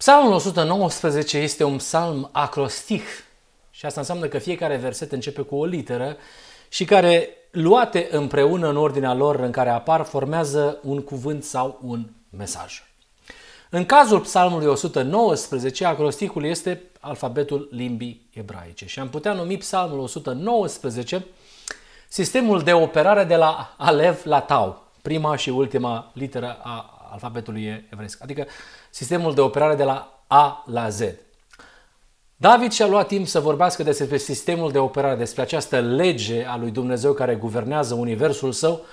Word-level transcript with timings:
Psalmul 0.00 0.32
119 0.32 1.38
este 1.38 1.64
un 1.64 1.76
psalm 1.76 2.28
acrostic 2.32 3.02
și 3.70 3.86
asta 3.86 4.00
înseamnă 4.00 4.26
că 4.26 4.38
fiecare 4.38 4.76
verset 4.76 5.12
începe 5.12 5.42
cu 5.42 5.56
o 5.56 5.64
literă 5.64 6.16
și 6.68 6.84
care, 6.84 7.28
luate 7.50 8.08
împreună 8.10 8.68
în 8.68 8.76
ordinea 8.76 9.14
lor 9.14 9.40
în 9.40 9.50
care 9.50 9.70
apar, 9.70 10.04
formează 10.04 10.78
un 10.82 11.02
cuvânt 11.02 11.44
sau 11.44 11.78
un 11.82 12.06
mesaj. 12.36 12.82
În 13.70 13.86
cazul 13.86 14.20
psalmului 14.20 14.66
119, 14.66 15.84
acrosticul 15.84 16.44
este 16.44 16.82
alfabetul 17.00 17.68
limbii 17.70 18.28
ebraice 18.32 18.86
și 18.86 19.00
am 19.00 19.08
putea 19.08 19.32
numi 19.32 19.56
psalmul 19.56 19.98
119 19.98 21.26
sistemul 22.08 22.62
de 22.62 22.72
operare 22.72 23.24
de 23.24 23.36
la 23.36 23.74
Alev 23.78 24.20
la 24.24 24.40
Tau, 24.40 24.82
prima 25.02 25.36
și 25.36 25.48
ultima 25.48 26.10
literă 26.14 26.58
a 26.62 27.00
alfabetului 27.10 27.86
evresc, 27.90 28.22
adică 28.22 28.46
sistemul 28.90 29.34
de 29.34 29.40
operare 29.40 29.74
de 29.74 29.84
la 29.84 30.24
A 30.26 30.64
la 30.66 30.88
Z. 30.88 31.00
David 32.36 32.72
și-a 32.72 32.86
luat 32.86 33.06
timp 33.06 33.26
să 33.26 33.40
vorbească 33.40 33.82
despre 33.82 34.16
sistemul 34.16 34.72
de 34.72 34.78
operare, 34.78 35.16
despre 35.16 35.42
această 35.42 35.80
lege 35.80 36.44
a 36.44 36.56
lui 36.56 36.70
Dumnezeu 36.70 37.12
care 37.12 37.34
guvernează 37.34 37.94
universul 37.94 38.52
său 38.52 38.84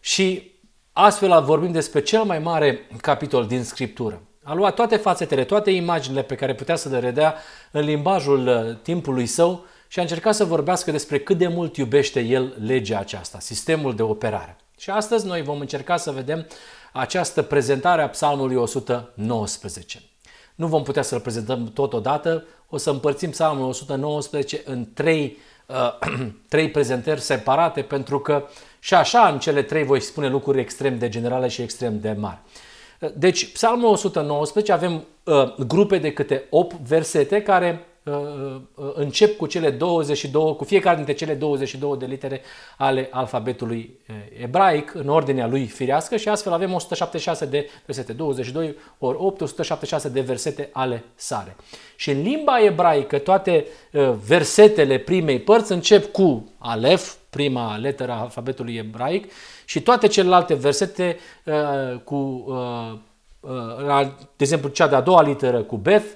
și 0.00 0.52
astfel 0.92 1.42
vorbim 1.42 1.72
despre 1.72 2.00
cel 2.00 2.22
mai 2.22 2.38
mare 2.38 2.88
capitol 3.00 3.46
din 3.46 3.64
Scriptură. 3.64 4.22
A 4.42 4.54
luat 4.54 4.74
toate 4.74 4.96
fațetele, 4.96 5.44
toate 5.44 5.70
imaginile 5.70 6.22
pe 6.22 6.34
care 6.34 6.54
putea 6.54 6.76
să 6.76 6.88
le 6.88 6.98
redea 6.98 7.34
în 7.70 7.84
limbajul 7.84 8.46
uh, 8.46 8.76
timpului 8.82 9.26
său 9.26 9.64
și 9.88 9.98
a 9.98 10.02
încercat 10.02 10.34
să 10.34 10.44
vorbească 10.44 10.90
despre 10.90 11.18
cât 11.18 11.38
de 11.38 11.48
mult 11.48 11.76
iubește 11.76 12.20
el 12.20 12.54
legea 12.64 12.98
aceasta, 12.98 13.38
sistemul 13.40 13.94
de 13.94 14.02
operare. 14.02 14.56
Și 14.78 14.90
astăzi 14.90 15.26
noi 15.26 15.42
vom 15.42 15.60
încerca 15.60 15.96
să 15.96 16.10
vedem 16.10 16.46
această 16.92 17.42
prezentare 17.42 18.02
a 18.02 18.08
Psalmului 18.08 18.56
119. 18.56 20.02
Nu 20.54 20.66
vom 20.66 20.82
putea 20.82 21.02
să-l 21.02 21.20
prezentăm 21.20 21.70
totodată, 21.74 22.44
o 22.68 22.76
să 22.76 22.90
împărțim 22.90 23.30
Psalmul 23.30 23.68
119 23.68 24.62
în 24.64 24.86
trei, 24.94 25.36
uh, 25.66 25.98
trei 26.48 26.70
prezentări 26.70 27.20
separate, 27.20 27.82
pentru 27.82 28.18
că 28.20 28.44
și 28.78 28.94
așa 28.94 29.28
în 29.28 29.38
cele 29.38 29.62
trei 29.62 29.84
voi 29.84 30.00
spune 30.00 30.28
lucruri 30.28 30.60
extrem 30.60 30.98
de 30.98 31.08
generale 31.08 31.48
și 31.48 31.62
extrem 31.62 32.00
de 32.00 32.12
mari. 32.12 32.38
Deci, 33.14 33.52
Psalmul 33.52 33.90
119 33.90 34.72
avem 34.72 35.04
uh, 35.24 35.54
grupe 35.66 35.98
de 35.98 36.12
câte 36.12 36.46
8 36.50 36.76
versete 36.76 37.42
care 37.42 37.74
Uh, 37.74 37.78
uh, 37.78 37.89
încep 38.94 39.36
cu 39.36 39.46
cele 39.46 39.70
22, 39.70 40.56
cu 40.56 40.64
fiecare 40.64 40.96
dintre 40.96 41.14
cele 41.14 41.34
22 41.34 41.96
de 41.98 42.06
litere 42.06 42.42
ale 42.76 43.08
alfabetului 43.10 43.98
uh, 44.08 44.14
ebraic 44.42 44.94
în 44.94 45.08
ordinea 45.08 45.46
lui 45.46 45.66
firească 45.66 46.16
și 46.16 46.28
astfel 46.28 46.52
avem 46.52 46.72
176 46.72 47.46
de 47.46 47.68
versete, 47.86 48.12
22 48.12 48.76
ori 48.98 49.16
8, 49.20 49.40
176 49.40 50.08
de 50.08 50.20
versete 50.20 50.68
ale 50.72 51.04
sare. 51.14 51.56
Și 51.96 52.10
în 52.10 52.22
limba 52.22 52.64
ebraică 52.64 53.18
toate 53.18 53.66
versetele 54.26 54.98
primei 54.98 55.40
părți 55.40 55.72
încep 55.72 56.12
cu 56.12 56.52
alef, 56.58 57.14
prima 57.30 57.76
leteră 57.76 58.12
a 58.12 58.20
alfabetului 58.20 58.76
ebraic 58.76 59.32
și 59.64 59.80
toate 59.82 60.06
celelalte 60.06 60.54
versete 60.54 61.18
cu, 62.04 62.46
de 64.36 64.42
exemplu, 64.44 64.68
cea 64.68 64.88
de-a 64.88 65.00
doua 65.00 65.22
literă 65.22 65.62
cu 65.62 65.76
beth 65.76 66.06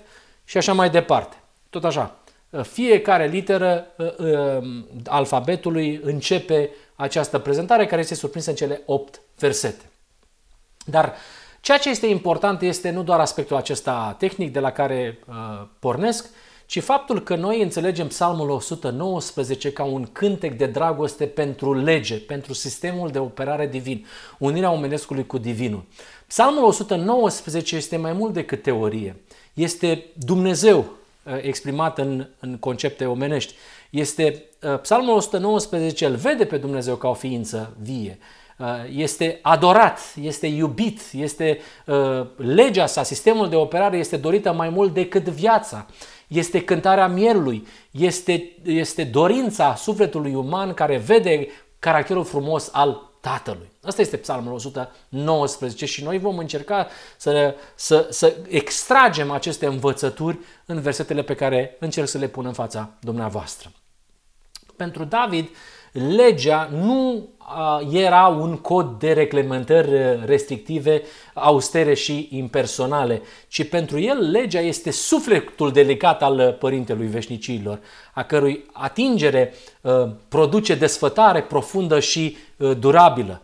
și 0.45 0.57
așa 0.57 0.73
mai 0.73 0.91
departe. 0.91 1.44
Tot 1.75 1.85
așa. 1.85 2.17
Fiecare 2.63 3.27
literă 3.27 3.87
uh, 3.97 4.17
um, 4.19 4.87
alfabetului 5.07 6.01
începe 6.03 6.71
această 6.95 7.39
prezentare 7.39 7.87
care 7.87 8.01
este 8.01 8.15
surprinsă 8.15 8.51
în 8.51 8.57
cele 8.57 8.83
8 8.87 9.21
versete. 9.39 9.85
Dar 10.85 11.15
ceea 11.61 11.79
ce 11.79 11.91
este 11.91 12.07
important 12.07 12.63
este 12.63 12.91
nu 12.91 13.03
doar 13.03 13.21
aspectul 13.21 13.57
acesta 13.57 14.17
tehnic 14.19 14.53
de 14.53 14.61
la 14.61 14.71
care 14.71 15.19
uh, 15.27 15.35
pornesc, 15.79 16.27
ci 16.67 16.83
faptul 16.83 17.23
că 17.23 17.37
noi 17.37 17.63
înțelegem 17.63 18.07
Psalmul 18.07 18.51
119 18.51 19.73
ca 19.73 19.85
un 19.85 20.07
cântec 20.13 20.57
de 20.57 20.67
dragoste 20.67 21.27
pentru 21.27 21.75
lege, 21.75 22.17
pentru 22.17 22.53
sistemul 22.53 23.09
de 23.09 23.19
operare 23.19 23.67
divin, 23.67 24.07
unirea 24.39 24.71
omenescului 24.71 25.27
cu 25.27 25.39
divinul. 25.39 25.85
Psalmul 26.27 26.65
119 26.65 27.77
este 27.77 27.97
mai 27.97 28.13
mult 28.13 28.33
decât 28.33 28.63
teorie. 28.63 29.17
Este 29.55 30.05
Dumnezeu 30.15 30.79
Uh, 30.79 31.03
exprimat 31.41 31.99
în, 31.99 32.27
în 32.41 32.57
concepte 32.57 33.07
omenești. 33.07 33.55
Este 33.91 34.45
uh, 34.63 34.81
Psalmul 34.81 35.17
119, 35.17 36.07
îl 36.07 36.15
vede 36.15 36.45
pe 36.45 36.57
Dumnezeu 36.57 36.97
ca 36.97 37.09
o 37.09 37.15
ființă 37.15 37.77
vie. 37.83 38.19
Uh, 38.59 38.67
este 38.95 39.39
adorat, 39.43 40.01
este 40.21 40.47
iubit, 40.47 41.01
este 41.13 41.61
legea 42.37 42.87
sa, 42.87 43.03
sistemul 43.03 43.49
de 43.49 43.57
operare 43.57 43.97
este 43.97 44.17
dorită 44.17 44.53
mai 44.53 44.69
mult 44.69 44.95
decât 44.95 45.29
viața. 45.29 45.87
Este 46.29 46.65
cântarea 46.65 47.07
mielului, 47.07 47.67
este, 47.91 48.53
este 48.65 49.05
dorința 49.05 49.75
sufletului 49.75 50.35
uman 50.35 50.75
care 50.75 50.97
vede 50.97 51.49
caracterul 51.79 52.25
frumos 52.25 52.71
al 52.73 53.14
Tatălui. 53.25 53.71
Asta 53.83 54.01
este 54.01 54.17
Psalmul 54.17 54.53
119 54.53 55.87
și 55.87 56.03
noi 56.03 56.19
vom 56.19 56.39
încerca 56.39 56.89
să, 57.17 57.55
să, 57.75 58.07
să 58.11 58.37
extragem 58.49 59.31
aceste 59.31 59.67
învățături 59.67 60.39
în 60.67 60.81
versetele 60.81 61.23
pe 61.23 61.35
care 61.35 61.77
încerc 61.81 62.09
să 62.09 62.19
le 62.19 62.27
pun 62.27 62.47
în 62.47 62.53
fața 62.53 62.91
dumneavoastră. 63.01 63.73
Pentru 64.77 65.05
David, 65.05 65.49
legea 65.93 66.69
nu 66.73 67.29
era 67.91 68.27
un 68.27 68.57
cod 68.57 68.99
de 68.99 69.13
reglementări 69.13 70.21
restrictive, 70.25 71.03
austere 71.35 71.95
și 71.95 72.29
impersonale, 72.33 73.23
ci 73.49 73.69
pentru 73.69 73.99
el 74.01 74.31
legea 74.31 74.61
este 74.61 74.91
sufletul 74.91 75.73
delicat 75.73 76.23
al 76.23 76.57
Părintelui 76.59 77.07
Veșnicilor, 77.07 77.79
a 78.13 78.23
cărui 78.23 78.65
atingere 78.73 79.55
produce 80.29 80.75
desfătare 80.75 81.43
profundă 81.43 82.01
și 82.01 82.37
durabilă. 82.79 83.41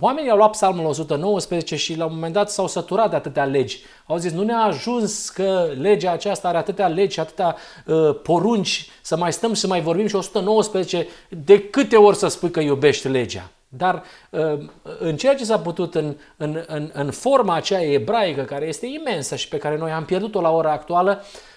Oamenii 0.00 0.30
au 0.30 0.36
luat 0.36 0.50
psalmul 0.50 0.84
119 0.84 1.76
și 1.76 1.96
la 1.96 2.04
un 2.04 2.14
moment 2.14 2.32
dat 2.32 2.50
s-au 2.50 2.66
săturat 2.66 3.10
de 3.10 3.16
atâtea 3.16 3.44
legi. 3.44 3.80
Au 4.06 4.16
zis, 4.16 4.32
nu 4.32 4.42
ne-a 4.42 4.58
ajuns 4.58 5.28
că 5.28 5.66
legea 5.78 6.12
aceasta 6.12 6.48
are 6.48 6.56
atâtea 6.56 6.88
legi 6.88 7.14
și 7.14 7.20
atâtea 7.20 7.56
uh, 7.86 8.18
porunci 8.22 8.90
să 9.02 9.16
mai 9.16 9.32
stăm 9.32 9.54
și 9.54 9.60
să 9.60 9.66
mai 9.66 9.80
vorbim 9.80 10.06
și 10.06 10.14
119 10.14 11.06
de 11.28 11.60
câte 11.60 11.96
ori 11.96 12.16
să 12.16 12.28
spui 12.28 12.50
că 12.50 12.60
iubești 12.60 13.08
legea. 13.08 13.50
Dar 13.68 14.02
uh, 14.30 14.58
în 14.98 15.16
ceea 15.16 15.34
ce 15.34 15.44
s-a 15.44 15.58
putut 15.58 15.94
în, 15.94 16.16
în, 16.36 16.64
în, 16.66 16.90
în 16.92 17.10
forma 17.10 17.54
aceea 17.54 17.92
ebraică, 17.92 18.42
care 18.42 18.66
este 18.66 18.86
imensă 18.86 19.36
și 19.36 19.48
pe 19.48 19.56
care 19.56 19.76
noi 19.76 19.90
am 19.90 20.04
pierdut-o 20.04 20.40
la 20.40 20.50
ora 20.50 20.72
actuală, 20.72 21.22
uh, 21.22 21.47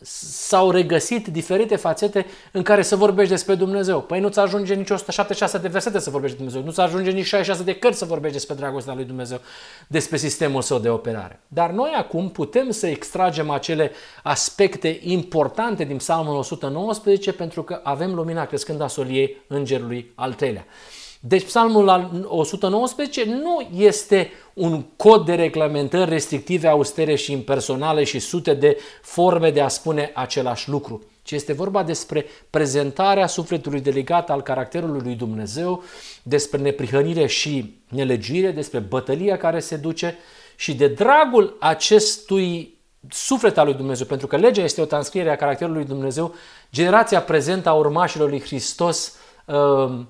s-au 0.00 0.70
regăsit 0.70 1.26
diferite 1.26 1.76
fațete 1.76 2.26
în 2.52 2.62
care 2.62 2.82
să 2.82 2.96
vorbești 2.96 3.30
despre 3.30 3.54
Dumnezeu. 3.54 4.00
Păi 4.00 4.20
nu-ți 4.20 4.38
ajunge 4.38 4.74
nici 4.74 4.90
176 4.90 5.58
de 5.58 5.68
versete 5.68 5.98
să 5.98 6.10
vorbești 6.10 6.36
despre 6.36 6.60
Dumnezeu, 6.60 6.62
nu-ți 6.62 6.94
ajunge 6.94 7.10
nici 7.10 7.26
66 7.26 7.64
de 7.64 7.78
cărți 7.78 7.98
să 7.98 8.04
vorbești 8.04 8.36
despre 8.36 8.54
dragostea 8.54 8.94
lui 8.94 9.04
Dumnezeu, 9.04 9.40
despre 9.86 10.16
sistemul 10.16 10.62
său 10.62 10.78
de 10.78 10.88
operare. 10.88 11.40
Dar 11.48 11.70
noi 11.70 11.90
acum 11.96 12.30
putem 12.30 12.70
să 12.70 12.86
extragem 12.86 13.50
acele 13.50 13.90
aspecte 14.22 14.98
importante 15.02 15.84
din 15.84 15.96
Psalmul 15.96 16.36
119 16.36 17.32
pentru 17.32 17.62
că 17.62 17.80
avem 17.82 18.14
lumina 18.14 18.46
crescând 18.46 18.80
a 18.80 18.86
soliei 18.86 19.42
îngerului 19.46 20.12
al 20.14 20.32
treilea. 20.32 20.66
Deci 21.24 21.44
psalmul 21.44 22.10
119 22.28 23.24
nu 23.24 23.68
este 23.76 24.30
un 24.54 24.82
cod 24.96 25.24
de 25.24 25.34
reglementări 25.34 26.10
restrictive, 26.10 26.68
austere 26.68 27.14
și 27.14 27.32
impersonale 27.32 28.04
și 28.04 28.18
sute 28.18 28.54
de 28.54 28.78
forme 29.02 29.50
de 29.50 29.60
a 29.60 29.68
spune 29.68 30.10
același 30.14 30.68
lucru, 30.68 31.02
ci 31.22 31.30
este 31.30 31.52
vorba 31.52 31.82
despre 31.82 32.26
prezentarea 32.50 33.26
sufletului 33.26 33.80
delegat 33.80 34.30
al 34.30 34.42
caracterului 34.42 35.00
lui 35.02 35.14
Dumnezeu, 35.14 35.82
despre 36.22 36.58
neprihănire 36.58 37.26
și 37.26 37.74
nelegiuire, 37.88 38.50
despre 38.50 38.78
bătălia 38.78 39.36
care 39.36 39.60
se 39.60 39.76
duce 39.76 40.18
și 40.56 40.74
de 40.74 40.88
dragul 40.88 41.56
acestui 41.60 42.78
suflet 43.10 43.58
al 43.58 43.64
lui 43.66 43.74
Dumnezeu, 43.74 44.06
pentru 44.06 44.26
că 44.26 44.36
legea 44.36 44.62
este 44.62 44.80
o 44.80 44.84
transcriere 44.84 45.30
a 45.30 45.36
caracterului 45.36 45.78
lui 45.78 45.88
Dumnezeu, 45.88 46.34
generația 46.72 47.22
prezentă 47.22 47.68
a 47.68 47.72
urmașilor 47.74 48.28
lui 48.28 48.40
Hristos 48.40 49.06
uh, 49.06 49.22
Uh, 49.44 50.00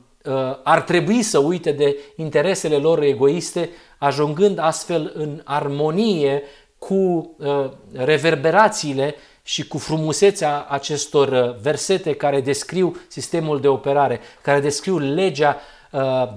ar 0.62 0.82
trebui 0.82 1.22
să 1.22 1.38
uite 1.38 1.72
de 1.72 1.96
interesele 2.16 2.76
lor 2.76 3.02
egoiste, 3.02 3.70
ajungând 3.98 4.58
astfel 4.58 5.12
în 5.14 5.40
armonie 5.44 6.42
cu 6.78 6.94
uh, 7.38 7.70
reverberațiile 7.92 9.14
și 9.42 9.68
cu 9.68 9.78
frumusețea 9.78 10.66
acestor 10.68 11.28
uh, 11.28 11.60
versete 11.60 12.14
care 12.14 12.40
descriu 12.40 12.96
sistemul 13.08 13.60
de 13.60 13.68
operare, 13.68 14.20
care 14.42 14.60
descriu 14.60 14.98
legea 14.98 15.60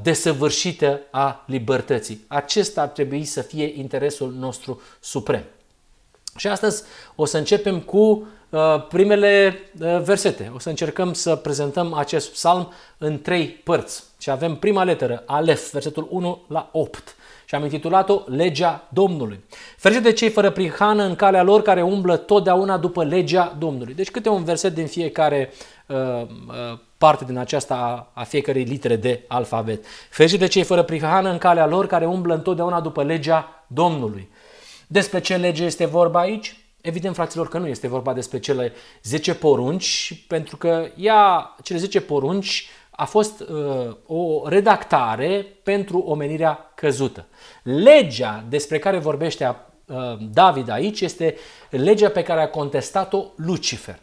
desăvârșită 0.02 1.02
a 1.12 1.44
libertății. 1.48 2.26
Acesta 2.28 2.82
ar 2.82 2.88
trebui 2.88 3.24
să 3.24 3.42
fie 3.42 3.74
interesul 3.78 4.34
nostru 4.40 4.82
suprem. 5.00 5.44
Și 6.36 6.48
astăzi 6.48 6.84
o 7.16 7.26
să 7.26 7.38
începem 7.38 7.80
cu 7.80 7.98
uh, 7.98 8.28
primele 8.90 9.60
uh, 9.80 10.02
versete. 10.02 10.52
O 10.56 10.60
să 10.60 10.70
încercăm 10.70 11.14
să 11.14 11.36
prezentăm 11.36 11.94
acest 11.94 12.32
psalm 12.32 12.74
în 12.98 13.22
trei 13.22 13.48
părți. 13.48 14.04
Și 14.20 14.30
avem 14.30 14.56
prima 14.56 14.84
leteră, 14.84 15.24
Alef, 15.26 15.72
versetul 15.72 16.08
1 16.10 16.42
la 16.48 16.70
8 16.72 17.16
și 17.46 17.56
am 17.56 17.64
intitulat-o 17.64 18.22
Legea 18.26 18.88
Domnului. 18.90 19.44
Ferice 19.78 20.00
de 20.00 20.12
cei 20.12 20.30
fără 20.30 20.50
prihană 20.50 21.04
în 21.04 21.16
calea 21.16 21.44
lor 21.44 21.62
care 21.62 21.82
umblă 21.82 22.18
totdeauna 22.18 22.78
după 22.78 23.04
legea 23.04 23.56
Domnului. 23.60 23.94
Deci 23.94 24.12
câte 24.12 24.30
un 24.30 24.44
verset 24.44 24.74
din 24.74 24.88
fiecare 24.88 25.54
uh, 25.86 25.98
uh, 25.98 26.78
parte 26.98 27.26
din 27.26 27.38
aceasta 27.38 27.76
a, 27.76 28.22
a 28.22 28.24
fiecărei 28.24 28.64
litere 28.64 28.96
de 28.96 29.24
alfabet. 29.28 29.86
Ferice 30.10 30.38
de 30.38 30.48
cei 30.48 30.64
fără 30.64 30.84
prihană 30.84 31.30
în 31.30 31.38
calea 31.38 31.66
lor 31.66 31.88
care 31.88 32.06
umblă 32.06 32.34
întotdeauna 32.34 32.82
după 32.82 33.04
legea 33.04 33.66
Domnului. 33.68 34.30
Despre 34.88 35.20
ce 35.20 35.36
lege 35.36 35.64
este 35.64 35.86
vorba 35.86 36.20
aici? 36.20 36.65
Evident, 36.86 37.16
fraților, 37.16 37.48
că 37.48 37.58
nu 37.58 37.68
este 37.68 37.88
vorba 37.88 38.14
despre 38.14 38.40
cele 38.40 38.74
10 39.04 39.36
porunci, 39.36 40.24
pentru 40.28 40.58
că 40.58 40.88
ea, 40.98 41.56
cele 41.64 41.80
10 41.80 42.02
porunci 42.02 42.68
a 42.90 43.06
fost 43.06 43.40
uh, 43.40 43.96
o 44.06 44.48
redactare 44.48 45.46
pentru 45.64 45.98
omenirea 45.98 46.72
căzută. 46.76 47.26
Legea 47.64 48.44
despre 48.50 48.80
care 48.80 48.98
vorbește 48.98 49.56
uh, 49.86 49.96
David 50.34 50.70
aici 50.70 51.02
este 51.02 51.36
legea 51.70 52.10
pe 52.10 52.24
care 52.24 52.42
a 52.42 52.50
contestat-o 52.50 53.26
Lucifer. 53.36 54.00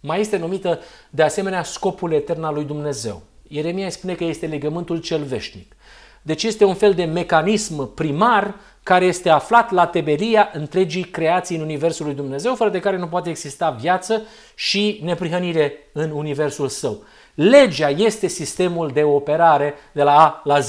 Mai 0.00 0.20
este 0.20 0.36
numită 0.36 0.80
de 1.10 1.22
asemenea 1.22 1.62
scopul 1.62 2.12
etern 2.12 2.42
al 2.42 2.54
lui 2.54 2.64
Dumnezeu. 2.64 3.22
Ieremia 3.48 3.90
spune 3.90 4.14
că 4.14 4.24
este 4.24 4.46
legământul 4.46 4.98
cel 5.00 5.22
veșnic. 5.22 5.76
Deci 6.22 6.42
este 6.42 6.64
un 6.64 6.74
fel 6.74 6.94
de 6.94 7.04
mecanism 7.04 7.94
primar 7.94 8.54
care 8.88 9.04
este 9.04 9.28
aflat 9.28 9.70
la 9.70 9.86
temelia 9.86 10.50
întregii 10.52 11.04
creații 11.04 11.56
în 11.56 11.62
Universul 11.62 12.06
lui 12.06 12.14
Dumnezeu, 12.14 12.54
fără 12.54 12.70
de 12.70 12.80
care 12.80 12.96
nu 12.96 13.06
poate 13.06 13.28
exista 13.28 13.70
viață 13.70 14.22
și 14.54 15.00
neprihănire 15.04 15.72
în 15.92 16.10
Universul 16.10 16.68
său. 16.68 17.02
Legea 17.34 17.88
este 17.88 18.26
sistemul 18.26 18.90
de 18.92 19.02
operare 19.02 19.74
de 19.92 20.02
la 20.02 20.24
A 20.24 20.40
la 20.44 20.60
Z, 20.60 20.68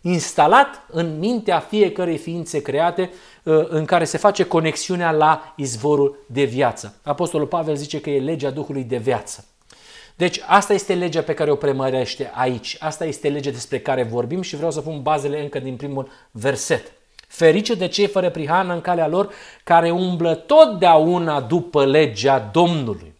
instalat 0.00 0.82
în 0.88 1.18
mintea 1.18 1.58
fiecărei 1.58 2.16
ființe 2.16 2.62
create, 2.62 3.10
uh, 3.42 3.66
în 3.68 3.84
care 3.84 4.04
se 4.04 4.18
face 4.18 4.44
conexiunea 4.44 5.10
la 5.10 5.54
izvorul 5.56 6.24
de 6.26 6.44
viață. 6.44 6.94
Apostolul 7.02 7.46
Pavel 7.46 7.74
zice 7.74 8.00
că 8.00 8.10
e 8.10 8.20
legea 8.20 8.50
Duhului 8.50 8.82
de 8.82 8.96
viață. 8.96 9.44
Deci 10.16 10.40
asta 10.46 10.72
este 10.72 10.94
legea 10.94 11.22
pe 11.22 11.34
care 11.34 11.50
o 11.50 11.54
premărește 11.56 12.30
aici. 12.34 12.76
Asta 12.80 13.04
este 13.04 13.28
legea 13.28 13.50
despre 13.50 13.78
care 13.78 14.02
vorbim 14.02 14.40
și 14.42 14.56
vreau 14.56 14.70
să 14.70 14.80
pun 14.80 15.02
bazele 15.02 15.42
încă 15.42 15.58
din 15.58 15.76
primul 15.76 16.08
verset. 16.30 16.92
Ferice 17.30 17.74
de 17.74 17.88
cei 17.88 18.06
fără 18.06 18.30
prihană 18.30 18.72
în 18.72 18.80
calea 18.80 19.08
lor, 19.08 19.32
care 19.64 19.90
umblă 19.90 20.34
totdeauna 20.34 21.40
după 21.40 21.86
legea 21.86 22.48
Domnului. 22.52 23.14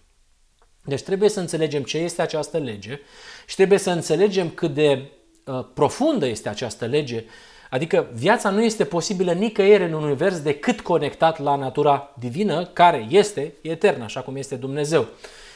Deci 0.85 1.03
trebuie 1.03 1.29
să 1.29 1.41
înțelegem 1.41 1.83
ce 1.83 1.99
este 1.99 2.23
această 2.23 2.59
lege 2.59 3.01
și 3.47 3.55
trebuie 3.55 3.79
să 3.79 3.91
înțelegem 3.91 4.49
cât 4.49 4.75
de 4.75 5.03
uh, 5.45 5.65
profundă 5.75 6.27
este 6.27 6.49
această 6.49 6.85
lege. 6.85 7.25
Adică 7.71 8.11
viața 8.13 8.51
nu 8.51 8.63
este 8.63 8.85
posibilă 8.85 9.33
nicăieri 9.33 9.85
în 9.85 9.93
univers 9.93 10.41
decât 10.41 10.81
conectat 10.81 11.39
la 11.39 11.57
natura 11.57 12.15
divină, 12.19 12.65
care 12.65 13.07
este 13.11 13.55
eternă, 13.63 14.05
așa 14.05 14.21
cum 14.21 14.37
este 14.37 14.55
Dumnezeu. 14.55 15.07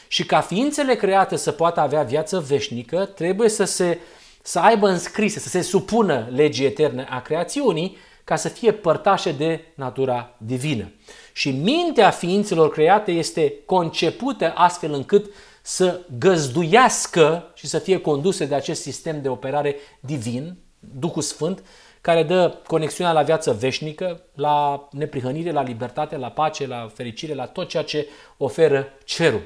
Și 0.09 0.27
ca 0.27 0.41
ființele 0.41 0.95
create 0.95 1.37
să 1.37 1.53
poată 1.53 1.81
avea 1.81 2.03
viață 2.03 2.39
veșnică, 2.39 3.05
trebuie 3.05 3.49
să 3.49 3.65
se 3.65 3.99
să 4.43 4.59
aibă 4.59 4.89
înscrise, 4.89 5.39
să 5.39 5.49
se 5.49 5.61
supună 5.61 6.29
legii 6.35 6.67
eterne 6.67 7.07
a 7.11 7.21
creațiunii, 7.21 7.97
ca 8.25 8.37
să 8.37 8.49
fie 8.49 8.73
părtașe 8.73 9.33
de 9.33 9.65
natura 9.75 10.35
divină. 10.37 10.93
Și 11.33 11.51
mintea 11.51 12.11
ființelor 12.11 12.71
create 12.71 13.13
este 13.13 13.55
concepută 13.67 14.53
astfel 14.55 14.93
încât 14.93 15.31
să 15.63 16.01
găzduiască 16.19 17.53
și 17.55 17.67
să 17.67 17.79
fie 17.79 18.01
conduse 18.01 18.47
de 18.47 18.55
acest 18.55 18.83
sistem 18.83 19.23
de 19.23 19.29
operare 19.29 19.77
divin, 20.01 20.57
Duhul 20.79 21.23
Sfânt, 21.23 21.63
care 22.01 22.23
dă 22.23 22.57
conexiunea 22.67 23.13
la 23.13 23.23
viață 23.23 23.53
veșnică, 23.53 24.21
la 24.35 24.89
neprihănire, 24.91 25.51
la 25.51 25.63
libertate, 25.63 26.17
la 26.17 26.29
pace, 26.29 26.67
la 26.67 26.91
fericire, 26.95 27.35
la 27.35 27.47
tot 27.47 27.69
ceea 27.69 27.83
ce 27.83 28.09
oferă 28.37 28.89
cerul. 29.05 29.43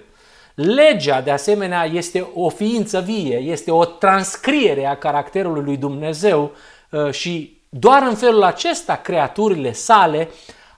Legea, 0.55 1.21
de 1.21 1.31
asemenea, 1.31 1.85
este 1.85 2.27
o 2.35 2.49
ființă 2.49 3.01
vie, 3.01 3.37
este 3.37 3.71
o 3.71 3.85
transcriere 3.85 4.87
a 4.87 4.97
caracterului 4.97 5.63
lui 5.63 5.77
Dumnezeu 5.77 6.53
uh, 6.91 7.11
și 7.11 7.58
doar 7.69 8.03
în 8.03 8.15
felul 8.15 8.43
acesta 8.43 8.97
creaturile 8.97 9.73
sale 9.73 10.29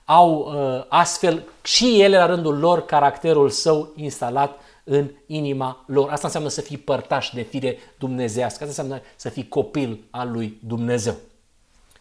au 0.05 0.53
uh, 0.55 0.85
astfel 0.89 1.43
și 1.63 2.01
ele 2.01 2.17
la 2.17 2.27
rândul 2.27 2.59
lor 2.59 2.85
caracterul 2.85 3.51
său 3.51 3.93
instalat 3.97 4.61
în 4.85 5.11
inima 5.27 5.85
lor. 5.87 6.11
Asta 6.11 6.27
înseamnă 6.27 6.49
să 6.49 6.61
fii 6.61 6.79
părtaș 6.79 7.31
de 7.35 7.43
fire 7.43 7.79
dumnezească, 7.99 8.65
asta 8.65 8.83
înseamnă 8.83 9.01
să 9.17 9.29
fii 9.29 9.49
copil 9.49 10.05
al 10.11 10.31
lui 10.31 10.59
Dumnezeu. 10.67 11.15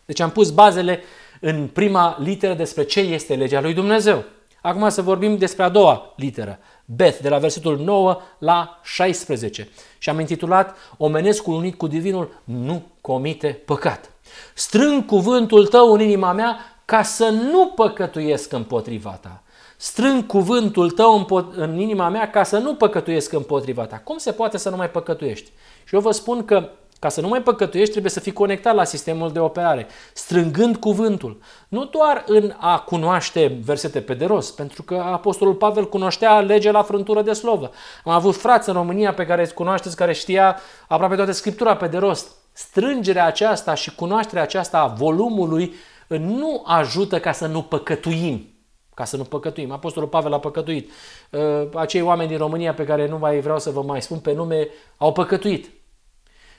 Deci 0.06 0.20
am 0.20 0.32
pus 0.32 0.50
bazele 0.50 1.04
în 1.42 1.68
prima 1.68 2.18
literă 2.20 2.54
despre 2.54 2.84
ce 2.84 3.00
este 3.00 3.36
legea 3.36 3.62
lui 3.62 3.74
Dumnezeu. 3.74 4.24
Acum 4.62 4.90
să 4.90 5.02
vorbim 5.02 5.38
despre 5.38 5.64
a 5.64 5.70
doua 5.70 6.14
literă, 6.16 6.60
Beth, 6.86 7.20
de 7.22 7.30
la 7.30 7.38
versetul 7.38 7.80
9 7.80 8.22
la 8.38 8.80
16. 8.84 9.70
Și 9.98 10.10
am 10.10 10.20
intitulat 10.20 10.76
Omenescul 10.98 11.54
unit 11.54 11.78
cu 11.78 11.88
Divinul 11.88 12.42
nu 12.44 12.84
comite 13.02 13.48
păcat. 13.66 14.12
Strâng 14.54 15.06
cuvântul 15.06 15.68
tău 15.68 15.94
în 15.94 16.00
inima 16.00 16.32
mea 16.32 16.58
ca 16.86 17.02
să 17.02 17.30
nu 17.30 17.68
păcătuiesc 17.76 18.52
împotriva 18.52 19.20
ta. 19.22 19.44
Strâng 19.78 20.26
cuvântul 20.26 20.92
tău 20.92 21.28
în 21.56 21.80
inima 21.80 22.10
mea 22.10 22.30
ca 22.30 22.44
să 22.44 22.58
nu 22.58 22.76
păcătuiesc 22.76 23.34
împotriva 23.34 23.86
ta. 23.86 24.02
Cum 24.04 24.18
se 24.18 24.32
poate 24.32 24.58
să 24.58 24.70
nu 24.70 24.76
mai 24.76 24.90
păcătuiești? 24.90 25.52
Și 25.84 25.96
eu 25.96 26.02
vă 26.02 26.12
spun 26.12 26.46
că 26.46 26.70
ca 27.00 27.10
să 27.10 27.22
nu 27.22 27.28
mai 27.28 27.42
păcătuiești, 27.42 27.92
trebuie 27.92 28.12
să 28.12 28.20
fii 28.20 28.34
conectat 28.34 28.76
la 28.76 28.84
sistemul 28.84 29.32
de 29.32 29.40
operare, 29.40 29.88
strângând 30.14 30.76
cuvântul. 30.76 31.38
Nu 31.68 31.86
doar 31.86 32.24
în 32.28 32.54
a 32.58 32.80
cunoaște 32.80 33.60
versete 33.64 34.02
pe 34.02 34.14
de 34.14 34.26
rost, 34.26 34.56
pentru 34.56 34.84
că 34.84 34.96
Apostolul 34.96 35.54
Pavel 35.54 35.90
cunoștea 35.90 36.40
legea 36.40 36.72
la 36.72 36.84
frântură 36.84 37.22
de 37.22 37.34
slovă. 37.34 37.72
Am 38.04 38.12
avut 38.12 38.36
frați 38.36 38.70
în 38.70 38.76
România 38.76 39.14
pe 39.14 39.26
care 39.26 39.42
îți 39.42 39.54
cunoașteți, 39.54 39.96
care 39.96 40.14
știa 40.14 40.60
aproape 40.88 41.16
toată 41.16 41.32
Scriptura 41.32 41.76
pe 41.76 41.88
de 41.88 41.98
rost. 41.98 42.32
Strângerea 42.60 43.26
aceasta 43.26 43.74
și 43.74 43.96
cunoașterea 43.96 44.44
aceasta 44.44 44.80
a 44.80 44.88
volumului 44.88 45.74
nu 46.08 46.64
ajută 46.66 47.20
ca 47.20 47.32
să 47.32 47.48
nu 47.48 47.62
păcătuim. 47.62 48.50
Ca 48.94 49.06
să 49.06 49.18
nu 49.18 49.24
păcătuim. 49.24 49.72
Apostolul 49.72 50.10
Pavel 50.10 50.34
a 50.34 50.40
păcătuit. 50.40 50.92
Uh, 51.32 51.70
acei 51.74 52.02
oameni 52.02 52.30
din 52.30 52.38
România 52.38 52.74
pe 52.74 52.86
care 52.86 53.08
nu 53.08 53.18
mai 53.18 53.40
vreau 53.40 53.60
să 53.60 53.70
vă 53.70 53.82
mai 53.82 54.02
spun 54.02 54.20
pe 54.20 54.34
nume 54.34 54.68
au 54.98 55.12
păcătuit. 55.12 55.70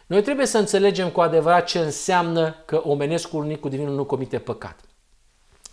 Noi 0.07 0.23
trebuie 0.23 0.47
să 0.47 0.59
înțelegem 0.59 1.09
cu 1.11 1.21
adevărat 1.21 1.67
ce 1.67 1.79
înseamnă 1.79 2.55
că 2.65 2.81
omenescul 2.85 3.43
unic 3.43 3.61
cu 3.61 3.69
divinul 3.69 3.95
nu 3.95 4.05
comite 4.05 4.39
păcat. 4.39 4.81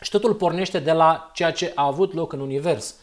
Și 0.01 0.09
totul 0.09 0.33
pornește 0.33 0.79
de 0.79 0.91
la 0.91 1.31
ceea 1.33 1.51
ce 1.51 1.71
a 1.75 1.85
avut 1.85 2.13
loc 2.13 2.33
în 2.33 2.39
univers. 2.39 2.95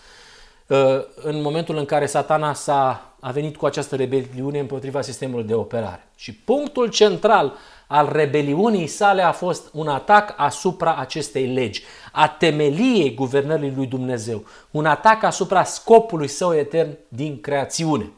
Uh, 0.67 0.79
în 1.15 1.43
momentul 1.43 1.77
în 1.77 1.85
care 1.85 2.07
satana 2.07 2.55
s-a 2.55 3.15
a 3.27 3.31
venit 3.31 3.57
cu 3.57 3.67
această 3.67 3.97
rebeliune 3.97 4.59
împotriva 4.59 5.01
sistemului 5.01 5.45
de 5.45 5.55
operare. 5.55 6.09
Și 6.17 6.35
punctul 6.35 6.89
central 6.89 7.53
al 7.87 8.09
rebeliunii 8.13 8.87
sale 8.87 9.23
a 9.23 9.33
fost 9.33 9.71
un 9.73 9.89
atac 9.89 10.35
asupra 10.37 10.97
acestei 10.97 11.47
legi, 11.47 11.83
a 12.13 12.29
temeliei 12.29 13.15
guvernării 13.15 13.73
lui 13.77 13.87
Dumnezeu, 13.87 14.45
un 14.71 14.87
atac 14.87 15.23
asupra 15.23 15.65
scopului 15.65 16.29
său 16.29 16.55
etern 16.55 16.97
din 17.09 17.41
creațiune. 17.41 18.11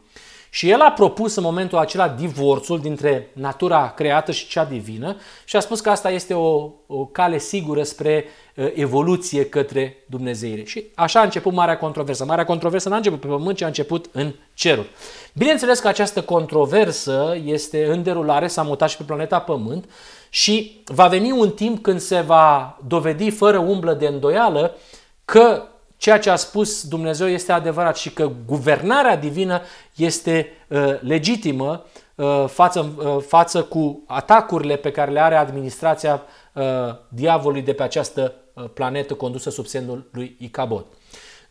Și 0.57 0.71
el 0.71 0.81
a 0.81 0.91
propus 0.91 1.35
în 1.35 1.43
momentul 1.43 1.79
acela 1.79 2.09
divorțul 2.09 2.81
dintre 2.81 3.31
natura 3.33 3.93
creată 3.97 4.33
și 4.33 4.49
cea 4.49 4.65
divină 4.65 5.17
și 5.45 5.57
a 5.57 5.61
spus 5.61 5.81
că 5.81 5.91
asta 5.91 6.11
este 6.11 6.35
o, 6.35 6.71
o 6.87 7.05
cale 7.07 7.39
sigură 7.39 7.83
spre 7.83 8.25
uh, 8.55 8.71
evoluție 8.75 9.45
către 9.45 9.97
Dumnezeire. 10.07 10.65
Și 10.65 10.85
așa 10.95 11.21
a 11.21 11.23
început 11.23 11.53
marea 11.53 11.79
controversă. 11.79 12.25
Marea 12.25 12.45
controversă 12.45 12.89
n-a 12.89 12.97
început 12.97 13.21
pe 13.21 13.27
pământ, 13.27 13.57
ci 13.57 13.63
a 13.63 13.67
început 13.67 14.09
în 14.13 14.33
ceruri. 14.55 14.91
Bineînțeles 15.35 15.79
că 15.79 15.89
această 15.89 16.23
controversă 16.23 17.37
este 17.45 17.87
în 17.87 18.03
derulare, 18.03 18.47
s-a 18.47 18.63
mutat 18.63 18.89
și 18.89 18.97
pe 18.97 19.03
planeta 19.03 19.39
Pământ 19.39 19.91
și 20.29 20.83
va 20.85 21.07
veni 21.07 21.31
un 21.31 21.51
timp 21.51 21.83
când 21.83 22.01
se 22.01 22.21
va 22.21 22.79
dovedi 22.87 23.31
fără 23.31 23.59
umblă 23.59 23.93
de 23.93 24.07
îndoială 24.07 24.77
că 25.25 25.63
ceea 25.97 26.19
ce 26.19 26.31
a 26.31 26.37
spus 26.37 26.89
Dumnezeu 26.89 27.29
este 27.29 27.53
adevărat 27.53 27.97
și 27.97 28.11
că 28.11 28.31
guvernarea 28.47 29.17
divină 29.17 29.61
este 29.97 30.49
uh, 30.69 31.01
legitimă 31.01 31.85
uh, 32.15 32.45
față, 32.49 32.93
uh, 32.97 33.17
față 33.27 33.63
cu 33.63 34.03
atacurile 34.07 34.77
pe 34.77 34.91
care 34.91 35.11
le 35.11 35.21
are 35.21 35.37
administrația 35.37 36.23
uh, 36.53 36.63
diavolului 37.09 37.63
de 37.63 37.73
pe 37.73 37.83
această 37.83 38.35
uh, 38.53 38.65
planetă 38.75 39.15
condusă 39.15 39.51
sub 39.51 39.67
semnul 39.67 40.09
lui 40.13 40.37
Icabod. 40.39 40.85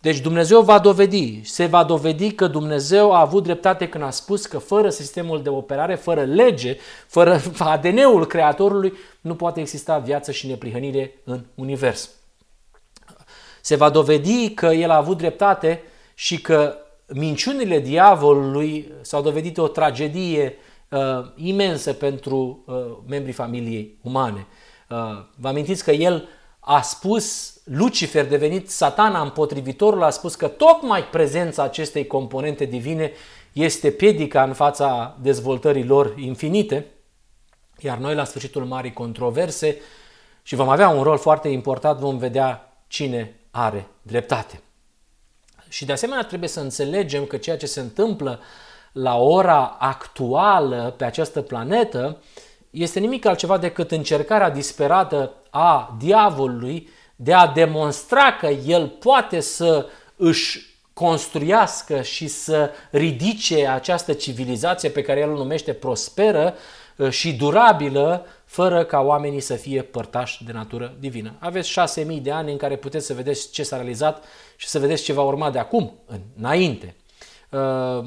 Deci 0.06 0.20
Dumnezeu 0.20 0.62
va 0.62 0.80
dovedi, 0.80 1.42
se 1.44 1.66
va 1.66 1.84
dovedi 1.84 2.32
că 2.32 2.48
Dumnezeu 2.48 3.14
a 3.14 3.20
avut 3.20 3.44
dreptate 3.44 3.90
când 3.90 4.04
a 4.04 4.10
spus 4.10 4.46
că 4.46 4.58
fără 4.58 4.90
sistemul 4.90 5.44
de 5.44 5.50
operare, 5.50 5.96
fără 5.96 6.24
lege, 6.24 6.78
fără 7.08 7.42
ADN-ul 7.58 8.26
Creatorului, 8.26 8.94
nu 9.22 9.36
poate 9.36 9.60
exista 9.60 9.98
viață 9.98 10.32
și 10.32 10.48
neprihănire 10.48 11.22
în 11.24 11.44
univers. 11.56 12.10
Se 13.66 13.76
va 13.76 13.90
dovedi 13.90 14.54
că 14.54 14.66
el 14.66 14.90
a 14.90 14.96
avut 14.96 15.18
dreptate 15.18 15.82
și 16.14 16.42
că 16.42 16.76
minciunile 17.08 17.80
diavolului 17.80 18.92
s-au 19.02 19.22
dovedit 19.22 19.58
o 19.58 19.68
tragedie 19.68 20.56
uh, 20.90 21.00
imensă 21.36 21.94
pentru 21.94 22.64
uh, 22.66 22.76
membrii 23.08 23.34
familiei 23.34 23.98
umane. 24.02 24.48
Uh, 24.90 24.98
vă 25.36 25.48
amintiți 25.48 25.84
că 25.84 25.92
el 25.92 26.28
a 26.60 26.82
spus, 26.82 27.58
Lucifer 27.64 28.28
devenit 28.28 28.70
satana 28.70 29.22
împotrivitorul, 29.22 30.04
a 30.04 30.10
spus 30.10 30.36
că 30.36 30.48
tocmai 30.48 31.04
prezența 31.04 31.64
acestei 31.64 32.08
componente 32.08 32.66
divine 32.66 33.12
este 33.54 33.92
piedica 33.92 34.44
în 34.44 34.54
fața 34.54 35.18
dezvoltării 35.22 35.86
lor 35.86 36.14
infinite, 36.18 36.86
iar 37.80 37.98
noi 37.98 38.16
la 38.16 38.24
sfârșitul 38.24 38.66
marii 38.66 38.94
controverse 38.94 39.78
și 40.44 40.56
vom 40.56 40.70
avea 40.70 40.90
un 40.90 41.04
rol 41.04 41.18
foarte 41.18 41.48
important, 41.48 42.00
vom 42.00 42.18
vedea 42.18 42.70
cine 42.88 43.40
are 43.58 43.88
dreptate. 44.02 44.62
Și 45.70 45.86
de 45.86 45.92
asemenea 45.92 46.24
trebuie 46.24 46.50
să 46.50 46.60
înțelegem 46.60 47.26
că 47.26 47.38
ceea 47.38 47.58
ce 47.58 47.66
se 47.66 47.80
întâmplă 47.80 48.40
la 48.92 49.18
ora 49.18 49.76
actuală 49.80 50.94
pe 50.98 51.06
această 51.06 51.42
planetă 51.42 52.18
este 52.70 53.00
nimic 53.00 53.26
altceva 53.26 53.58
decât 53.58 53.92
încercarea 53.92 54.50
disperată 54.50 55.34
a 55.50 55.96
diavolului 56.00 56.90
de 57.16 57.34
a 57.34 57.48
demonstra 57.48 58.34
că 58.40 58.48
el 58.48 58.88
poate 58.88 59.40
să 59.40 59.88
își 60.16 60.74
construiască 60.94 62.02
și 62.02 62.28
să 62.28 62.72
ridice 62.92 63.68
această 63.68 64.14
civilizație 64.14 64.90
pe 64.90 65.02
care 65.02 65.20
el 65.20 65.30
o 65.30 65.38
numește 65.38 65.74
prosperă 65.74 66.54
uh, 66.96 67.10
și 67.10 67.34
durabilă, 67.34 68.26
fără 68.56 68.84
ca 68.84 69.00
oamenii 69.00 69.40
să 69.40 69.54
fie 69.54 69.82
părtași 69.82 70.44
de 70.44 70.52
natură 70.52 70.96
divină. 71.00 71.36
Aveți 71.40 71.70
șase 71.70 72.04
mii 72.04 72.20
de 72.20 72.32
ani 72.32 72.52
în 72.52 72.58
care 72.58 72.76
puteți 72.76 73.06
să 73.06 73.14
vedeți 73.14 73.52
ce 73.52 73.64
s-a 73.64 73.76
realizat 73.76 74.24
și 74.56 74.68
să 74.68 74.80
vedeți 74.80 75.04
ce 75.04 75.14
va 75.14 75.22
urma 75.22 75.52
de 75.52 75.60
acum, 75.60 75.94
înainte. 76.38 76.96
Uh, 77.50 78.06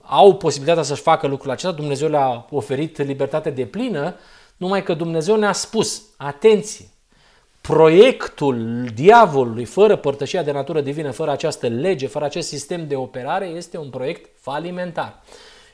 au 0.00 0.36
posibilitatea 0.36 0.82
să-și 0.82 1.02
facă 1.02 1.26
lucrul 1.26 1.50
acesta, 1.50 1.72
Dumnezeu 1.72 2.08
le-a 2.08 2.46
oferit 2.50 2.98
libertate 2.98 3.50
de 3.50 3.64
plină, 3.64 4.14
numai 4.56 4.82
că 4.82 4.94
Dumnezeu 4.94 5.36
ne-a 5.36 5.52
spus, 5.52 6.02
atenție, 6.16 6.88
proiectul 7.60 8.84
diavolului 8.94 9.64
fără 9.64 9.96
părtășia 9.96 10.42
de 10.42 10.52
natură 10.52 10.80
divină, 10.80 11.10
fără 11.10 11.30
această 11.30 11.66
lege, 11.66 12.06
fără 12.06 12.24
acest 12.24 12.48
sistem 12.48 12.86
de 12.86 12.96
operare, 12.96 13.46
este 13.46 13.78
un 13.78 13.90
proiect 13.90 14.30
falimentar. 14.38 15.22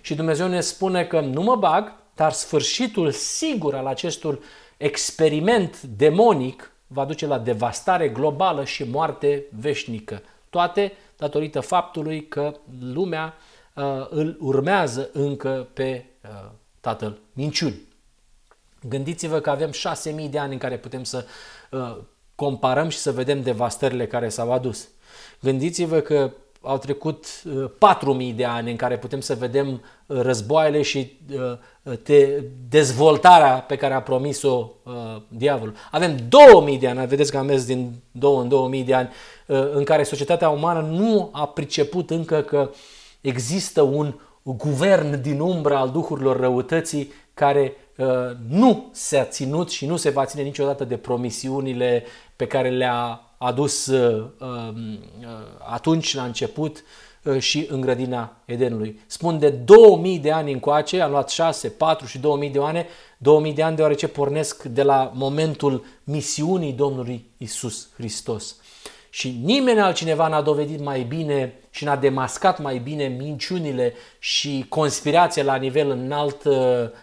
Și 0.01 0.15
Dumnezeu 0.15 0.49
ne 0.49 0.61
spune 0.61 1.05
că 1.05 1.21
nu 1.21 1.43
mă 1.43 1.57
bag, 1.57 2.05
dar 2.17 2.33
sfârșitul 2.33 3.11
sigur 3.11 3.75
al 3.75 3.87
acestor 3.87 4.39
experiment 4.77 5.83
demonic 5.83 6.73
va 6.87 7.05
duce 7.05 7.27
la 7.27 7.39
devastare 7.39 8.09
globală 8.09 8.65
și 8.65 8.85
moarte 8.85 9.45
veșnică. 9.61 10.23
Toate 10.51 10.93
datorită 11.17 11.61
faptului 11.61 12.29
că 12.29 12.55
lumea 12.81 13.35
uh, 13.75 14.07
îl 14.09 14.37
urmează 14.41 15.11
încă 15.13 15.69
pe 15.73 16.05
uh, 16.23 16.51
tatăl 16.81 17.19
minciuni. 17.33 17.81
Gândiți-vă 18.89 19.41
că 19.41 19.51
avem 19.51 19.71
6.000 19.71 20.31
de 20.31 20.39
ani 20.39 20.53
în 20.53 20.59
care 20.59 20.79
putem 20.79 21.05
să 21.05 21.25
uh, 21.71 21.97
comparăm 22.35 22.89
și 22.89 22.99
să 22.99 23.13
vedem 23.13 23.43
devastările 23.43 24.07
care 24.07 24.29
s-au 24.29 24.53
adus. 24.53 24.89
Gândiți-vă 25.41 26.01
că 26.01 26.33
au 26.67 26.79
trecut 26.79 27.27
4.000 28.27 28.35
de 28.35 28.45
ani 28.45 28.71
în 28.71 28.77
care 28.77 28.99
putem 28.99 29.21
să 29.21 29.35
vedem 29.35 29.83
războaiele 30.07 30.83
și 30.83 31.19
te, 32.03 32.43
dezvoltarea 32.69 33.61
pe 33.61 33.77
care 33.77 33.95
a 33.95 34.03
promis-o 34.03 34.71
uh, 34.83 34.93
diavolul. 35.29 35.75
Avem 35.91 36.17
2000 36.29 36.79
de 36.79 36.89
ani, 36.89 37.07
vedeți 37.07 37.31
că 37.31 37.39
am 37.39 37.47
mers 37.47 37.65
din 37.65 37.93
2 38.11 38.37
în 38.37 38.49
2000 38.49 38.83
de 38.83 38.95
ani, 38.95 39.09
uh, 39.47 39.69
în 39.73 39.85
care 39.85 40.03
societatea 40.03 40.49
umană 40.49 40.81
nu 40.81 41.29
a 41.33 41.47
priceput 41.47 42.11
încă 42.11 42.41
că 42.41 42.71
există 43.21 43.83
un 43.83 44.15
guvern 44.43 45.21
din 45.23 45.41
umbră 45.41 45.77
al 45.77 45.91
duhurilor 45.91 46.41
răutății 46.41 47.13
care 47.35 47.73
uh, 47.97 48.07
nu 48.49 48.89
s-a 48.93 49.25
ținut 49.25 49.71
și 49.71 49.87
nu 49.87 49.97
se 49.97 50.11
va 50.11 50.25
ține 50.25 50.43
niciodată 50.43 50.85
de 50.85 50.97
promisiunile 50.97 52.05
pe 52.37 52.47
care 52.47 52.71
le-a 52.71 53.26
adus 53.39 53.87
uh, 53.87 54.25
uh, 54.39 54.75
atunci 55.59 56.15
la 56.15 56.25
început 56.25 56.83
Uh, 57.27 57.39
și 57.39 57.67
în 57.71 57.81
grădina 57.81 58.37
Edenului. 58.45 59.01
Spun 59.07 59.39
de 59.39 59.49
2000 59.49 60.19
de 60.19 60.31
ani 60.31 60.53
încoace, 60.53 61.01
am 61.01 61.11
luat 61.11 61.31
6, 61.31 61.69
4 61.69 62.07
și 62.07 62.19
2000 62.19 62.51
de 62.51 62.59
ani, 62.63 62.87
2000 63.19 63.53
de 63.53 63.63
ani 63.63 63.77
deoarece 63.77 64.09
pornesc 64.09 64.63
de 64.63 64.83
la 64.83 65.13
momentul 65.15 65.85
misiunii 66.05 66.73
Domnului 66.73 67.31
Isus 67.37 67.89
Hristos. 67.95 68.57
Și 69.11 69.41
nimeni 69.43 69.81
altcineva 69.81 70.29
n-a 70.29 70.43
dovedit 70.43 70.81
mai 70.81 71.03
bine 71.03 71.55
și 71.71 71.85
n-a 71.85 71.97
demascat 71.97 72.63
mai 72.63 72.79
bine 72.79 73.07
minciunile 73.07 73.95
și 74.19 74.67
conspirația 74.69 75.43
la 75.43 75.57
nivel 75.57 75.91
înalt 75.91 76.45
uh, 76.45 76.57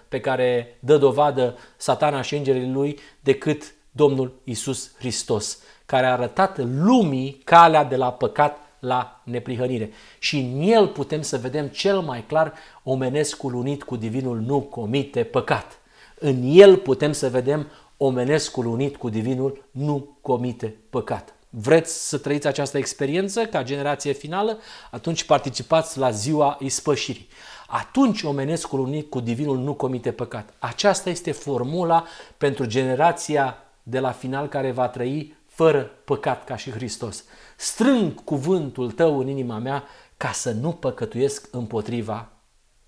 pe 0.09 0.19
care 0.19 0.77
dă 0.79 0.97
dovadă 0.97 1.57
satana 1.77 2.21
și 2.21 2.35
îngerii 2.35 2.71
lui 2.71 2.99
decât 3.19 3.73
Domnul 3.95 4.39
Isus 4.43 4.91
Hristos, 4.97 5.59
care 5.85 6.05
a 6.05 6.11
arătat 6.11 6.57
lumii 6.57 7.41
calea 7.43 7.83
de 7.83 7.95
la 7.95 8.11
păcat 8.11 8.57
la 8.79 9.21
neprihănire. 9.23 9.91
Și 10.19 10.39
în 10.39 10.61
el 10.61 10.87
putem 10.87 11.21
să 11.21 11.37
vedem 11.37 11.67
cel 11.67 11.99
mai 11.99 12.23
clar 12.27 12.53
omenescul 12.83 13.53
unit 13.53 13.83
cu 13.83 13.95
divinul 13.95 14.39
nu 14.39 14.61
comite 14.61 15.23
păcat. 15.23 15.79
În 16.19 16.41
el 16.45 16.77
putem 16.77 17.11
să 17.11 17.29
vedem 17.29 17.67
omenescul 17.97 18.65
unit 18.65 18.95
cu 18.95 19.09
divinul 19.09 19.65
nu 19.71 20.17
comite 20.21 20.75
păcat. 20.89 21.33
Vreți 21.49 22.07
să 22.07 22.17
trăiți 22.17 22.47
această 22.47 22.77
experiență 22.77 23.45
ca 23.45 23.63
generație 23.63 24.11
finală? 24.11 24.57
Atunci 24.91 25.23
participați 25.23 25.97
la 25.97 26.11
ziua 26.11 26.57
ispășirii. 26.59 27.27
Atunci 27.67 28.21
omenescul 28.23 28.79
unit 28.79 29.09
cu 29.09 29.19
divinul 29.19 29.57
nu 29.57 29.73
comite 29.73 30.11
păcat. 30.11 30.53
Aceasta 30.59 31.09
este 31.09 31.31
formula 31.31 32.03
pentru 32.37 32.65
generația 32.65 33.62
de 33.83 33.99
la 33.99 34.11
final 34.11 34.47
care 34.47 34.71
va 34.71 34.87
trăi 34.87 35.35
fără 35.45 35.81
păcat 35.83 36.43
ca 36.43 36.55
și 36.55 36.71
Hristos. 36.71 37.23
Strâng 37.55 38.23
cuvântul 38.23 38.91
tău 38.91 39.19
în 39.19 39.27
inima 39.27 39.57
mea 39.57 39.83
ca 40.17 40.31
să 40.31 40.51
nu 40.51 40.71
păcătuiesc 40.71 41.47
împotriva 41.51 42.29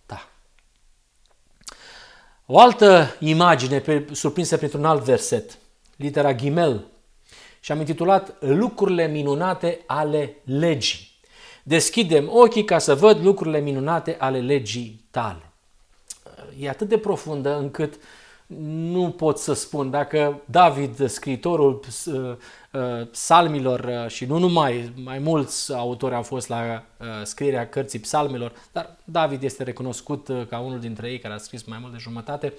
ta. 0.05 0.29
O 2.45 2.59
altă 2.59 3.15
imagine 3.19 3.83
surprinsă 4.11 4.57
printr-un 4.57 4.85
alt 4.85 5.03
verset, 5.03 5.57
litera 5.95 6.33
Ghimel, 6.33 6.85
și 7.59 7.71
am 7.71 7.79
intitulat 7.79 8.35
Lucrurile 8.39 9.07
minunate 9.07 9.83
ale 9.85 10.35
legii. 10.43 11.13
Deschidem 11.63 12.29
ochii 12.31 12.65
ca 12.65 12.77
să 12.77 12.95
văd 12.95 13.23
lucrurile 13.23 13.59
minunate 13.59 14.15
ale 14.19 14.39
legii 14.39 15.05
tale. 15.11 15.51
E 16.59 16.69
atât 16.69 16.87
de 16.87 16.97
profundă 16.97 17.57
încât 17.57 17.93
uh, 17.93 18.01
nu 18.47 19.09
pot 19.09 19.37
să 19.37 19.53
spun 19.53 19.89
dacă 19.89 20.41
David, 20.45 21.09
scriitorul 21.09 21.79
uh, 22.05 22.13
uh, 22.71 23.07
psalmilor 23.11 23.79
uh, 23.79 24.07
și 24.07 24.25
nu 24.25 24.37
numai, 24.37 24.91
mai 25.03 25.19
mulți 25.19 25.73
autori 25.73 26.15
au 26.15 26.21
fost 26.21 26.47
la 26.47 26.83
scrierea 27.23 27.69
cărții 27.69 27.99
psalmilor, 27.99 28.51
dar 28.71 28.95
David 29.03 29.43
este 29.43 29.63
recunoscut 29.63 30.29
ca 30.49 30.59
unul 30.59 30.79
dintre 30.79 31.09
ei 31.09 31.19
care 31.19 31.33
a 31.33 31.37
scris 31.37 31.63
mai 31.63 31.77
mult 31.81 31.91
de 31.91 31.99
jumătate. 31.99 32.53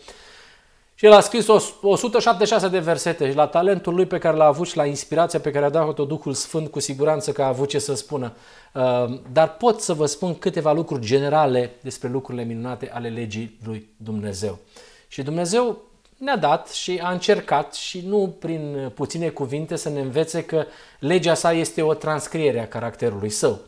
Și 0.94 1.06
el 1.06 1.12
a 1.12 1.20
scris 1.20 1.46
176 1.82 2.68
de 2.68 2.78
versete 2.78 3.30
și 3.30 3.36
la 3.36 3.46
talentul 3.46 3.94
lui 3.94 4.06
pe 4.06 4.18
care 4.18 4.36
l-a 4.36 4.44
avut 4.44 4.66
și 4.66 4.76
la 4.76 4.86
inspirația 4.86 5.40
pe 5.40 5.50
care 5.50 5.64
a 5.64 5.70
dat-o 5.70 6.04
Duhul 6.04 6.32
Sfânt, 6.32 6.70
cu 6.70 6.80
siguranță 6.80 7.32
că 7.32 7.42
a 7.42 7.46
avut 7.46 7.68
ce 7.68 7.78
să 7.78 7.94
spună. 7.94 8.32
Dar 9.32 9.56
pot 9.58 9.80
să 9.80 9.94
vă 9.94 10.06
spun 10.06 10.38
câteva 10.38 10.72
lucruri 10.72 11.06
generale 11.06 11.70
despre 11.82 12.08
lucrurile 12.08 12.44
minunate 12.44 12.90
ale 12.92 13.08
legii 13.08 13.58
lui 13.64 13.88
Dumnezeu. 13.96 14.58
Și 15.08 15.22
Dumnezeu 15.22 15.82
ne-a 16.16 16.36
dat 16.36 16.68
și 16.68 16.98
a 17.02 17.10
încercat 17.10 17.74
și 17.74 18.02
nu 18.06 18.36
prin 18.38 18.92
puține 18.94 19.28
cuvinte 19.28 19.76
să 19.76 19.88
ne 19.88 20.00
învețe 20.00 20.44
că 20.44 20.66
legea 20.98 21.34
sa 21.34 21.52
este 21.52 21.82
o 21.82 21.94
transcriere 21.94 22.60
a 22.60 22.68
caracterului 22.68 23.30
său. 23.30 23.60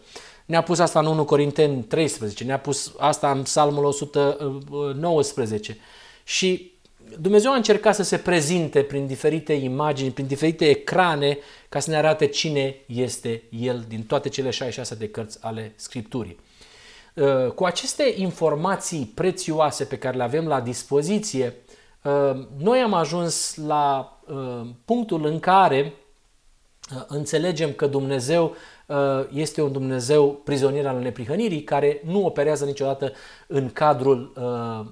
Ne-a 0.46 0.62
pus 0.62 0.78
asta 0.78 0.98
în 0.98 1.06
1 1.06 1.24
Corinteni 1.24 1.82
13, 1.82 2.44
ne-a 2.44 2.58
pus 2.58 2.94
asta 2.98 3.30
în 3.30 3.42
Psalmul 3.42 3.84
119 3.84 5.78
și 6.24 6.72
Dumnezeu 7.20 7.52
a 7.52 7.56
încercat 7.56 7.94
să 7.94 8.02
se 8.02 8.16
prezinte 8.16 8.82
prin 8.82 9.06
diferite 9.06 9.52
imagini, 9.52 10.10
prin 10.10 10.26
diferite 10.26 10.68
ecrane, 10.68 11.38
ca 11.68 11.80
să 11.80 11.90
ne 11.90 11.96
arate 11.96 12.26
cine 12.26 12.76
este 12.86 13.42
El 13.50 13.84
din 13.88 14.02
toate 14.02 14.28
cele 14.28 14.50
66 14.50 14.94
de 14.94 15.08
cărți 15.08 15.38
ale 15.40 15.72
Scripturii. 15.76 16.38
Uh, 17.18 17.50
cu 17.50 17.64
aceste 17.64 18.14
informații 18.16 19.12
prețioase 19.14 19.84
pe 19.84 19.98
care 19.98 20.16
le 20.16 20.22
avem 20.22 20.46
la 20.46 20.60
dispoziție, 20.60 21.54
uh, 22.02 22.46
noi 22.58 22.78
am 22.78 22.94
ajuns 22.94 23.56
la 23.56 24.18
uh, 24.26 24.66
punctul 24.84 25.24
în 25.26 25.40
care 25.40 25.94
înțelegem 27.08 27.72
că 27.72 27.86
Dumnezeu 27.86 28.54
este 29.32 29.62
un 29.62 29.72
Dumnezeu 29.72 30.40
prizonier 30.44 30.86
al 30.86 30.98
neprihănirii 30.98 31.62
care 31.62 32.02
nu 32.04 32.24
operează 32.24 32.64
niciodată 32.64 33.12
în 33.46 33.70
cadrul 33.70 34.32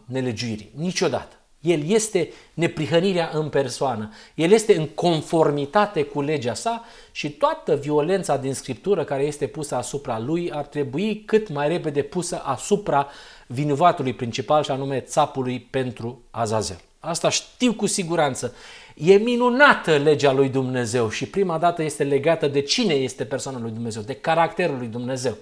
nelegiuirii. 0.04 0.72
Niciodată. 0.74 1.36
El 1.66 1.82
este 1.90 2.32
neprihănirea 2.54 3.30
în 3.32 3.48
persoană. 3.48 4.12
El 4.34 4.50
este 4.50 4.76
în 4.76 4.86
conformitate 4.86 6.02
cu 6.02 6.20
legea 6.20 6.54
sa 6.54 6.84
și 7.12 7.30
toată 7.30 7.74
violența 7.74 8.36
din 8.36 8.54
Scriptură 8.54 9.04
care 9.04 9.22
este 9.22 9.46
pusă 9.46 9.74
asupra 9.74 10.18
lui 10.18 10.50
ar 10.52 10.64
trebui 10.64 11.22
cât 11.26 11.48
mai 11.48 11.68
repede 11.68 12.02
pusă 12.02 12.42
asupra 12.44 13.08
vinovatului 13.46 14.14
principal 14.14 14.62
și 14.62 14.70
anume 14.70 15.00
țapului 15.00 15.60
pentru 15.70 16.20
Azazel. 16.30 16.80
Asta 17.00 17.28
știu 17.28 17.72
cu 17.74 17.86
siguranță. 17.86 18.54
E 18.94 19.14
minunată 19.14 19.96
legea 19.96 20.32
lui 20.32 20.48
Dumnezeu 20.48 21.08
și 21.08 21.26
prima 21.26 21.58
dată 21.58 21.82
este 21.82 22.04
legată 22.04 22.48
de 22.48 22.60
cine 22.60 22.94
este 22.94 23.24
persoana 23.24 23.58
lui 23.58 23.70
Dumnezeu, 23.70 24.02
de 24.02 24.14
caracterul 24.14 24.78
lui 24.78 24.86
Dumnezeu. 24.86 25.36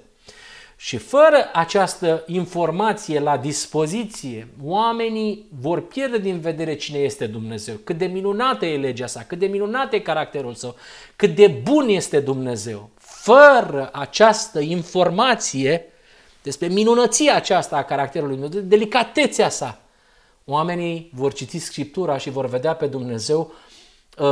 Și 0.76 0.96
fără 0.96 1.50
această 1.52 2.22
informație 2.26 3.20
la 3.20 3.36
dispoziție, 3.36 4.48
oamenii 4.64 5.46
vor 5.60 5.86
pierde 5.86 6.18
din 6.18 6.40
vedere 6.40 6.74
cine 6.74 6.98
este 6.98 7.26
Dumnezeu, 7.26 7.74
cât 7.74 7.98
de 7.98 8.06
minunată 8.06 8.66
e 8.66 8.76
legea 8.76 9.06
sa, 9.06 9.24
cât 9.26 9.38
de 9.38 9.46
minunat 9.46 9.92
e 9.92 9.98
caracterul 9.98 10.54
său, 10.54 10.76
cât 11.16 11.34
de 11.34 11.46
bun 11.46 11.88
este 11.88 12.20
Dumnezeu. 12.20 12.90
Fără 12.98 13.90
această 13.92 14.60
informație 14.60 15.86
despre 16.42 16.66
minunăția 16.66 17.34
aceasta 17.34 17.76
a 17.76 17.84
caracterului 17.84 18.36
Dumnezeu, 18.36 18.60
delicatețea 18.60 19.48
sa, 19.48 19.80
oamenii 20.44 21.10
vor 21.14 21.32
citi 21.32 21.58
Scriptura 21.58 22.18
și 22.18 22.30
vor 22.30 22.46
vedea 22.46 22.74
pe 22.74 22.86
Dumnezeu 22.86 23.52
uh, 24.18 24.26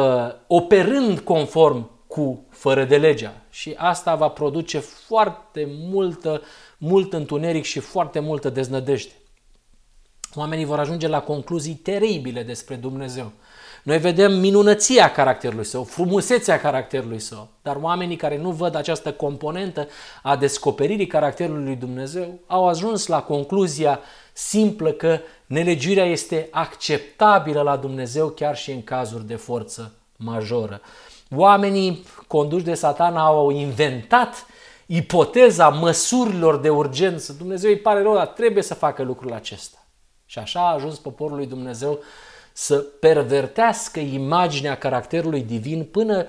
operând 0.46 1.18
conform 1.18 1.90
cu 2.12 2.44
fără 2.50 2.84
de 2.84 2.96
legea. 2.96 3.34
Și 3.50 3.74
asta 3.76 4.14
va 4.14 4.28
produce 4.28 4.78
foarte 4.78 5.68
multă, 5.70 6.42
mult 6.78 7.12
întuneric 7.12 7.64
și 7.64 7.78
foarte 7.78 8.18
multă 8.18 8.50
deznădejde. 8.50 9.12
Oamenii 10.34 10.64
vor 10.64 10.78
ajunge 10.78 11.08
la 11.08 11.20
concluzii 11.20 11.74
teribile 11.74 12.42
despre 12.42 12.74
Dumnezeu. 12.74 13.32
Noi 13.82 13.98
vedem 13.98 14.32
minunăția 14.32 15.12
caracterului 15.12 15.64
său, 15.64 15.84
frumusețea 15.84 16.60
caracterului 16.60 17.18
său, 17.18 17.48
dar 17.62 17.76
oamenii 17.76 18.16
care 18.16 18.38
nu 18.38 18.50
văd 18.50 18.74
această 18.74 19.12
componentă 19.12 19.88
a 20.22 20.36
descoperirii 20.36 21.06
caracterului 21.06 21.64
lui 21.64 21.76
Dumnezeu 21.76 22.38
au 22.46 22.68
ajuns 22.68 23.06
la 23.06 23.22
concluzia 23.22 24.00
simplă 24.32 24.90
că 24.90 25.18
nelegiuirea 25.46 26.04
este 26.04 26.48
acceptabilă 26.50 27.62
la 27.62 27.76
Dumnezeu 27.76 28.28
chiar 28.28 28.56
și 28.56 28.70
în 28.70 28.82
cazuri 28.84 29.26
de 29.26 29.36
forță 29.36 29.92
majoră. 30.16 30.80
Oamenii 31.34 32.04
conduși 32.26 32.64
de 32.64 32.74
satana 32.74 33.24
au 33.24 33.50
inventat 33.50 34.46
ipoteza 34.86 35.68
măsurilor 35.68 36.56
de 36.56 36.70
urgență. 36.70 37.32
Dumnezeu 37.32 37.70
îi 37.70 37.78
pare 37.78 38.02
rău, 38.02 38.14
dar 38.14 38.26
trebuie 38.26 38.62
să 38.62 38.74
facă 38.74 39.02
lucrul 39.02 39.32
acesta. 39.32 39.86
Și 40.26 40.38
așa 40.38 40.60
a 40.60 40.72
ajuns 40.72 40.98
poporul 40.98 41.36
lui 41.36 41.46
Dumnezeu 41.46 41.98
să 42.52 42.76
pervertească 42.76 44.00
imaginea 44.00 44.76
caracterului 44.76 45.42
divin 45.42 45.84
până 45.84 46.26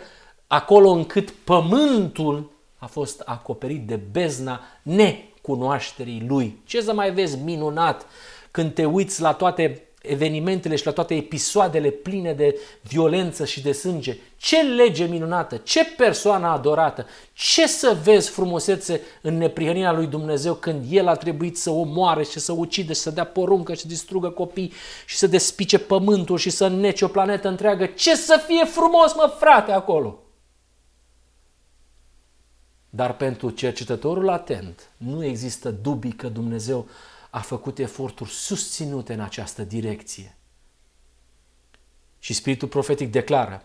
acolo 0.47 0.89
încât 0.89 1.29
pământul 1.29 2.51
a 2.77 2.85
fost 2.85 3.19
acoperit 3.25 3.87
de 3.87 3.95
bezna 3.95 4.61
necunoașterii 4.81 6.25
lui. 6.27 6.61
Ce 6.65 6.81
să 6.81 6.93
mai 6.93 7.11
vezi 7.11 7.37
minunat 7.37 8.05
când 8.51 8.73
te 8.73 8.85
uiți 8.85 9.21
la 9.21 9.33
toate 9.33 9.87
evenimentele 10.03 10.75
și 10.75 10.85
la 10.85 10.91
toate 10.91 11.15
episoadele 11.15 11.89
pline 11.89 12.33
de 12.33 12.59
violență 12.81 13.45
și 13.45 13.61
de 13.61 13.71
sânge. 13.71 14.17
Ce 14.37 14.61
lege 14.61 15.05
minunată, 15.05 15.57
ce 15.57 15.85
persoană 15.85 16.47
adorată, 16.47 17.05
ce 17.33 17.67
să 17.67 17.97
vezi 18.03 18.29
frumusețe 18.29 19.01
în 19.21 19.37
neprihănirea 19.37 19.91
lui 19.91 20.07
Dumnezeu 20.07 20.53
când 20.53 20.85
El 20.89 21.07
a 21.07 21.15
trebuit 21.15 21.57
să 21.57 21.69
omoare 21.69 22.23
și 22.23 22.39
să 22.39 22.51
ucide 22.51 22.93
și 22.93 22.99
să 22.99 23.11
dea 23.11 23.25
poruncă 23.25 23.73
și 23.73 23.81
să 23.81 23.87
distrugă 23.87 24.29
copii 24.29 24.73
și 25.05 25.17
să 25.17 25.27
despice 25.27 25.79
pământul 25.79 26.37
și 26.37 26.49
să 26.49 26.67
nece 26.67 27.05
o 27.05 27.07
planetă 27.07 27.47
întreagă. 27.47 27.85
Ce 27.85 28.15
să 28.15 28.43
fie 28.47 28.65
frumos, 28.65 29.13
mă, 29.15 29.33
frate, 29.39 29.71
acolo! 29.71 30.17
Dar 32.89 33.15
pentru 33.15 33.49
cercetătorul 33.49 34.29
atent 34.29 34.89
nu 34.97 35.25
există 35.25 35.71
dubii 35.71 36.11
că 36.11 36.27
Dumnezeu 36.27 36.87
a 37.33 37.39
făcut 37.39 37.79
eforturi 37.79 38.29
susținute 38.29 39.13
în 39.13 39.19
această 39.19 39.61
direcție. 39.61 40.37
Și 42.19 42.33
spiritul 42.33 42.67
profetic 42.67 43.11
declară, 43.11 43.63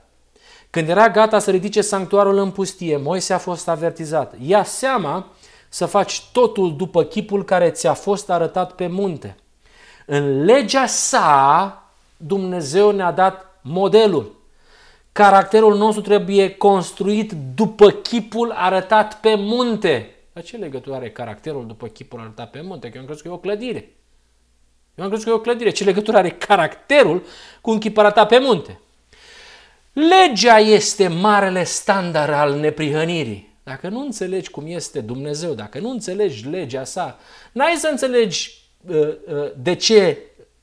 când 0.70 0.88
era 0.88 1.08
gata 1.08 1.38
să 1.38 1.50
ridice 1.50 1.80
sanctuarul 1.80 2.38
în 2.38 2.50
pustie, 2.50 2.96
Moise 2.96 3.32
a 3.32 3.38
fost 3.38 3.68
avertizat. 3.68 4.34
Ia 4.40 4.64
seama 4.64 5.26
să 5.68 5.86
faci 5.86 6.22
totul 6.32 6.76
după 6.76 7.04
chipul 7.04 7.44
care 7.44 7.70
ți-a 7.70 7.94
fost 7.94 8.30
arătat 8.30 8.72
pe 8.72 8.86
munte. 8.86 9.36
În 10.06 10.44
legea 10.44 10.86
sa, 10.86 11.82
Dumnezeu 12.16 12.90
ne-a 12.90 13.12
dat 13.12 13.60
modelul. 13.62 14.36
Caracterul 15.12 15.76
nostru 15.76 16.02
trebuie 16.02 16.54
construit 16.54 17.32
după 17.54 17.90
chipul 17.90 18.52
arătat 18.52 19.20
pe 19.20 19.34
munte. 19.34 20.12
Dar 20.38 20.46
ce 20.46 20.56
legătură 20.56 20.96
are 20.96 21.10
caracterul 21.10 21.66
după 21.66 21.86
chipul 21.86 22.20
arătat 22.20 22.50
pe 22.50 22.60
munte? 22.60 22.88
Că 22.88 22.92
eu 22.94 23.00
am 23.00 23.06
crezut 23.06 23.22
că 23.22 23.28
e 23.28 23.34
o 23.34 23.38
clădire. 23.38 23.90
Eu 24.94 25.04
am 25.04 25.10
crezut 25.10 25.26
că 25.26 25.30
e 25.30 25.34
o 25.34 25.40
clădire. 25.40 25.70
Ce 25.70 25.84
legătură 25.84 26.16
are 26.16 26.30
caracterul 26.30 27.22
cu 27.60 27.70
un 27.70 27.78
chip 27.78 27.98
arătat 27.98 28.28
pe 28.28 28.38
munte? 28.38 28.80
Legea 29.92 30.58
este 30.58 31.08
marele 31.08 31.64
standard 31.64 32.32
al 32.32 32.54
neprihănirii. 32.54 33.56
Dacă 33.62 33.88
nu 33.88 34.00
înțelegi 34.00 34.50
cum 34.50 34.66
este 34.66 35.00
Dumnezeu, 35.00 35.52
dacă 35.52 35.78
nu 35.78 35.90
înțelegi 35.90 36.48
legea 36.48 36.84
sa, 36.84 37.18
n-ai 37.52 37.74
să 37.76 37.88
înțelegi 37.90 38.62
uh, 38.86 38.96
uh, 38.98 39.50
de 39.56 39.74
ce 39.74 40.18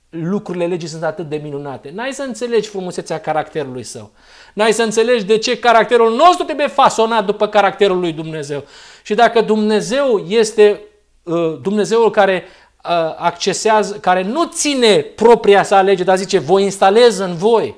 lucrurile 0.10 0.66
legii 0.66 0.88
sunt 0.88 1.04
atât 1.04 1.30
de 1.30 1.36
minunate. 1.36 1.92
N-ai 1.94 2.14
să 2.14 2.22
înțelegi 2.22 2.70
frumusețea 2.70 3.20
caracterului 3.20 3.84
său. 3.84 4.12
N-ai 4.54 4.74
să 4.74 4.84
înțelegi 4.84 5.26
de 5.26 5.38
ce 5.38 5.60
caracterul 5.60 6.16
nostru 6.16 6.44
trebuie 6.44 6.68
fasonat 6.68 7.26
după 7.26 7.48
caracterul 7.48 8.00
lui 8.00 8.12
Dumnezeu. 8.12 8.64
Și 9.06 9.14
dacă 9.14 9.42
Dumnezeu 9.42 10.26
este 10.28 10.82
uh, 11.24 11.58
Dumnezeul 11.62 12.12
care 12.12 12.44
uh, 12.44 13.16
accesează, 13.18 13.96
care 13.96 14.24
nu 14.24 14.46
ține 14.46 14.98
propria 14.98 15.64
sa 15.64 15.82
lege, 15.82 16.04
dar 16.04 16.18
zice, 16.18 16.40
voi 16.40 16.64
instalez 16.64 17.18
în 17.18 17.36
voi, 17.36 17.76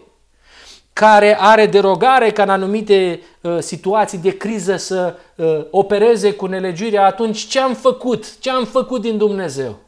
care 0.94 1.38
are 1.40 1.66
derogare 1.66 2.32
ca 2.32 2.44
în 2.44 2.50
anumite 2.50 3.22
uh, 3.42 3.58
situații 3.60 4.18
de 4.18 4.38
criză 4.38 4.76
să 4.76 5.16
uh, 5.36 5.66
opereze 5.70 6.32
cu 6.32 6.46
nelegiuirea, 6.46 7.06
atunci 7.06 7.40
ce 7.48 7.60
am 7.60 7.74
făcut? 7.74 8.40
Ce 8.40 8.50
am 8.50 8.66
făcut 8.66 9.02
din 9.02 9.18
Dumnezeu? 9.18 9.80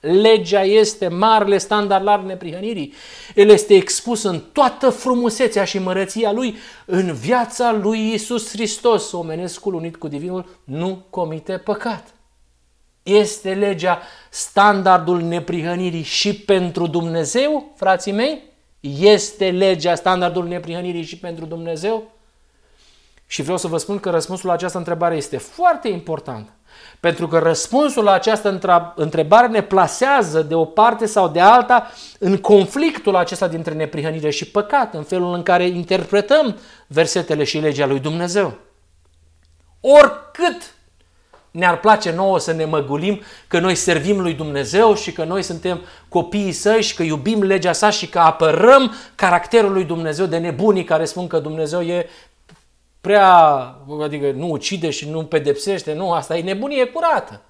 Legea 0.00 0.62
este 0.62 1.08
marele 1.08 1.58
standard 1.58 2.06
al 2.06 2.22
neprihănirii. 2.26 2.92
El 3.34 3.48
este 3.48 3.74
expus 3.74 4.22
în 4.22 4.42
toată 4.52 4.90
frumusețea 4.90 5.64
și 5.64 5.78
mărăția 5.78 6.32
lui 6.32 6.56
în 6.86 7.12
viața 7.12 7.72
lui 7.72 8.12
Isus 8.12 8.50
Hristos. 8.50 9.12
Omenescul 9.12 9.74
unit 9.74 9.96
cu 9.96 10.08
divinul 10.08 10.48
nu 10.64 11.04
comite 11.10 11.58
păcat. 11.58 12.14
Este 13.02 13.54
legea 13.54 14.02
standardul 14.30 15.20
neprihănirii 15.20 16.02
și 16.02 16.34
pentru 16.34 16.86
Dumnezeu, 16.86 17.72
frații 17.76 18.12
mei? 18.12 18.42
Este 18.80 19.50
legea 19.50 19.94
standardul 19.94 20.48
neprihănirii 20.48 21.02
și 21.02 21.18
pentru 21.18 21.44
Dumnezeu? 21.44 22.12
Și 23.26 23.42
vreau 23.42 23.58
să 23.58 23.66
vă 23.66 23.76
spun 23.76 23.98
că 23.98 24.10
răspunsul 24.10 24.48
la 24.48 24.54
această 24.54 24.78
întrebare 24.78 25.16
este 25.16 25.36
foarte 25.36 25.88
important. 25.88 26.52
Pentru 27.00 27.28
că 27.28 27.38
răspunsul 27.38 28.04
la 28.04 28.12
această 28.12 28.60
întrebare 28.94 29.46
ne 29.46 29.62
plasează 29.62 30.42
de 30.42 30.54
o 30.54 30.64
parte 30.64 31.06
sau 31.06 31.28
de 31.28 31.40
alta 31.40 31.90
în 32.18 32.36
conflictul 32.36 33.16
acesta 33.16 33.48
dintre 33.48 33.74
neprihănire 33.74 34.30
și 34.30 34.50
păcat, 34.50 34.94
în 34.94 35.02
felul 35.02 35.34
în 35.34 35.42
care 35.42 35.66
interpretăm 35.66 36.56
versetele 36.86 37.44
și 37.44 37.58
legea 37.58 37.86
lui 37.86 37.98
Dumnezeu. 37.98 38.58
Oricât 39.80 40.74
ne-ar 41.50 41.80
place 41.80 42.12
nouă 42.12 42.38
să 42.38 42.52
ne 42.52 42.64
măgulim 42.64 43.20
că 43.48 43.58
noi 43.58 43.74
servim 43.74 44.20
lui 44.20 44.34
Dumnezeu 44.34 44.94
și 44.94 45.12
că 45.12 45.24
noi 45.24 45.42
suntem 45.42 45.80
copiii 46.08 46.52
săi 46.52 46.82
și 46.82 46.94
că 46.94 47.02
iubim 47.02 47.42
legea 47.42 47.72
sa 47.72 47.90
și 47.90 48.08
că 48.08 48.18
apărăm 48.18 48.94
caracterul 49.14 49.72
lui 49.72 49.84
Dumnezeu 49.84 50.26
de 50.26 50.38
nebunii 50.38 50.84
care 50.84 51.04
spun 51.04 51.26
că 51.26 51.38
Dumnezeu 51.38 51.80
e 51.80 52.06
prea, 53.00 53.28
adică 54.02 54.30
nu 54.30 54.50
ucide 54.50 54.90
și 54.90 55.08
nu 55.08 55.24
pedepsește, 55.24 55.92
nu, 55.92 56.12
asta 56.12 56.36
e 56.36 56.42
nebunie 56.42 56.84
curată. 56.84 57.40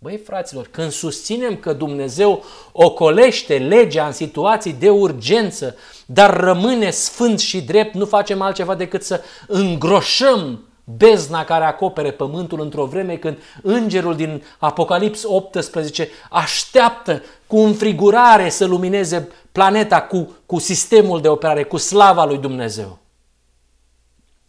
Băi, 0.00 0.16
fraților, 0.16 0.68
când 0.70 0.90
susținem 0.90 1.56
că 1.56 1.72
Dumnezeu 1.72 2.44
ocolește 2.72 3.58
legea 3.58 4.06
în 4.06 4.12
situații 4.12 4.72
de 4.72 4.90
urgență, 4.90 5.76
dar 6.06 6.36
rămâne 6.36 6.90
sfânt 6.90 7.38
și 7.38 7.60
drept, 7.62 7.94
nu 7.94 8.04
facem 8.04 8.40
altceva 8.40 8.74
decât 8.74 9.02
să 9.02 9.20
îngroșăm 9.46 10.68
bezna 10.84 11.44
care 11.44 11.64
acopere 11.64 12.10
pământul 12.10 12.60
într-o 12.60 12.84
vreme 12.84 13.16
când 13.16 13.38
îngerul 13.62 14.16
din 14.16 14.42
Apocalips 14.58 15.22
18 15.24 16.08
așteaptă 16.30 17.22
cu 17.46 17.58
înfrigurare 17.58 18.48
să 18.48 18.64
lumineze 18.64 19.28
planeta 19.52 20.02
cu, 20.02 20.36
cu 20.46 20.58
sistemul 20.58 21.20
de 21.20 21.28
operare, 21.28 21.62
cu 21.62 21.76
slava 21.76 22.24
lui 22.24 22.38
Dumnezeu. 22.38 22.98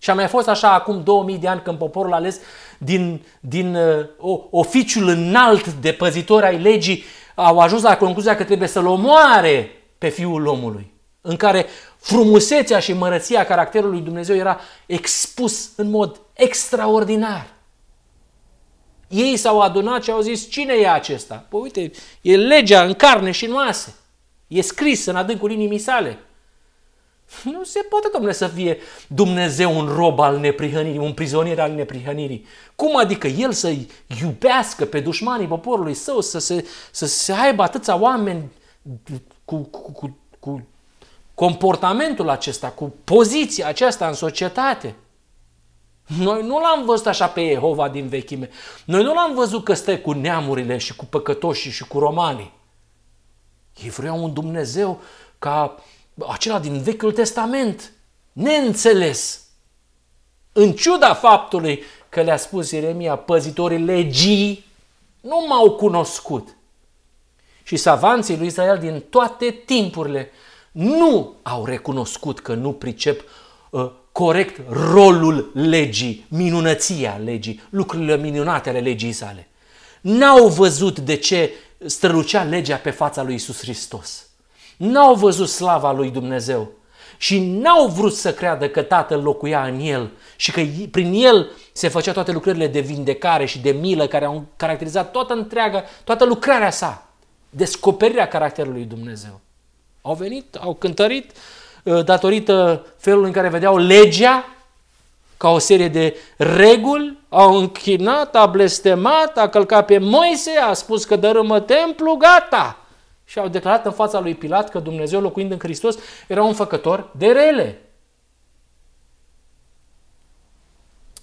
Și 0.01 0.09
a 0.09 0.13
mai 0.13 0.27
fost 0.27 0.47
așa 0.47 0.73
acum 0.73 1.03
2000 1.03 1.37
de 1.37 1.47
ani 1.47 1.61
când 1.61 1.77
poporul 1.77 2.13
ales 2.13 2.39
din, 2.77 3.25
din 3.39 3.75
uh, 3.75 4.05
o, 4.17 4.39
oficiul 4.49 5.07
înalt 5.07 5.73
de 5.73 5.91
păzitori 5.91 6.45
ai 6.45 6.59
legii 6.59 7.03
au 7.35 7.59
ajuns 7.59 7.81
la 7.81 7.97
concluzia 7.97 8.35
că 8.35 8.43
trebuie 8.43 8.67
să-l 8.67 8.85
omoare 8.85 9.71
pe 9.97 10.09
Fiul 10.09 10.45
omului, 10.45 10.93
în 11.21 11.35
care 11.35 11.65
frumusețea 11.97 12.79
și 12.79 12.93
mărăția 12.93 13.45
caracterului 13.45 13.95
lui 13.95 14.05
Dumnezeu 14.05 14.35
era 14.35 14.59
expus 14.85 15.69
în 15.75 15.89
mod 15.89 16.21
extraordinar. 16.33 17.47
Ei 19.07 19.37
s-au 19.37 19.59
adunat 19.59 20.03
și 20.03 20.11
au 20.11 20.21
zis, 20.21 20.49
cine 20.49 20.73
e 20.73 20.89
acesta? 20.89 21.45
Păi 21.49 21.59
uite, 21.59 21.91
e 22.21 22.35
legea 22.35 22.83
în 22.83 22.93
carne 22.93 23.31
și 23.31 23.45
în 23.45 23.53
oase. 23.53 23.95
E 24.47 24.61
scris 24.61 25.05
în 25.05 25.15
adâncul 25.15 25.51
inimii 25.51 25.79
sale. 25.79 26.19
Nu 27.53 27.63
se 27.63 27.79
poate, 27.89 28.09
domnule, 28.13 28.33
să 28.33 28.47
fie 28.47 28.77
Dumnezeu 29.07 29.77
un 29.77 29.87
rob 29.87 30.19
al 30.19 30.37
neprihănirii, 30.37 30.99
un 30.99 31.13
prizonier 31.13 31.59
al 31.59 31.71
neprihănirii. 31.71 32.45
Cum 32.75 32.97
adică 32.97 33.27
el 33.27 33.51
să 33.51 33.75
iubească 34.21 34.85
pe 34.85 34.99
dușmanii 34.99 35.47
poporului 35.47 35.93
său, 35.93 36.21
să 36.21 36.39
se, 36.39 36.67
să 36.91 37.05
se 37.05 37.33
aibă 37.33 37.63
atâția 37.63 37.95
oameni 37.95 38.51
cu, 39.45 39.55
cu, 39.57 39.91
cu, 39.91 40.17
cu 40.39 40.67
comportamentul 41.33 42.29
acesta, 42.29 42.69
cu 42.69 42.93
poziția 43.03 43.67
aceasta 43.67 44.07
în 44.07 44.13
societate? 44.13 44.95
Noi 46.17 46.43
nu 46.43 46.59
l-am 46.59 46.85
văzut 46.85 47.07
așa 47.07 47.27
pe 47.27 47.49
Jehova 47.49 47.89
din 47.89 48.07
vechime. 48.07 48.49
Noi 48.85 49.03
nu 49.03 49.13
l-am 49.13 49.33
văzut 49.33 49.63
că 49.63 49.73
stă 49.73 49.97
cu 49.97 50.11
neamurile 50.11 50.77
și 50.77 50.95
cu 50.95 51.05
păcătoșii 51.05 51.71
și 51.71 51.87
cu 51.87 51.99
romanii. 51.99 52.53
Ei 53.83 53.89
vreau 53.89 54.23
un 54.23 54.33
Dumnezeu 54.33 55.01
ca 55.39 55.75
acela 56.27 56.59
din 56.59 56.81
Vechiul 56.81 57.11
Testament, 57.11 57.91
neînțeles. 58.31 59.43
În 60.53 60.71
ciuda 60.71 61.13
faptului 61.13 61.83
că 62.09 62.21
le-a 62.21 62.37
spus 62.37 62.71
Ieremia, 62.71 63.15
păzitorii 63.15 63.85
legii 63.85 64.65
nu 65.21 65.45
m-au 65.47 65.71
cunoscut. 65.71 66.47
Și 67.63 67.75
savanții 67.75 68.37
lui 68.37 68.47
Israel 68.47 68.77
din 68.77 69.03
toate 69.09 69.49
timpurile 69.65 70.31
nu 70.71 71.33
au 71.41 71.65
recunoscut 71.65 72.39
că 72.39 72.53
nu 72.53 72.71
pricep 72.71 73.23
uh, 73.69 73.91
corect 74.11 74.59
rolul 74.69 75.51
legii, 75.53 76.25
minunăția 76.29 77.19
legii, 77.23 77.61
lucrurile 77.69 78.17
minunate 78.17 78.69
ale 78.69 78.79
legii 78.79 79.11
sale. 79.11 79.47
N-au 80.01 80.47
văzut 80.47 80.99
de 80.99 81.15
ce 81.15 81.51
strălucea 81.85 82.43
legea 82.43 82.75
pe 82.75 82.89
fața 82.89 83.23
lui 83.23 83.33
Isus 83.33 83.59
Hristos. 83.59 84.28
N-au 84.79 85.15
văzut 85.15 85.49
slava 85.49 85.91
lui 85.91 86.09
Dumnezeu 86.09 86.71
și 87.17 87.39
n-au 87.39 87.87
vrut 87.87 88.13
să 88.13 88.33
creadă 88.33 88.69
că 88.69 88.81
Tatăl 88.81 89.21
locuia 89.21 89.63
în 89.63 89.79
el 89.79 90.09
și 90.35 90.51
că 90.51 90.61
prin 90.91 91.13
el 91.13 91.49
se 91.71 91.87
făcea 91.87 92.11
toate 92.11 92.31
lucrările 92.31 92.67
de 92.67 92.79
vindecare 92.79 93.45
și 93.45 93.59
de 93.59 93.71
milă 93.71 94.07
care 94.07 94.25
au 94.25 94.45
caracterizat 94.55 95.11
toată 95.11 95.33
întreaga, 95.33 95.83
toată 96.03 96.25
lucrarea 96.25 96.69
sa, 96.69 97.07
descoperirea 97.49 98.27
caracterului 98.27 98.83
Dumnezeu. 98.83 99.39
Au 100.01 100.13
venit, 100.13 100.55
au 100.55 100.73
cântărit 100.73 101.31
uh, 101.83 102.03
datorită 102.05 102.85
felului 102.97 103.27
în 103.27 103.33
care 103.33 103.49
vedeau 103.49 103.77
legea 103.77 104.45
ca 105.37 105.49
o 105.49 105.57
serie 105.57 105.87
de 105.87 106.15
reguli, 106.37 107.17
au 107.29 107.57
închinat, 107.57 108.35
a 108.35 108.45
blestemat, 108.45 109.37
a 109.37 109.49
călcat 109.49 109.85
pe 109.85 109.97
Moise, 109.97 110.51
a 110.51 110.73
spus 110.73 111.05
că 111.05 111.15
dărâmă 111.15 111.59
templu, 111.59 112.15
gata! 112.15 112.77
Și 113.29 113.39
au 113.39 113.47
declarat 113.47 113.85
în 113.85 113.91
fața 113.91 114.19
lui 114.19 114.35
Pilat 114.35 114.69
că 114.69 114.79
Dumnezeu 114.79 115.21
locuind 115.21 115.51
în 115.51 115.59
Hristos 115.59 115.97
era 116.27 116.43
un 116.43 116.53
făcător 116.53 117.11
de 117.17 117.27
rele. 117.27 117.81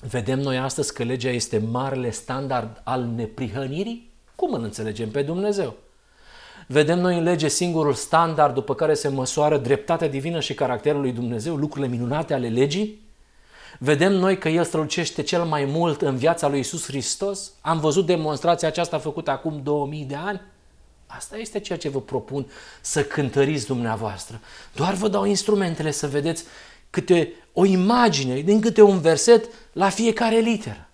Vedem 0.01 0.40
noi 0.40 0.59
astăzi 0.59 0.95
că 0.95 1.03
legea 1.03 1.31
este 1.31 1.59
marele 1.59 2.11
standard 2.11 2.81
al 2.85 3.05
neprihănirii? 3.05 4.11
Cum 4.35 4.53
îl 4.53 4.62
înțelegem 4.62 5.11
pe 5.11 5.23
Dumnezeu? 5.23 5.75
Vedem 6.66 6.99
noi 6.99 7.16
în 7.16 7.23
lege 7.23 7.49
singurul 7.49 7.95
standard 7.95 8.55
după 8.55 8.75
care 8.75 8.95
se 8.95 9.09
măsoară 9.09 9.59
dreptatea 9.59 10.09
divină 10.09 10.40
și 10.40 10.55
caracterul 10.55 11.01
lui 11.01 11.12
Dumnezeu, 11.12 11.57
lucrurile 11.57 11.90
minunate 11.90 12.35
ale 12.35 12.49
legii? 12.49 13.01
Vedem 13.79 14.12
noi 14.12 14.38
că 14.38 14.49
El 14.49 14.64
strălucește 14.64 15.23
cel 15.23 15.45
mai 15.45 15.64
mult 15.64 16.03
în 16.03 16.16
viața 16.16 16.49
lui 16.49 16.59
Isus 16.59 16.87
Hristos? 16.87 17.53
Am 17.61 17.81
văzut 17.81 18.07
demonstrația 18.07 18.69
aceasta 18.69 18.99
făcută 18.99 19.31
acum 19.31 19.61
2000 19.62 20.05
de 20.05 20.14
ani? 20.14 20.40
Asta 21.07 21.37
este 21.37 21.61
ceea 21.61 21.79
ce 21.79 21.88
vă 21.88 22.01
propun 22.01 22.51
să 22.81 23.05
cântăriți 23.05 23.66
dumneavoastră. 23.66 24.40
Doar 24.75 24.95
vă 24.95 25.09
dau 25.09 25.25
instrumentele 25.25 25.90
să 25.90 26.09
vedeți 26.09 26.45
câte 26.90 27.33
o 27.53 27.64
imagine, 27.64 28.40
din 28.40 28.61
câte 28.61 28.83
un 28.83 29.01
verset 29.01 29.49
la 29.73 29.88
fiecare 29.88 30.37
literă. 30.37 30.88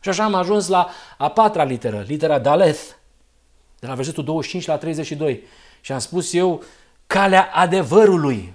Și 0.00 0.08
așa 0.08 0.24
am 0.24 0.34
ajuns 0.34 0.68
la 0.68 0.88
a 1.18 1.30
patra 1.30 1.64
literă, 1.64 2.04
litera 2.06 2.38
Daleth, 2.38 2.80
de 3.78 3.86
la 3.86 3.94
versetul 3.94 4.24
25 4.24 4.66
la 4.66 4.76
32. 4.76 5.42
Și 5.80 5.92
am 5.92 5.98
spus 5.98 6.32
eu, 6.32 6.62
calea 7.06 7.50
adevărului. 7.52 8.54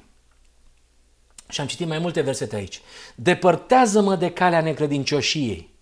Și 1.49 1.61
am 1.61 1.67
citit 1.67 1.87
mai 1.87 1.99
multe 1.99 2.21
versete 2.21 2.55
aici. 2.55 2.81
Depărtează-mă 3.15 4.15
de 4.15 4.31
calea 4.31 4.61
necredincioșiei, 4.61 5.73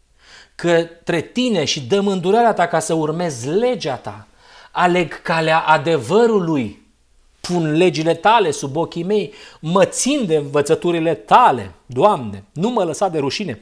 către 0.56 1.21
tine 1.21 1.65
și 1.65 1.82
dă 1.82 2.00
îndurarea 2.00 2.54
ta 2.54 2.67
ca 2.67 2.80
să 2.80 2.93
urmezi 2.93 3.47
legea 3.47 3.95
ta. 3.95 4.28
Aleg 4.71 5.21
calea 5.21 5.60
adevărului, 5.60 6.88
pun 7.41 7.71
legile 7.71 8.15
tale 8.15 8.51
sub 8.51 8.75
ochii 8.75 9.03
mei, 9.03 9.34
mă 9.60 9.86
țin 9.86 10.25
de 10.25 10.36
învățăturile 10.36 11.15
tale, 11.15 11.73
Doamne, 11.86 12.43
nu 12.53 12.69
mă 12.69 12.84
lăsa 12.84 13.07
de 13.07 13.19
rușine. 13.19 13.62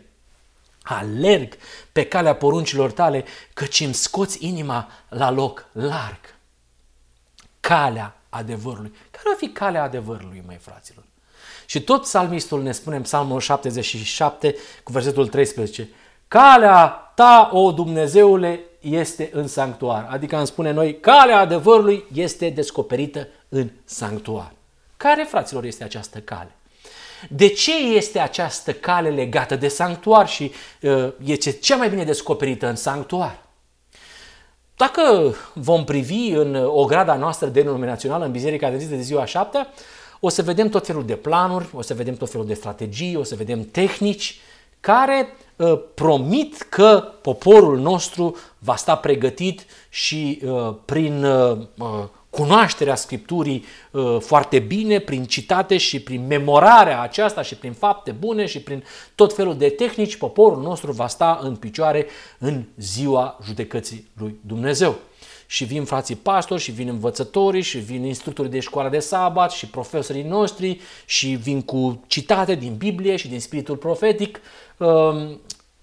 Alerg 0.83 1.53
pe 1.91 2.05
calea 2.05 2.35
poruncilor 2.35 2.91
tale, 2.91 3.25
căci 3.53 3.79
îmi 3.79 3.93
scoți 3.93 4.45
inima 4.45 4.87
la 5.09 5.31
loc 5.31 5.65
larg. 5.71 6.19
Calea 7.59 8.21
adevărului. 8.29 8.93
Care 9.11 9.23
va 9.25 9.35
fi 9.37 9.49
calea 9.49 9.83
adevărului, 9.83 10.43
mai 10.45 10.57
fraților? 10.61 11.03
Și 11.65 11.81
tot 11.81 12.01
psalmistul 12.01 12.61
ne 12.61 12.71
spune 12.71 12.95
în 12.95 13.01
psalmul 13.01 13.39
77 13.39 14.55
cu 14.83 14.91
versetul 14.91 15.27
13. 15.27 15.89
Calea 16.27 16.87
ta, 17.15 17.49
o 17.53 17.71
Dumnezeule, 17.71 18.59
este 18.79 19.29
în 19.33 19.47
sanctuar. 19.47 20.07
Adică 20.09 20.37
îmi 20.37 20.47
spune 20.47 20.71
noi, 20.71 20.99
calea 20.99 21.39
adevărului 21.39 22.05
este 22.13 22.49
descoperită 22.49 23.27
în 23.49 23.69
sanctuar. 23.85 24.51
Care, 24.97 25.23
fraților, 25.29 25.63
este 25.63 25.83
această 25.83 26.19
cale? 26.19 26.51
De 27.29 27.47
ce 27.47 27.77
este 27.95 28.19
această 28.19 28.73
cale 28.73 29.09
legată 29.09 29.55
de 29.55 29.67
sanctuar 29.67 30.27
și 30.27 30.51
uh, 30.81 31.13
este 31.23 31.51
cea 31.51 31.75
mai 31.75 31.89
bine 31.89 32.03
descoperită 32.03 32.67
în 32.67 32.75
sanctuar? 32.75 33.47
Dacă 34.75 35.35
vom 35.53 35.83
privi 35.83 36.29
în 36.29 36.55
o 36.65 36.85
grada 36.85 37.15
noastră 37.15 37.47
denominațională 37.47 38.25
în 38.25 38.31
Biserica 38.31 38.65
Adventistă 38.65 38.95
de 38.95 39.01
ziua 39.01 39.25
7, 39.25 39.67
o 40.19 40.29
să 40.29 40.41
vedem 40.41 40.69
tot 40.69 40.85
felul 40.85 41.05
de 41.05 41.15
planuri, 41.15 41.69
o 41.73 41.81
să 41.81 41.93
vedem 41.93 42.15
tot 42.15 42.29
felul 42.29 42.45
de 42.45 42.53
strategii, 42.53 43.15
o 43.15 43.23
să 43.23 43.35
vedem 43.35 43.63
tehnici 43.63 44.39
care 44.79 45.27
uh, 45.27 45.48
promit 45.93 46.61
că 46.61 47.13
poporul 47.21 47.79
nostru 47.79 48.35
va 48.59 48.75
sta 48.75 48.95
pregătit 48.95 49.65
și 49.89 50.41
uh, 50.45 50.73
prin 50.85 51.23
uh, 51.23 51.57
uh 51.77 52.03
cunoașterea 52.29 52.95
Scripturii 52.95 53.65
uh, 53.91 54.17
foarte 54.19 54.59
bine, 54.59 54.99
prin 54.99 55.23
citate 55.23 55.77
și 55.77 55.99
prin 55.99 56.27
memorarea 56.27 57.01
aceasta 57.01 57.41
și 57.41 57.55
prin 57.55 57.73
fapte 57.73 58.11
bune 58.11 58.45
și 58.45 58.61
prin 58.61 58.83
tot 59.15 59.33
felul 59.35 59.57
de 59.57 59.69
tehnici, 59.69 60.17
poporul 60.17 60.61
nostru 60.61 60.91
va 60.91 61.07
sta 61.07 61.39
în 61.41 61.55
picioare 61.55 62.05
în 62.37 62.63
ziua 62.77 63.39
judecății 63.43 64.07
lui 64.17 64.35
Dumnezeu. 64.41 64.95
Și 65.47 65.63
vin 65.63 65.85
frații 65.85 66.15
pastori, 66.15 66.61
și 66.61 66.71
vin 66.71 66.87
învățătorii, 66.87 67.61
și 67.61 67.77
vin 67.77 68.03
instructorii 68.03 68.51
de 68.51 68.59
școală 68.59 68.89
de 68.89 68.99
sabat, 68.99 69.51
și 69.51 69.67
profesorii 69.67 70.23
noștri, 70.23 70.79
și 71.05 71.27
vin 71.27 71.61
cu 71.61 72.03
citate 72.07 72.55
din 72.55 72.75
Biblie 72.75 73.15
și 73.15 73.27
din 73.27 73.39
spiritul 73.39 73.75
profetic, 73.75 74.39
um, 74.77 75.39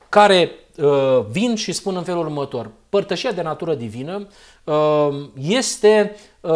care 0.08 0.50
uh, 0.76 1.24
vin 1.30 1.54
și 1.54 1.72
spun 1.72 1.96
în 1.96 2.02
felul 2.02 2.24
următor. 2.24 2.70
Părtășia 2.88 3.32
de 3.32 3.42
natură 3.42 3.74
divină 3.74 4.26
uh, 4.64 5.08
este 5.38 6.16
uh, 6.40 6.52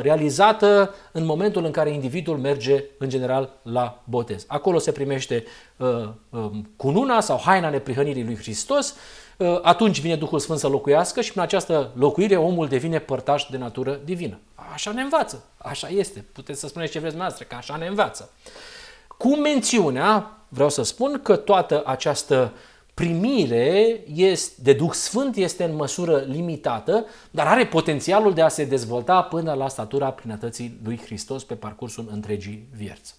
realizată 0.00 0.94
în 1.12 1.24
momentul 1.24 1.64
în 1.64 1.70
care 1.70 1.90
individul 1.90 2.36
merge 2.36 2.84
în 2.98 3.08
general 3.08 3.50
la 3.62 4.02
botez. 4.04 4.44
Acolo 4.48 4.78
se 4.78 4.92
primește 4.92 5.44
um, 5.76 6.70
cununa 6.76 7.20
sau 7.20 7.40
haina 7.44 7.70
neprihănirii 7.70 8.24
lui 8.24 8.36
Hristos, 8.36 8.94
atunci 9.62 10.00
vine 10.00 10.16
Duhul 10.16 10.38
Sfânt 10.38 10.58
să 10.58 10.68
locuiască 10.68 11.20
și 11.20 11.30
prin 11.30 11.42
această 11.42 11.90
locuire 11.94 12.36
omul 12.36 12.68
devine 12.68 12.98
părtaș 12.98 13.46
de 13.50 13.56
natură 13.56 14.00
divină. 14.04 14.38
Așa 14.72 14.92
ne 14.92 15.02
învață, 15.02 15.44
așa 15.56 15.88
este. 15.88 16.24
Puteți 16.32 16.60
să 16.60 16.66
spuneți 16.66 16.92
ce 16.92 16.98
vreți 16.98 17.16
noastră, 17.16 17.44
că 17.48 17.54
așa 17.54 17.76
ne 17.76 17.86
învață. 17.86 18.30
Cu 19.16 19.36
mențiunea, 19.36 20.36
vreau 20.48 20.68
să 20.68 20.82
spun 20.82 21.20
că 21.22 21.36
toată 21.36 21.82
această 21.86 22.52
uh, 22.54 22.69
primire 23.00 24.00
este, 24.14 24.62
de 24.62 24.72
Duh 24.72 24.92
Sfânt 24.92 25.36
este 25.36 25.64
în 25.64 25.74
măsură 25.74 26.16
limitată, 26.16 27.06
dar 27.30 27.46
are 27.46 27.66
potențialul 27.66 28.34
de 28.34 28.42
a 28.42 28.48
se 28.48 28.64
dezvolta 28.64 29.22
până 29.22 29.52
la 29.52 29.68
statura 29.68 30.10
plinătății 30.10 30.80
lui 30.84 31.00
Hristos 31.04 31.44
pe 31.44 31.54
parcursul 31.54 32.08
întregii 32.10 32.66
vieți. 32.76 33.14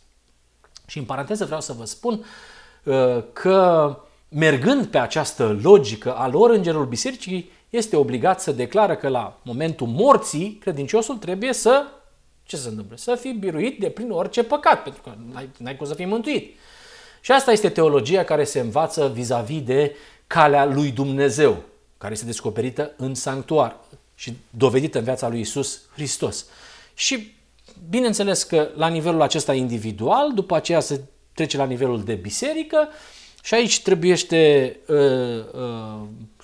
Și 0.88 0.98
în 0.98 1.04
paranteză 1.04 1.46
vreau 1.46 1.62
să 1.62 1.74
vă 1.74 1.86
spun 1.86 2.26
uh, 2.84 3.24
că 3.34 3.98
mergând 4.30 4.86
pe 4.86 4.98
această 4.98 5.60
logică 5.62 6.16
a 6.16 6.28
lor, 6.28 6.50
îngerul 6.50 6.86
bisericii 6.86 7.52
este 7.70 7.96
obligat 7.96 8.42
să 8.42 8.52
declară 8.52 8.96
că 8.96 9.08
la 9.08 9.40
momentul 9.44 9.88
morții 9.88 10.58
credinciosul 10.62 11.18
trebuie 11.18 11.54
să 11.54 11.84
Ce 12.44 12.58
se 12.58 12.68
întâmplă? 12.68 12.98
Să 12.98 13.16
fii 13.16 13.34
biruit 13.34 13.80
de 13.80 13.90
prin 13.90 14.12
orice 14.12 14.44
păcat, 14.44 14.84
pentru 14.84 15.02
că 15.02 15.12
n-ai, 15.34 15.50
n-ai 15.58 15.76
cum 15.76 15.86
să 15.86 15.94
fii 15.94 16.06
mântuit. 16.06 16.56
Și 17.22 17.32
asta 17.32 17.52
este 17.52 17.70
teologia 17.70 18.24
care 18.24 18.44
se 18.44 18.60
învață 18.60 19.12
vis-a-vis 19.14 19.62
de 19.62 19.96
calea 20.28 20.66
lui 20.66 20.92
Dumnezeu, 20.92 21.64
care 21.98 22.14
este 22.14 22.26
descoperită 22.26 22.94
în 22.98 23.16
sanctuar 23.16 23.80
și 24.16 24.38
dovedită 24.50 24.98
în 24.98 25.04
viața 25.04 25.30
lui 25.30 25.40
Isus 25.40 25.82
Hristos. 25.94 26.46
Și 26.94 27.34
bineînțeles 27.90 28.44
că 28.44 28.70
la 28.76 28.88
nivelul 28.88 29.22
acesta 29.22 29.54
individual, 29.54 30.34
după 30.34 30.56
aceea 30.56 30.80
se 30.80 31.02
trece 31.34 31.58
la 31.58 31.66
nivelul 31.66 32.04
de 32.04 32.14
biserică 32.14 32.88
și 33.44 33.54
aici 33.54 33.82
trebuiește, 33.82 34.80
uh, 34.88 35.44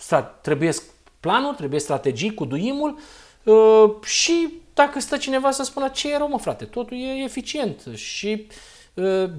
uh, 0.10 0.24
trebuie 0.42 0.72
planuri, 1.20 1.56
trebuie 1.56 1.80
strategii 1.80 2.34
cu 2.34 2.46
duimul 2.46 3.00
uh, 3.44 3.92
și 4.04 4.54
dacă 4.74 5.00
stă 5.00 5.18
cineva 5.18 5.52
să 5.52 5.64
spună 5.64 5.88
ce 5.88 6.12
e 6.12 6.18
rău, 6.18 6.30
mă 6.30 6.38
frate, 6.38 6.66
totul 6.66 6.98
e 6.98 7.24
eficient 7.24 7.82
și 7.94 8.46
uh, 8.48 8.56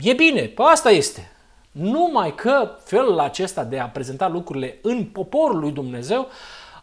e 0.00 0.12
bine, 0.12 0.42
pe 0.42 0.62
asta 0.62 0.90
este. 0.90 1.32
Numai 1.70 2.34
că 2.34 2.70
felul 2.84 3.18
acesta 3.18 3.64
de 3.64 3.78
a 3.78 3.86
prezenta 3.88 4.28
lucrurile 4.28 4.78
în 4.82 5.04
poporul 5.04 5.58
lui 5.58 5.70
Dumnezeu 5.70 6.28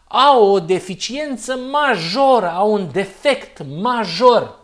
au 0.08 0.50
o 0.50 0.60
deficiență 0.60 1.56
majoră, 1.70 2.50
au 2.50 2.72
un 2.72 2.88
defect 2.92 3.62
major. 3.80 4.58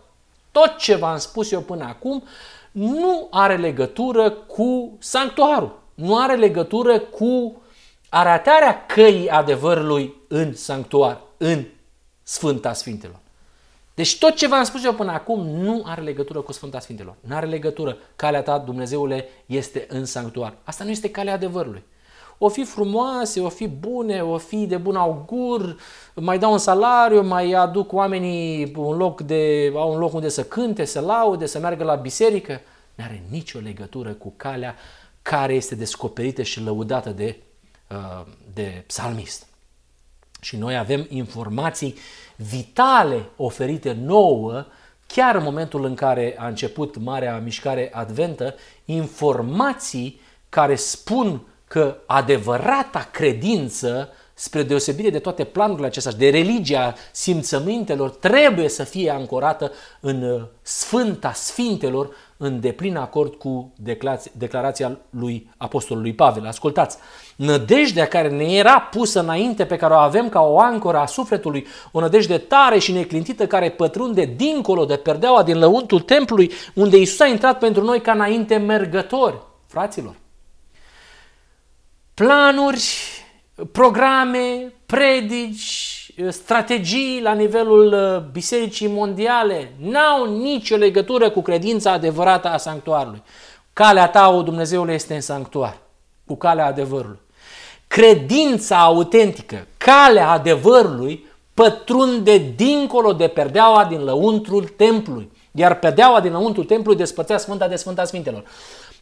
Tot 0.51 0.77
ce 0.77 0.95
v-am 0.95 1.19
spus 1.19 1.53
eu 1.53 1.61
până 1.61 1.85
acum 1.85 2.25
nu 2.73 3.29
are 3.31 3.57
legătură 3.57 4.31
cu 4.31 4.97
sanctuarul, 4.99 5.79
nu 5.95 6.19
are 6.19 6.37
legătură 6.37 6.99
cu 6.99 7.63
arătarea 8.09 8.87
căii 8.87 9.29
adevărului 9.29 10.15
în 10.29 10.55
sanctuar, 10.55 11.21
în 11.37 11.65
Sfânta 12.23 12.73
Sfintelor. 12.73 13.22
Deci 13.95 14.19
tot 14.19 14.35
ce 14.35 14.49
v-am 14.49 14.65
spus 14.65 14.85
eu 14.85 14.95
până 14.95 15.13
acum 15.13 15.47
nu 15.47 15.83
are 15.87 16.01
legătură 16.01 16.41
cu 16.41 16.53
Sfânta 16.53 16.81
Sfintelor. 16.81 17.15
Nu 17.21 17.35
are 17.35 17.47
legătură. 17.47 17.97
Calea 18.17 18.43
ta, 18.43 18.59
Dumnezeule, 18.59 19.29
este 19.47 19.87
în 19.89 20.05
sanctuar. 20.05 20.55
Asta 20.65 20.85
nu 20.85 20.91
este 20.91 21.11
calea 21.11 21.35
adevărului. 21.35 21.85
O 22.39 22.49
fi 22.49 22.65
frumoase, 22.65 23.41
o 23.41 23.49
fi 23.49 23.69
bune, 23.69 24.23
o 24.23 24.39
fi 24.39 24.67
de 24.67 24.77
bun 24.77 24.97
augur, 24.97 25.77
mai 26.15 26.39
dau 26.39 26.53
un 26.53 26.59
salariu, 26.59 27.23
mai 27.23 27.53
aduc 27.53 27.93
oamenii 27.93 28.73
un 28.77 28.97
loc 28.97 29.21
de, 29.21 29.73
au 29.75 29.93
un 29.93 29.99
loc 29.99 30.15
unde 30.15 30.29
să 30.29 30.45
cânte, 30.45 30.85
să 30.85 31.01
laude, 31.01 31.47
să 31.47 31.59
meargă 31.59 31.85
la 31.85 31.95
biserică. 31.95 32.61
Nu 32.95 33.05
are 33.05 33.23
nicio 33.31 33.59
legătură 33.59 34.13
cu 34.13 34.33
calea 34.37 34.77
care 35.23 35.55
este 35.55 35.75
descoperită 35.75 36.43
și 36.43 36.61
lăudată 36.61 37.11
de, 37.11 37.43
uh, 37.91 38.27
de 38.55 38.85
psalmist. 38.87 39.47
Și 40.41 40.57
noi 40.57 40.77
avem 40.77 41.07
informații 41.09 41.95
vitale 42.37 43.29
oferite 43.37 43.97
nouă, 44.01 44.67
chiar 45.07 45.35
în 45.35 45.43
momentul 45.43 45.85
în 45.85 45.95
care 45.95 46.35
a 46.39 46.47
început 46.47 46.97
Marea 46.97 47.39
Mișcare 47.39 47.91
Adventă, 47.93 48.55
informații 48.85 50.21
care 50.49 50.75
spun 50.75 51.47
că 51.65 51.97
adevărata 52.07 53.09
credință, 53.13 54.09
spre 54.35 54.63
deosebire 54.63 55.11
de 55.11 55.19
toate 55.19 55.45
planurile 55.45 55.87
acestea 55.87 56.13
de 56.13 56.31
religia 56.31 56.95
simțămintelor, 57.13 58.11
trebuie 58.11 58.69
să 58.69 58.85
fie 58.85 59.11
ancorată 59.11 59.73
în 60.01 60.23
uh, 60.23 60.43
Sfânta 60.63 61.33
Sfintelor, 61.33 62.15
în 62.37 62.61
deplin 62.61 62.97
acord 62.97 63.35
cu 63.35 63.73
declarația 64.33 64.99
lui 65.11 65.51
Apostolului 65.57 66.15
Pavel. 66.15 66.47
Ascultați, 66.47 66.99
nădejdea 67.37 68.07
care 68.07 68.29
ne 68.29 68.45
era 68.45 68.81
pusă 68.81 69.21
înainte, 69.21 69.65
pe 69.65 69.77
care 69.77 69.93
o 69.93 69.97
avem 69.97 70.29
ca 70.29 70.41
o 70.41 70.61
ancoră 70.61 70.99
a 70.99 71.07
sufletului, 71.07 71.67
o 71.93 72.01
nădejde 72.01 72.39
tare 72.39 72.79
și 72.79 72.93
neclintită 72.93 73.47
care 73.47 73.71
pătrunde 73.71 74.25
dincolo 74.25 74.85
de 74.85 74.97
perdeaua 74.97 75.43
din 75.43 75.59
lăuntul 75.59 76.01
templului, 76.01 76.53
unde 76.75 76.97
Isus 76.97 77.21
a 77.21 77.27
intrat 77.27 77.59
pentru 77.59 77.85
noi 77.85 78.01
ca 78.01 78.13
înainte 78.13 78.57
mergători. 78.57 79.41
Fraților, 79.67 80.15
planuri, 82.15 82.85
programe, 83.73 84.73
predici, 84.87 86.11
strategii 86.29 87.21
la 87.23 87.33
nivelul 87.33 87.93
uh, 87.93 88.31
Bisericii 88.33 88.89
Mondiale 88.89 89.73
n-au 89.79 90.39
nicio 90.39 90.77
legătură 90.77 91.31
cu 91.31 91.43
credința 91.43 91.93
adevărată 91.93 92.49
a 92.49 92.57
sanctuarului. 92.57 93.23
Calea 93.73 94.09
ta, 94.09 94.29
o 94.29 94.43
Dumnezeule, 94.43 94.93
este 94.93 95.15
în 95.15 95.21
sanctuar, 95.21 95.79
cu 96.27 96.35
calea 96.35 96.67
adevărului. 96.67 97.21
Credința 97.87 98.83
autentică, 98.83 99.67
calea 99.77 100.31
adevărului, 100.31 101.27
pătrunde 101.55 102.53
dincolo 102.57 103.13
de 103.13 103.29
perdeaua 103.29 103.85
din 103.85 104.05
lăuntrul 104.05 104.65
templului. 104.65 105.31
Iar 105.55 105.79
perdeaua 105.79 106.21
din 106.21 106.33
lăuntrul 106.33 106.65
templului 106.65 106.99
despărțea 106.99 107.39
Sfânta 107.39 107.69
de 107.69 107.77
Sfânta 107.77 108.05
Sfintelor 108.05 108.45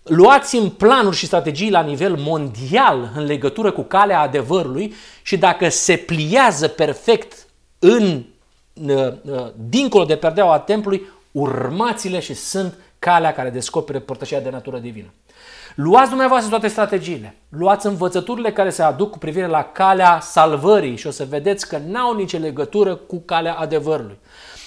luați 0.03 0.57
în 0.57 0.71
planuri 0.71 1.17
și 1.17 1.27
strategii 1.27 1.71
la 1.71 1.83
nivel 1.83 2.17
mondial 2.17 3.13
în 3.15 3.25
legătură 3.25 3.73
cu 3.73 3.83
calea 3.83 4.21
adevărului 4.21 4.95
și 5.23 5.37
dacă 5.37 5.69
se 5.69 5.97
pliază 5.97 6.69
perfect 6.69 7.47
în, 7.79 8.23
uh, 8.87 9.13
uh, 9.23 9.47
dincolo 9.69 10.05
de 10.05 10.17
perdeaua 10.17 10.59
templului, 10.59 11.09
urmați-le 11.33 12.21
și 12.21 12.35
sunt 12.35 12.75
calea 12.99 13.33
care 13.33 13.51
descoperă 13.51 14.01
părtășia 14.01 14.41
de 14.41 14.51
natură 14.51 14.79
divină. 14.79 15.13
Luați 15.75 16.09
dumneavoastră 16.09 16.51
toate 16.51 16.69
strategiile, 16.69 17.37
luați 17.49 17.87
învățăturile 17.87 18.53
care 18.53 18.71
se 18.71 18.83
aduc 18.83 19.11
cu 19.11 19.19
privire 19.19 19.47
la 19.47 19.63
calea 19.63 20.21
salvării 20.21 20.97
și 20.97 21.07
o 21.07 21.11
să 21.11 21.25
vedeți 21.25 21.69
că 21.69 21.79
n-au 21.87 22.15
nicio 22.15 22.39
legătură 22.39 22.95
cu 22.95 23.23
calea 23.25 23.55
adevărului. 23.55 24.19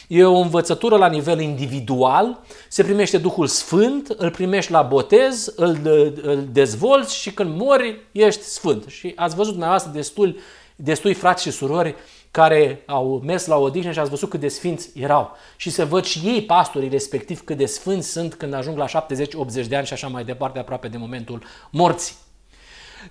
E 0.08 0.24
o 0.24 0.38
învățătură 0.38 0.98
la 0.98 1.08
nivel 1.08 1.40
individual, 1.40 2.40
se 2.70 2.84
primește 2.84 3.18
Duhul 3.18 3.48
Sfânt, 3.48 4.08
îl 4.08 4.32
primești 4.32 4.72
la 4.72 4.82
botez, 4.82 5.54
îl, 5.56 5.78
îl 6.22 6.48
dezvolți 6.52 7.16
și 7.16 7.32
când 7.32 7.60
mori 7.60 8.00
ești 8.12 8.44
sfânt. 8.44 8.86
Și 8.88 9.14
ați 9.16 9.36
văzut 9.36 9.52
dumneavoastră 9.52 9.92
destul, 9.92 10.38
destui 10.76 11.14
frați 11.14 11.44
și 11.44 11.52
surori 11.52 11.96
care 12.32 12.84
au 12.86 13.22
mers 13.26 13.46
la 13.46 13.58
odihnă 13.58 13.92
și 13.92 14.00
ați 14.00 14.10
văzut 14.10 14.30
cât 14.30 14.40
de 14.40 14.48
sfinți 14.48 14.90
erau. 14.96 15.36
Și 15.56 15.70
să 15.70 15.86
văd 15.86 16.04
și 16.04 16.20
ei, 16.26 16.42
pastorii 16.42 16.90
respectiv, 16.90 17.44
cât 17.44 17.58
de 17.58 17.66
sfânți 17.66 18.12
sunt 18.12 18.34
când 18.34 18.54
ajung 18.54 18.78
la 18.78 18.86
70-80 18.86 19.68
de 19.68 19.76
ani 19.76 19.86
și 19.86 19.94
așa 19.94 20.08
mai 20.08 20.24
departe, 20.24 20.60
aproape 20.60 20.88
de 20.88 20.98
momentul 20.98 21.44
morții. 21.72 22.16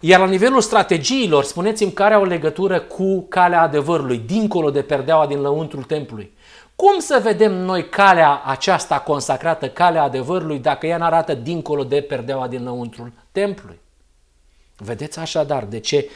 Iar 0.01 0.21
la 0.21 0.27
nivelul 0.27 0.61
strategiilor, 0.61 1.45
spuneți-mi 1.45 1.93
care 1.93 2.15
au 2.15 2.25
legătură 2.25 2.81
cu 2.81 3.27
calea 3.29 3.63
adevărului, 3.63 4.19
dincolo 4.19 4.71
de 4.71 4.83
perdeaua 4.83 5.27
din 5.27 5.41
lăuntrul 5.41 5.83
templului. 5.83 6.33
Cum 6.83 6.99
să 6.99 7.21
vedem 7.23 7.53
noi 7.53 7.89
calea 7.89 8.43
aceasta 8.45 9.01
consacrată, 9.01 9.69
calea 9.69 10.03
adevărului, 10.03 10.59
dacă 10.59 10.87
ea 10.87 10.97
nu 10.97 11.05
arată 11.05 11.35
dincolo 11.35 11.85
de 11.85 12.01
perdeaua 12.01 12.49
din 12.49 12.65
lăuntrul 12.65 13.13
templului? 13.33 13.81
Vedeți 14.77 15.19
așadar 15.19 15.65
de 15.65 15.79
ce 15.81 16.11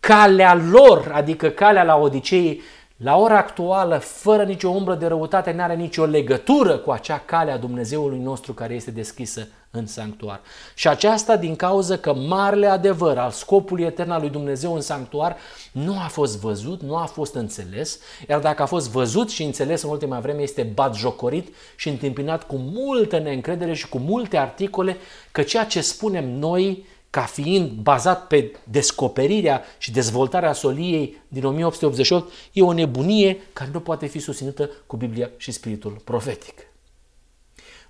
calea 0.00 0.54
lor, 0.54 1.10
adică 1.14 1.48
calea 1.48 1.82
la 1.82 1.96
Odisei, 1.96 2.60
la 2.96 3.16
ora 3.16 3.36
actuală, 3.36 3.98
fără 3.98 4.44
nicio 4.44 4.68
umbră 4.68 4.94
de 4.94 5.06
răutate, 5.06 5.52
nu 5.52 5.62
are 5.62 5.74
nicio 5.74 6.04
legătură 6.04 6.76
cu 6.76 6.90
acea 6.90 7.22
cale 7.24 7.50
a 7.50 7.58
Dumnezeului 7.58 8.18
nostru 8.18 8.52
care 8.52 8.74
este 8.74 8.90
deschisă 8.90 9.48
în 9.70 9.86
sanctuar. 9.86 10.40
Și 10.74 10.88
aceasta 10.88 11.36
din 11.36 11.56
cauza 11.56 11.96
că 11.96 12.14
marele 12.14 12.66
adevăr 12.66 13.18
al 13.18 13.30
scopului 13.30 13.84
etern 13.84 14.10
al 14.10 14.20
lui 14.20 14.30
Dumnezeu 14.30 14.74
în 14.74 14.80
sanctuar 14.80 15.36
nu 15.72 15.98
a 15.98 16.06
fost 16.06 16.40
văzut, 16.40 16.82
nu 16.82 16.96
a 16.96 17.04
fost 17.04 17.34
înțeles, 17.34 17.98
iar 18.28 18.40
dacă 18.40 18.62
a 18.62 18.66
fost 18.66 18.90
văzut 18.90 19.30
și 19.30 19.42
înțeles 19.42 19.82
în 19.82 19.90
ultima 19.90 20.20
vreme, 20.20 20.42
este 20.42 20.62
batjocorit 20.62 21.54
și 21.76 21.88
întâmpinat 21.88 22.46
cu 22.46 22.56
multă 22.56 23.18
neîncredere 23.18 23.74
și 23.74 23.88
cu 23.88 23.98
multe 23.98 24.36
articole 24.36 24.96
că 25.32 25.42
ceea 25.42 25.64
ce 25.64 25.80
spunem 25.80 26.38
noi 26.38 26.84
ca 27.10 27.22
fiind 27.22 27.70
bazat 27.70 28.26
pe 28.26 28.52
descoperirea 28.64 29.64
și 29.78 29.92
dezvoltarea 29.92 30.52
soliei 30.52 31.22
din 31.28 31.44
1888, 31.44 32.32
e 32.52 32.62
o 32.62 32.72
nebunie 32.72 33.38
care 33.52 33.70
nu 33.72 33.80
poate 33.80 34.06
fi 34.06 34.18
susținută 34.18 34.70
cu 34.86 34.96
Biblia 34.96 35.30
și 35.36 35.52
spiritul 35.52 36.00
profetic. 36.04 36.75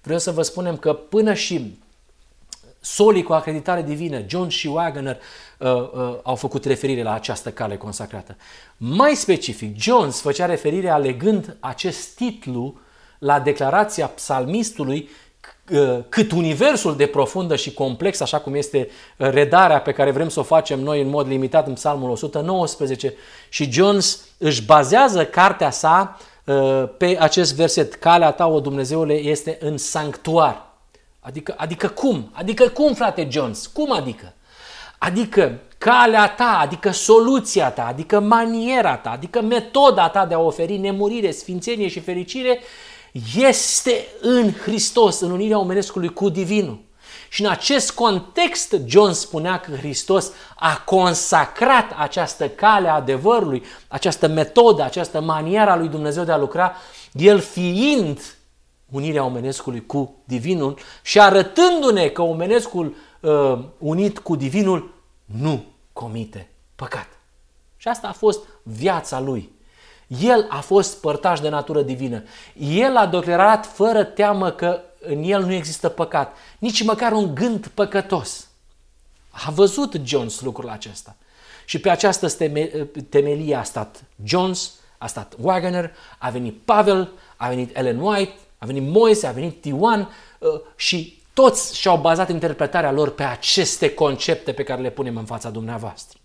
Vreau 0.06 0.20
să 0.20 0.30
vă 0.30 0.42
spunem 0.42 0.76
că 0.76 0.92
până 0.92 1.34
și 1.34 1.78
solii 2.80 3.22
cu 3.22 3.32
acreditare 3.32 3.82
divină, 3.82 4.22
John 4.26 4.48
și 4.48 4.66
Wagner, 4.66 5.18
uh, 5.58 5.68
uh, 5.68 6.14
au 6.22 6.34
făcut 6.34 6.64
referire 6.64 7.02
la 7.02 7.12
această 7.14 7.50
cale 7.50 7.76
consacrată. 7.76 8.36
Mai 8.76 9.14
specific, 9.14 9.78
Jones 9.78 10.20
făcea 10.20 10.46
referire 10.46 10.88
alegând 10.88 11.56
acest 11.60 12.08
titlu 12.14 12.78
la 13.18 13.40
declarația 13.40 14.06
psalmistului 14.06 15.08
uh, 15.70 15.98
cât 16.08 16.32
universul 16.32 16.96
de 16.96 17.06
profundă 17.06 17.56
și 17.56 17.74
complex, 17.74 18.20
așa 18.20 18.38
cum 18.38 18.54
este 18.54 18.88
uh, 19.16 19.30
redarea 19.30 19.80
pe 19.80 19.92
care 19.92 20.10
vrem 20.10 20.28
să 20.28 20.40
o 20.40 20.42
facem 20.42 20.80
noi 20.80 21.00
în 21.00 21.08
mod 21.08 21.26
limitat 21.26 21.66
în 21.66 21.74
Psalmul 21.74 22.10
119 22.10 23.14
și 23.48 23.70
Jones 23.70 24.24
își 24.38 24.62
bazează 24.62 25.24
cartea 25.24 25.70
sa 25.70 26.16
Uh, 26.18 26.34
pe 26.96 27.16
acest 27.20 27.54
verset, 27.54 27.94
calea 27.94 28.30
ta, 28.30 28.46
o 28.46 28.60
Dumnezeule, 28.60 29.14
este 29.14 29.58
în 29.60 29.76
sanctuar. 29.76 30.66
Adică, 31.20 31.54
adică 31.56 31.88
cum? 31.88 32.30
Adică 32.32 32.68
cum, 32.68 32.94
frate 32.94 33.28
Jones? 33.30 33.66
Cum 33.66 33.92
adică? 33.92 34.32
Adică 34.98 35.58
calea 35.78 36.28
ta, 36.28 36.58
adică 36.62 36.90
soluția 36.90 37.70
ta, 37.70 37.86
adică 37.86 38.20
maniera 38.20 38.96
ta, 38.96 39.10
adică 39.10 39.42
metoda 39.42 40.08
ta 40.08 40.26
de 40.26 40.34
a 40.34 40.38
oferi 40.38 40.76
nemurire, 40.76 41.30
sfințenie 41.30 41.88
și 41.88 42.00
fericire 42.00 42.60
este 43.36 44.06
în 44.20 44.52
Hristos, 44.52 45.20
în 45.20 45.30
unirea 45.30 45.58
omenescului 45.58 46.12
cu 46.12 46.28
Divinul. 46.28 46.78
Și 47.28 47.42
în 47.42 47.50
acest 47.50 47.92
context, 47.92 48.76
John 48.84 49.12
spunea 49.12 49.60
că 49.60 49.70
Hristos 49.70 50.32
a 50.56 50.82
consacrat 50.84 51.92
această 51.96 52.48
cale 52.48 52.88
a 52.88 52.94
adevărului, 52.94 53.62
această 53.88 54.26
metodă, 54.26 54.82
această 54.82 55.20
manieră 55.20 55.70
a 55.70 55.76
lui 55.76 55.88
Dumnezeu 55.88 56.24
de 56.24 56.32
a 56.32 56.36
lucra, 56.36 56.72
el 57.12 57.40
fiind 57.40 58.36
unirea 58.92 59.24
omenescului 59.24 59.86
cu 59.86 60.14
divinul 60.24 60.78
și 61.02 61.20
arătându-ne 61.20 62.08
că 62.08 62.22
omenescul 62.22 62.96
uh, 63.20 63.58
unit 63.78 64.18
cu 64.18 64.36
divinul 64.36 64.94
nu 65.24 65.64
comite 65.92 66.50
păcat. 66.76 67.08
Și 67.76 67.88
asta 67.88 68.08
a 68.08 68.12
fost 68.12 68.40
viața 68.62 69.20
lui. 69.20 69.54
El 70.06 70.46
a 70.48 70.60
fost 70.60 71.00
părtaș 71.00 71.40
de 71.40 71.48
natură 71.48 71.82
divină. 71.82 72.22
El 72.58 72.96
a 72.96 73.06
declarat 73.06 73.66
fără 73.66 74.04
teamă 74.04 74.50
că 74.50 74.80
în 75.06 75.22
el 75.22 75.42
nu 75.42 75.52
există 75.52 75.88
păcat, 75.88 76.36
nici 76.58 76.82
măcar 76.82 77.12
un 77.12 77.34
gând 77.34 77.66
păcătos. 77.66 78.48
A 79.30 79.50
văzut 79.50 80.00
Jones 80.04 80.40
lucrul 80.40 80.68
acesta. 80.68 81.16
Și 81.64 81.78
pe 81.78 81.90
această 81.90 82.28
temelie 83.08 83.54
a 83.54 83.62
stat 83.62 84.04
Jones, 84.24 84.72
a 84.98 85.06
stat 85.06 85.34
Wagner, 85.40 85.92
a 86.18 86.30
venit 86.30 86.60
Pavel, 86.64 87.12
a 87.36 87.48
venit 87.48 87.76
Ellen 87.76 87.98
White, 87.98 88.34
a 88.58 88.66
venit 88.66 88.82
Moise, 88.82 89.26
a 89.26 89.32
venit 89.32 89.60
Tiwan 89.60 90.08
uh, 90.38 90.48
și 90.76 91.22
toți 91.32 91.76
și-au 91.76 91.96
bazat 91.96 92.30
interpretarea 92.30 92.92
lor 92.92 93.10
pe 93.10 93.22
aceste 93.22 93.94
concepte 93.94 94.52
pe 94.52 94.62
care 94.62 94.82
le 94.82 94.90
punem 94.90 95.16
în 95.16 95.24
fața 95.24 95.50
dumneavoastră. 95.50 96.18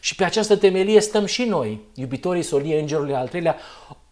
Și 0.00 0.14
pe 0.14 0.24
această 0.24 0.56
temelie 0.56 1.00
stăm 1.00 1.24
și 1.24 1.44
noi, 1.44 1.80
iubitorii 1.94 2.42
soliei 2.42 2.80
Îngerului 2.80 3.14
al 3.14 3.28
treilea, 3.28 3.56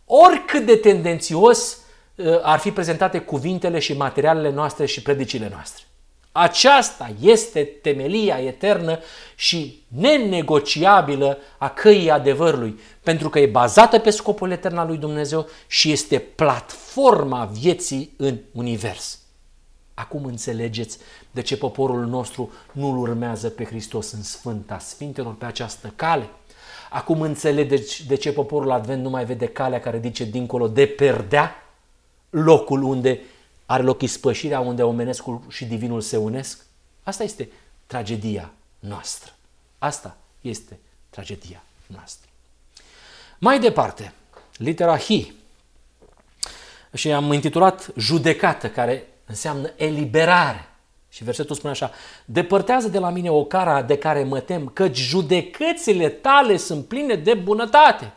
oricât 0.05 0.67
de 0.67 0.77
tendențios 0.77 1.73
uh, 1.73 1.84
ar 2.43 2.59
fi 2.59 2.71
prezentate 2.71 3.19
cuvintele 3.19 3.79
și 3.79 3.97
materialele 3.97 4.51
noastre 4.51 4.87
și 4.87 5.03
predicile 5.03 5.49
noastre. 5.53 5.85
Aceasta 6.33 7.11
este 7.21 7.65
temelia 7.65 8.39
eternă 8.39 8.99
și 9.35 9.83
nenegociabilă 9.89 11.39
a 11.59 11.69
căii 11.69 12.11
adevărului, 12.11 12.81
pentru 13.03 13.29
că 13.29 13.39
e 13.39 13.47
bazată 13.47 13.99
pe 13.99 14.11
scopul 14.11 14.51
etern 14.51 14.77
al 14.77 14.87
lui 14.87 14.97
Dumnezeu 14.97 15.47
și 15.67 15.93
este 15.93 16.19
platforma 16.19 17.51
vieții 17.53 18.15
în 18.17 18.39
univers. 18.53 19.19
Acum 19.95 20.25
înțelegeți 20.25 20.99
de 21.31 21.43
ce 21.43 21.57
poporul 21.57 22.07
nostru 22.07 22.53
nu-L 22.73 22.99
urmează 22.99 23.49
pe 23.49 23.65
Hristos 23.65 24.13
în 24.13 24.23
Sfânta 24.23 24.79
Sfintelor 24.79 25.35
pe 25.35 25.45
această 25.45 25.93
cale. 25.97 26.29
Acum 26.91 27.21
înțelegeți 27.21 28.07
de 28.07 28.15
ce 28.15 28.33
poporul 28.33 28.71
Advent 28.71 29.03
nu 29.03 29.11
mai 29.11 29.25
vede 29.25 29.47
calea 29.47 29.81
care 29.81 29.99
duce 29.99 30.25
dincolo 30.25 30.69
de 30.69 30.87
perdea, 30.87 31.55
locul 32.35 32.83
unde 32.83 33.21
are 33.67 33.83
loc 33.83 34.03
ispășirea, 34.03 34.61
unde 34.61 34.83
omenescul 34.83 35.41
și 35.49 35.65
divinul 35.65 36.01
se 36.01 36.17
unesc. 36.17 36.65
Asta 37.03 37.23
este 37.23 37.49
tragedia 37.87 38.51
noastră. 38.79 39.33
Asta 39.79 40.17
este 40.41 40.79
tragedia 41.11 41.63
noastră. 41.87 42.29
Mai 43.39 43.61
departe, 43.61 44.13
litera 44.57 44.99
H. 44.99 45.09
Și 46.93 47.13
am 47.13 47.33
intitulat 47.33 47.93
judecată, 47.97 48.69
care 48.69 49.09
înseamnă 49.27 49.71
eliberare. 49.77 50.69
Și 51.09 51.25
versetul 51.25 51.57
spune 51.57 51.73
așa, 51.73 51.91
depărtează 52.25 52.89
de 52.89 52.99
la 52.99 53.11
mine 53.11 53.31
o 53.31 53.45
cara 53.45 53.83
de 53.83 53.99
care 53.99 54.25
mă 54.25 54.41
tem, 54.41 54.69
căci 54.69 54.97
judecățile 54.97 56.09
tale 56.09 56.57
sunt 56.57 56.87
pline 56.87 57.15
de 57.15 57.35
bunătate. 57.35 58.13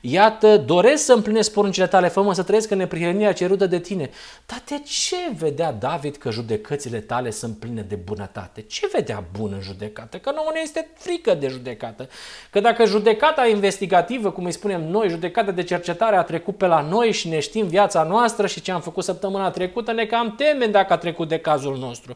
Iată, 0.00 0.56
doresc 0.56 1.04
să 1.04 1.12
împlinesc 1.12 1.52
poruncile 1.52 1.86
tale, 1.86 2.08
fă 2.08 2.30
să 2.32 2.42
trăiesc 2.42 2.70
în 2.70 2.78
neprihănirea 2.78 3.32
cerută 3.32 3.66
de 3.66 3.78
tine. 3.78 4.10
Dar 4.46 4.62
de 4.66 4.82
ce 4.84 5.16
vedea 5.38 5.72
David 5.72 6.16
că 6.16 6.30
judecățile 6.30 6.98
tale 6.98 7.30
sunt 7.30 7.58
pline 7.58 7.84
de 7.88 7.94
bunătate? 7.94 8.60
Ce 8.60 8.88
vedea 8.92 9.24
bun 9.38 9.52
în 9.54 9.60
judecată? 9.60 10.16
Că 10.16 10.30
nu 10.30 10.50
ne 10.52 10.60
este 10.62 10.88
frică 10.94 11.34
de 11.34 11.48
judecată. 11.48 12.08
Că 12.50 12.60
dacă 12.60 12.84
judecata 12.84 13.46
investigativă, 13.46 14.30
cum 14.30 14.44
îi 14.44 14.52
spunem 14.52 14.90
noi, 14.90 15.08
judecata 15.08 15.50
de 15.50 15.62
cercetare 15.62 16.16
a 16.16 16.22
trecut 16.22 16.56
pe 16.56 16.66
la 16.66 16.80
noi 16.80 17.12
și 17.12 17.28
ne 17.28 17.38
știm 17.38 17.66
viața 17.66 18.02
noastră 18.02 18.46
și 18.46 18.60
ce 18.60 18.72
am 18.72 18.80
făcut 18.80 19.04
săptămâna 19.04 19.50
trecută, 19.50 19.92
ne 19.92 20.04
cam 20.04 20.34
temem 20.36 20.70
dacă 20.70 20.92
a 20.92 20.96
trecut 20.96 21.28
de 21.28 21.38
cazul 21.38 21.76
nostru. 21.76 22.14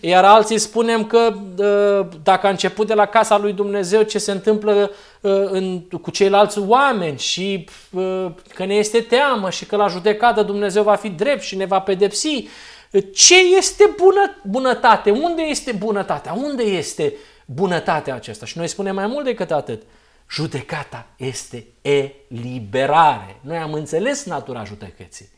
Iar 0.00 0.24
alții 0.24 0.58
spunem 0.58 1.04
că 1.04 1.34
ă, 1.58 2.08
dacă 2.22 2.46
a 2.46 2.50
început 2.50 2.86
de 2.86 2.94
la 2.94 3.06
casa 3.06 3.38
lui 3.38 3.52
Dumnezeu, 3.52 4.02
ce 4.02 4.18
se 4.18 4.30
întâmplă 4.30 4.72
ă, 4.72 4.90
în, 5.50 5.80
cu 5.80 6.10
ceilalți 6.10 6.58
oameni, 6.58 7.18
și 7.18 7.68
că 8.54 8.64
ne 8.64 8.74
este 8.74 9.00
teamă 9.00 9.50
și 9.50 9.66
că 9.66 9.76
la 9.76 9.88
judecată 9.88 10.42
Dumnezeu 10.42 10.82
va 10.82 10.94
fi 10.94 11.08
drept 11.08 11.42
și 11.42 11.56
ne 11.56 11.64
va 11.64 11.80
pedepsi. 11.80 12.48
Ce 13.14 13.56
este 13.56 13.94
bună, 13.96 14.36
bunătate? 14.44 15.10
Unde 15.10 15.42
este 15.42 15.72
bunătatea? 15.72 16.32
Unde 16.32 16.62
este 16.62 17.14
bunătatea 17.46 18.14
aceasta? 18.14 18.46
Și 18.46 18.58
noi 18.58 18.68
spunem 18.68 18.94
mai 18.94 19.06
mult 19.06 19.24
decât 19.24 19.50
atât. 19.50 19.82
Judecata 20.30 21.06
este 21.16 21.66
eliberare. 21.82 23.40
Noi 23.40 23.56
am 23.56 23.72
înțeles 23.72 24.24
natura 24.24 24.64
judecății. 24.64 25.28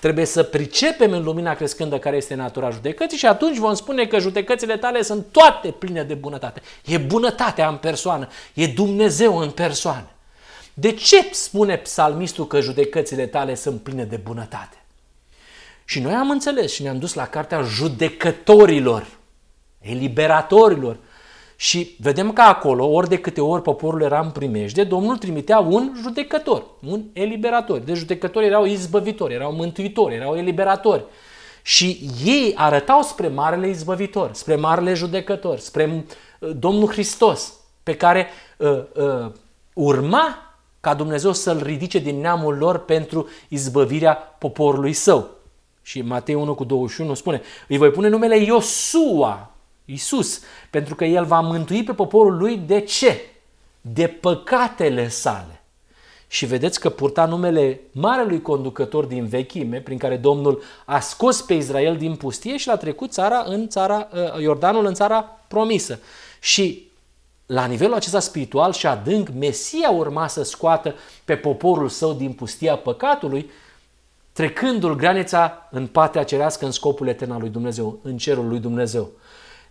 Trebuie 0.00 0.24
să 0.24 0.42
pricepem 0.42 1.12
în 1.12 1.22
lumina 1.22 1.54
crescândă 1.54 1.98
care 1.98 2.16
este 2.16 2.34
natura 2.34 2.70
judecății 2.70 3.18
și 3.18 3.26
atunci 3.26 3.56
vom 3.56 3.74
spune 3.74 4.06
că 4.06 4.18
judecățile 4.18 4.76
tale 4.76 5.02
sunt 5.02 5.26
toate 5.30 5.70
pline 5.70 6.02
de 6.02 6.14
bunătate. 6.14 6.62
E 6.84 6.98
bunătatea 6.98 7.68
în 7.68 7.76
persoană, 7.76 8.28
e 8.54 8.66
Dumnezeu 8.66 9.36
în 9.38 9.50
persoană. 9.50 10.10
De 10.74 10.92
ce 10.92 11.28
spune 11.32 11.76
psalmistul 11.76 12.46
că 12.46 12.60
judecățile 12.60 13.26
tale 13.26 13.54
sunt 13.54 13.80
pline 13.80 14.04
de 14.04 14.16
bunătate? 14.16 14.76
Și 15.84 16.00
noi 16.00 16.12
am 16.12 16.30
înțeles 16.30 16.72
și 16.72 16.82
ne-am 16.82 16.98
dus 16.98 17.14
la 17.14 17.26
cartea 17.26 17.62
judecătorilor, 17.62 19.06
eliberatorilor. 19.80 20.96
Și 21.56 21.96
vedem 22.00 22.32
că 22.32 22.40
acolo, 22.40 22.86
ori 22.86 23.08
de 23.08 23.18
câte 23.18 23.40
ori 23.40 23.62
poporul 23.62 24.02
era 24.02 24.20
în 24.20 24.30
primejde, 24.30 24.84
Domnul 24.84 25.16
trimitea 25.16 25.58
un 25.58 25.92
judecător, 26.02 26.64
un 26.88 27.02
eliberator. 27.12 27.78
Deci 27.78 27.96
judecători 27.96 28.46
erau 28.46 28.64
izbăvitori, 28.64 29.34
erau 29.34 29.52
mântuitori, 29.52 30.14
erau 30.14 30.36
eliberatori. 30.36 31.04
Și 31.62 32.10
ei 32.24 32.54
arătau 32.56 33.02
spre 33.02 33.28
Marele 33.28 33.68
Izbăvitor, 33.68 34.30
spre 34.32 34.54
Marele 34.54 34.94
Judecător, 34.94 35.58
spre 35.58 36.04
uh, 36.40 36.50
Domnul 36.58 36.88
Hristos, 36.88 37.52
pe 37.82 37.96
care 37.96 38.26
uh, 38.56 38.82
uh, 38.94 39.30
urma 39.72 40.54
ca 40.80 40.94
Dumnezeu 40.94 41.32
să-l 41.32 41.62
ridice 41.62 41.98
din 41.98 42.20
neamul 42.20 42.56
lor 42.56 42.78
pentru 42.84 43.28
izbăvirea 43.48 44.14
poporului 44.14 44.92
său. 44.92 45.30
Și 45.82 46.02
Matei 46.02 46.34
1 46.34 46.54
cu 46.54 46.64
21 46.64 47.14
spune, 47.14 47.40
îi 47.68 47.78
voi 47.78 47.90
pune 47.90 48.08
numele 48.08 48.38
Iosua, 48.38 49.55
Iisus, 49.86 50.40
pentru 50.70 50.94
că 50.94 51.04
el 51.04 51.24
va 51.24 51.40
mântui 51.40 51.84
pe 51.84 51.92
poporul 51.92 52.36
lui 52.36 52.56
de 52.56 52.80
ce? 52.80 53.20
De 53.80 54.06
păcatele 54.06 55.08
sale. 55.08 55.60
Și 56.28 56.46
vedeți 56.46 56.80
că 56.80 56.88
purta 56.88 57.24
numele 57.24 57.80
marelui 57.92 58.42
conducător 58.42 59.04
din 59.04 59.26
vechime, 59.26 59.80
prin 59.80 59.98
care 59.98 60.16
Domnul 60.16 60.62
a 60.84 61.00
scos 61.00 61.42
pe 61.42 61.54
Israel 61.54 61.96
din 61.96 62.16
pustie 62.16 62.56
și 62.56 62.66
l-a 62.66 62.76
trecut 62.76 63.12
țara 63.12 63.44
în 63.46 63.68
țara, 63.68 64.08
uh, 64.12 64.40
Iordanul 64.40 64.86
în 64.86 64.94
țara 64.94 65.22
promisă. 65.48 65.98
Și 66.40 66.88
la 67.46 67.64
nivelul 67.64 67.94
acesta 67.94 68.20
spiritual 68.20 68.72
și 68.72 68.86
adânc, 68.86 69.28
Mesia 69.38 69.90
urma 69.90 70.26
să 70.26 70.42
scoată 70.42 70.94
pe 71.24 71.36
poporul 71.36 71.88
său 71.88 72.12
din 72.12 72.32
pustia 72.32 72.76
păcatului, 72.76 73.50
trecându-l 74.32 74.94
granița 74.94 75.68
în 75.70 75.86
patria 75.86 76.22
cerească, 76.22 76.64
în 76.64 76.70
scopul 76.70 77.08
etern 77.08 77.30
al 77.30 77.40
lui 77.40 77.48
Dumnezeu, 77.48 77.98
în 78.02 78.16
cerul 78.16 78.48
lui 78.48 78.58
Dumnezeu. 78.58 79.10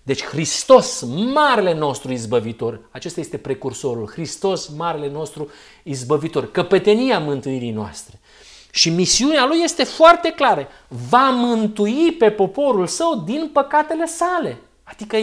Deci 0.05 0.23
Hristos, 0.23 1.01
marele 1.33 1.73
nostru 1.73 2.11
izbăvitor, 2.11 2.79
acesta 2.91 3.19
este 3.19 3.37
precursorul, 3.37 4.07
Hristos, 4.07 4.67
marele 4.67 5.09
nostru 5.09 5.49
izbăvitor, 5.83 6.51
căpetenia 6.51 7.19
mântuirii 7.19 7.71
noastre. 7.71 8.19
Și 8.71 8.89
misiunea 8.89 9.45
lui 9.45 9.59
este 9.63 9.83
foarte 9.83 10.31
clară. 10.31 10.67
Va 11.09 11.29
mântui 11.29 12.11
pe 12.11 12.31
poporul 12.31 12.87
său 12.87 13.23
din 13.25 13.49
păcatele 13.53 14.05
sale. 14.05 14.57
Adică 14.83 15.17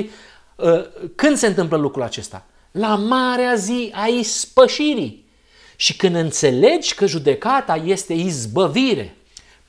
Ă, 0.59 0.87
când 1.15 1.37
se 1.37 1.47
întâmplă 1.47 1.77
lucrul 1.77 2.03
acesta? 2.03 2.47
La 2.71 2.97
marea 2.97 3.55
zi 3.55 3.91
a 3.95 4.07
ispășirii. 4.07 5.31
Și 5.77 5.97
când 5.97 6.15
înțelegi 6.15 6.95
că 6.95 7.07
judecata 7.07 7.83
este 7.85 8.13
izbăvire, 8.13 9.17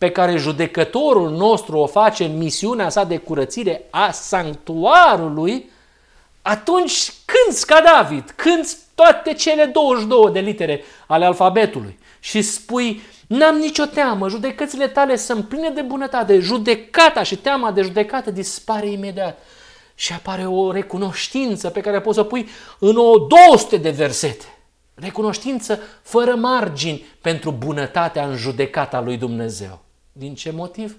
pe 0.03 0.11
care 0.11 0.35
judecătorul 0.35 1.29
nostru 1.29 1.77
o 1.77 1.85
face 1.85 2.23
în 2.23 2.37
misiunea 2.37 2.89
sa 2.89 3.03
de 3.03 3.17
curățire 3.17 3.81
a 3.89 4.11
sanctuarului, 4.11 5.69
atunci 6.41 7.13
când 7.25 7.57
ca 7.57 7.81
David, 7.81 8.33
când 8.35 8.77
toate 8.95 9.33
cele 9.33 9.65
22 9.65 10.31
de 10.31 10.39
litere 10.39 10.83
ale 11.07 11.25
alfabetului 11.25 11.99
și 12.19 12.41
spui, 12.41 13.01
n-am 13.27 13.55
nicio 13.55 13.85
teamă, 13.85 14.29
judecățile 14.29 14.87
tale 14.87 15.15
sunt 15.15 15.47
pline 15.47 15.69
de 15.69 15.81
bunătate, 15.81 16.39
judecata 16.39 17.23
și 17.23 17.35
teama 17.35 17.71
de 17.71 17.81
judecată 17.81 18.31
dispare 18.31 18.87
imediat 18.87 19.37
și 19.95 20.13
apare 20.13 20.45
o 20.45 20.71
recunoștință 20.71 21.69
pe 21.69 21.81
care 21.81 22.01
poți 22.01 22.17
să 22.17 22.23
pui 22.23 22.47
în 22.79 22.95
o 22.97 23.17
200 23.17 23.77
de 23.77 23.89
versete. 23.89 24.45
Recunoștință 24.93 25.79
fără 26.01 26.35
margini 26.35 27.05
pentru 27.21 27.51
bunătatea 27.51 28.27
în 28.27 28.35
judecata 28.35 29.01
lui 29.01 29.17
Dumnezeu. 29.17 29.83
Din 30.15 30.35
ce 30.35 30.51
motiv? 30.51 30.97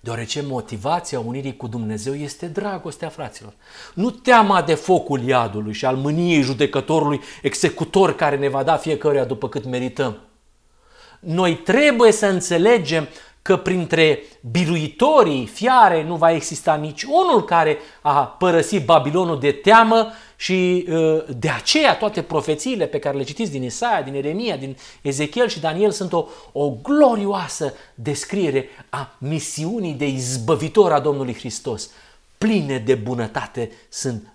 Deoarece 0.00 0.42
motivația 0.42 1.20
unirii 1.20 1.56
cu 1.56 1.66
Dumnezeu 1.66 2.14
este 2.14 2.46
dragostea 2.46 3.08
fraților. 3.08 3.52
Nu 3.94 4.10
teama 4.10 4.62
de 4.62 4.74
focul 4.74 5.22
iadului 5.22 5.72
și 5.72 5.84
al 5.84 5.96
mâniei 5.96 6.42
judecătorului 6.42 7.20
executor 7.42 8.14
care 8.14 8.36
ne 8.36 8.48
va 8.48 8.62
da 8.62 8.76
fiecăruia 8.76 9.24
după 9.24 9.48
cât 9.48 9.64
merităm. 9.64 10.18
Noi 11.20 11.56
trebuie 11.56 12.12
să 12.12 12.26
înțelegem 12.26 13.08
că 13.42 13.56
printre 13.56 14.22
biruitorii 14.50 15.46
fiare 15.46 16.04
nu 16.04 16.16
va 16.16 16.32
exista 16.32 16.74
nici 16.74 17.02
unul 17.02 17.44
care 17.44 17.78
a 18.00 18.26
părăsit 18.26 18.84
Babilonul 18.84 19.38
de 19.38 19.52
teamă 19.52 20.06
și 20.40 20.86
uh, 20.88 21.24
de 21.36 21.48
aceea 21.48 21.96
toate 21.96 22.22
profețiile 22.22 22.86
pe 22.86 22.98
care 22.98 23.16
le 23.16 23.22
citiți 23.22 23.50
din 23.50 23.62
Isaia, 23.62 24.02
din 24.02 24.14
Eremia, 24.14 24.56
din 24.56 24.76
Ezechiel 25.02 25.48
și 25.48 25.60
Daniel 25.60 25.90
sunt 25.90 26.12
o, 26.12 26.26
o 26.52 26.70
glorioasă 26.70 27.74
descriere 27.94 28.68
a 28.88 29.16
misiunii 29.18 29.92
de 29.92 30.06
izbăvitor 30.06 30.92
a 30.92 31.00
Domnului 31.00 31.34
Hristos. 31.34 31.90
Pline 32.38 32.78
de 32.78 32.94
bunătate 32.94 33.70
sunt, 33.88 34.32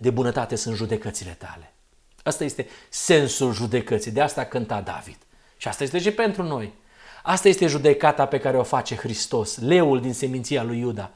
de 0.00 0.10
bunătate 0.10 0.56
sunt 0.56 0.76
judecățile 0.76 1.36
tale. 1.38 1.74
Asta 2.22 2.44
este 2.44 2.66
sensul 2.88 3.52
judecății. 3.52 4.10
De 4.10 4.20
asta 4.20 4.44
cânta 4.44 4.80
David. 4.80 5.18
Și 5.56 5.68
asta 5.68 5.82
este 5.84 5.98
și 5.98 6.10
pentru 6.10 6.42
noi. 6.42 6.72
Asta 7.22 7.48
este 7.48 7.66
judecata 7.66 8.26
pe 8.26 8.38
care 8.38 8.56
o 8.56 8.62
face 8.62 8.96
Hristos, 8.96 9.58
leul 9.58 10.00
din 10.00 10.12
seminția 10.12 10.62
lui 10.62 10.78
Iuda. 10.78 11.10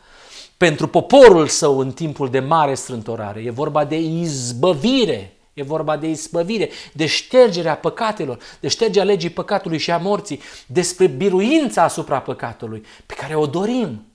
Pentru 0.59 0.88
poporul 0.88 1.46
său 1.46 1.78
în 1.78 1.92
timpul 1.92 2.30
de 2.30 2.40
mare 2.40 2.74
strântorare. 2.74 3.40
E 3.40 3.50
vorba 3.50 3.84
de 3.84 4.00
izbăvire. 4.00 5.32
E 5.52 5.62
vorba 5.62 5.96
de 5.96 6.09
izbăvire, 6.09 6.70
de 6.92 7.06
ștergerea 7.06 7.76
păcatelor, 7.76 8.38
de 8.61 8.68
ștergerea 8.68 9.06
legii 9.06 9.30
păcatului 9.30 9.78
și 9.78 9.90
a 9.90 9.98
morții, 9.98 10.40
despre 10.66 11.06
biruința 11.06 11.82
asupra 11.82 12.20
păcatului, 12.20 12.84
pe 13.06 13.14
care 13.14 13.34
o 13.34 13.46
dorim, 13.46 14.06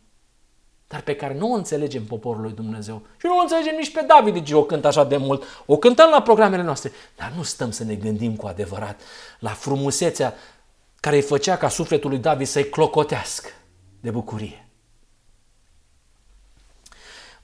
dar 0.87 1.01
pe 1.01 1.15
care 1.15 1.37
nu 1.37 1.51
o 1.51 1.55
înțelegem 1.55 2.03
poporul 2.03 2.41
lui 2.41 2.51
Dumnezeu. 2.51 3.01
Și 3.17 3.25
nu 3.25 3.37
o 3.37 3.41
înțelegem 3.41 3.75
nici 3.77 3.91
pe 3.91 4.05
David, 4.07 4.33
de 4.33 4.41
ce 4.41 4.55
o 4.55 4.63
cântă 4.63 4.87
așa 4.87 5.03
de 5.03 5.17
mult. 5.17 5.43
O 5.65 5.77
cântăm 5.77 6.09
la 6.09 6.21
programele 6.21 6.63
noastre, 6.63 6.91
dar 7.15 7.33
nu 7.35 7.43
stăm 7.43 7.71
să 7.71 7.83
ne 7.83 7.95
gândim 7.95 8.35
cu 8.35 8.47
adevărat 8.47 9.01
la 9.39 9.49
frumusețea 9.49 10.33
care 10.99 11.15
îi 11.15 11.21
făcea 11.21 11.57
ca 11.57 11.69
sufletul 11.69 12.09
lui 12.09 12.19
David 12.19 12.47
să-i 12.47 12.69
clocotească 12.69 13.49
de 13.99 14.11
bucurie. 14.11 14.62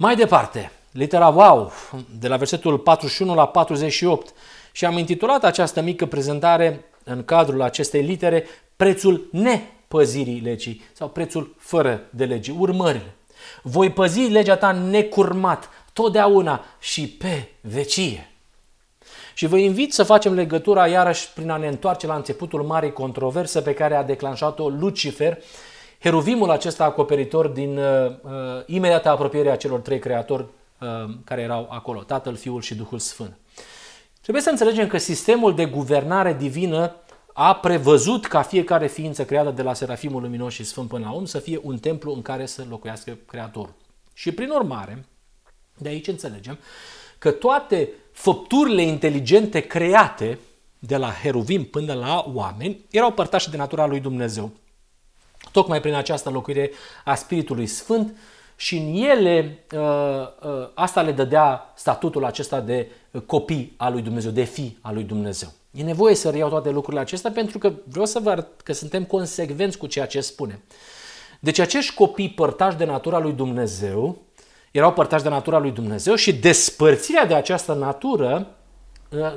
Mai 0.02 0.16
departe, 0.16 0.72
litera 0.92 1.28
Wow, 1.28 1.72
de 2.20 2.28
la 2.28 2.38
versetul 2.38 2.78
41 2.78 3.36
la 3.36 3.48
48, 3.48 4.34
și 4.72 4.86
am 4.86 4.98
intitulat 4.98 5.44
această 5.44 5.82
mică 5.82 6.06
prezentare 6.06 6.86
în 7.04 7.24
cadrul 7.24 7.62
acestei 7.62 8.02
litere 8.02 8.46
Prețul 8.76 9.28
nepăzirii 9.32 10.40
legii 10.40 10.82
sau 10.94 11.08
prețul 11.08 11.56
fără 11.58 12.02
de 12.10 12.26
legi, 12.26 12.52
urmările. 12.52 13.16
Voi 13.62 13.92
păzi 13.92 14.20
legea 14.20 14.56
ta 14.56 14.72
necurmat, 14.72 15.70
totdeauna 15.94 16.66
și 16.80 17.08
pe 17.08 17.52
vecie. 17.62 18.32
Și 19.34 19.46
vă 19.46 19.58
invit 19.58 19.94
să 19.94 20.04
facem 20.04 20.34
legătura 20.34 20.88
iarăși 20.88 21.34
prin 21.34 21.50
a 21.50 21.58
ne 21.58 21.68
întoarce 21.68 22.08
la 22.08 22.16
începutul 22.16 22.64
marii 22.64 22.94
controverse 22.94 23.62
pe 23.62 23.74
care 23.74 23.96
a 23.96 24.04
declanșat-o 24.04 24.70
Lucifer, 24.70 25.38
heruvimul 26.00 26.50
acesta 26.50 26.84
acoperitor 26.84 27.48
din 27.48 27.78
uh, 27.78 28.10
uh, 28.22 28.32
imediată 28.66 29.10
apropierea 29.10 29.56
celor 29.56 29.80
trei 29.80 30.00
creatori 30.00 30.46
uh, 30.80 30.88
care 31.24 31.42
erau 31.42 31.68
acolo, 31.72 32.04
Tatăl, 32.04 32.36
Fiul 32.36 32.62
și 32.62 32.76
Duhul 32.76 33.00
Sfânt. 33.00 33.38
Trebuie 34.22 34.44
să 34.44 34.50
înțelegem 34.50 34.88
că 34.88 34.98
sistemul 34.98 35.56
de 35.56 35.66
guvernare 35.66 36.34
divină 36.34 36.96
a 37.34 37.56
prevăzut 37.56 38.26
ca 38.26 38.42
fiecare 38.42 38.88
ființă 38.88 39.26
creată 39.26 39.50
de 39.50 39.62
la 39.62 39.74
Serafimul 39.74 40.22
Luminos 40.22 40.54
și 40.54 40.64
Sfânt 40.64 40.88
până 40.88 41.06
la 41.06 41.14
om 41.14 41.26
să 41.26 41.40
fie 41.40 41.60
un 41.62 41.78
templu 41.78 42.14
în 42.14 42.22
care 42.22 42.46
să 42.46 42.66
locuiască 42.70 43.18
Creatorul. 43.28 43.74
Și 44.14 44.32
prin 44.32 44.50
urmare, 44.50 45.06
de 45.78 45.90
aici 45.90 46.08
înțelegem 46.08 46.58
că 47.18 47.32
toate 47.32 47.90
făpturile 48.12 48.82
inteligente 48.82 49.60
create 49.60 50.40
de 50.80 50.98
la 50.98 51.12
heruvim 51.12 51.64
până 51.64 51.94
la 51.94 52.26
oameni 52.34 52.80
erau 52.92 53.12
părtași 53.12 53.50
de 53.50 53.58
natura 53.58 53.86
lui 53.86 54.00
Dumnezeu. 54.00 54.52
Tocmai 55.52 55.82
prin 55.82 55.94
această 55.94 56.30
locuire 56.30 56.72
a 57.06 57.16
Spiritului 57.16 57.66
Sfânt 57.66 58.16
și 58.56 58.78
în 58.78 58.94
ele 58.94 59.64
uh, 59.74 59.80
uh, 59.80 60.70
asta 60.74 61.02
le 61.02 61.12
dădea 61.12 61.74
statutul 61.76 62.26
acesta 62.26 62.60
de 62.60 62.92
copii 63.26 63.74
al 63.78 63.92
lui 63.92 64.02
Dumnezeu, 64.02 64.32
de 64.32 64.44
fi 64.44 64.78
al 64.82 64.94
lui 64.94 65.04
Dumnezeu. 65.04 65.50
E 65.72 65.84
nevoie 65.84 66.16
să 66.16 66.30
reiau 66.30 66.50
toate 66.50 66.70
lucrurile 66.70 67.02
acestea 67.02 67.32
pentru 67.32 67.58
că 67.58 67.74
vreau 67.84 68.06
să 68.06 68.20
vă 68.20 68.30
arăt 68.30 68.62
că 68.62 68.74
suntem 68.74 69.04
consecvenți 69.04 69.78
cu 69.78 69.88
ceea 69.88 70.06
ce 70.06 70.22
spune. 70.22 70.62
Deci 71.40 71.60
acești 71.60 71.94
copii 71.94 72.30
părtași 72.30 72.78
de 72.78 72.86
natura 72.86 73.20
lui 73.20 73.32
Dumnezeu 73.32 74.18
erau 74.72 74.94
părtași 74.94 75.24
de 75.24 75.30
natura 75.30 75.58
lui 75.58 75.72
Dumnezeu 75.72 76.16
și 76.16 76.34
despărțirea 76.34 77.26
de 77.26 77.34
această 77.34 77.74
natură 77.74 78.48
uh, 78.48 78.59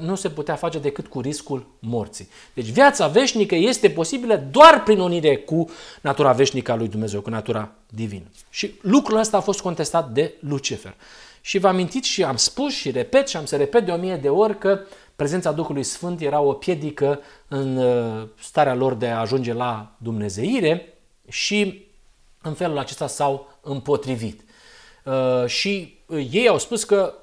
nu 0.00 0.14
se 0.14 0.30
putea 0.30 0.54
face 0.54 0.78
decât 0.78 1.06
cu 1.06 1.20
riscul 1.20 1.66
morții. 1.78 2.28
Deci 2.54 2.70
viața 2.70 3.06
veșnică 3.06 3.54
este 3.54 3.90
posibilă 3.90 4.36
doar 4.50 4.82
prin 4.82 4.98
unire 4.98 5.36
cu 5.36 5.68
natura 6.00 6.32
veșnică 6.32 6.72
a 6.72 6.76
lui 6.76 6.88
Dumnezeu, 6.88 7.20
cu 7.20 7.30
natura 7.30 7.70
divină. 7.88 8.24
Și 8.50 8.74
lucrul 8.80 9.18
ăsta 9.18 9.36
a 9.36 9.40
fost 9.40 9.60
contestat 9.60 10.10
de 10.10 10.34
Lucifer. 10.40 10.94
Și 11.40 11.58
vă 11.58 11.68
amintiți 11.68 12.08
și 12.08 12.24
am 12.24 12.36
spus 12.36 12.72
și 12.72 12.90
repet 12.90 13.28
și 13.28 13.36
am 13.36 13.44
să 13.44 13.56
repet 13.56 13.84
de 13.84 13.90
o 13.90 13.96
mie 13.96 14.16
de 14.16 14.28
ori 14.28 14.58
că 14.58 14.80
prezența 15.16 15.52
Duhului 15.52 15.82
Sfânt 15.82 16.20
era 16.20 16.40
o 16.40 16.52
piedică 16.52 17.20
în 17.48 17.76
uh, 17.76 18.28
starea 18.40 18.74
lor 18.74 18.94
de 18.94 19.06
a 19.06 19.20
ajunge 19.20 19.52
la 19.52 19.96
dumnezeire 19.98 20.98
și 21.28 21.86
în 22.42 22.54
felul 22.54 22.78
acesta 22.78 23.06
s-au 23.06 23.58
împotrivit. 23.60 24.44
Uh, 25.04 25.46
și 25.46 25.98
uh, 26.06 26.28
ei 26.30 26.48
au 26.48 26.58
spus 26.58 26.84
că 26.84 27.14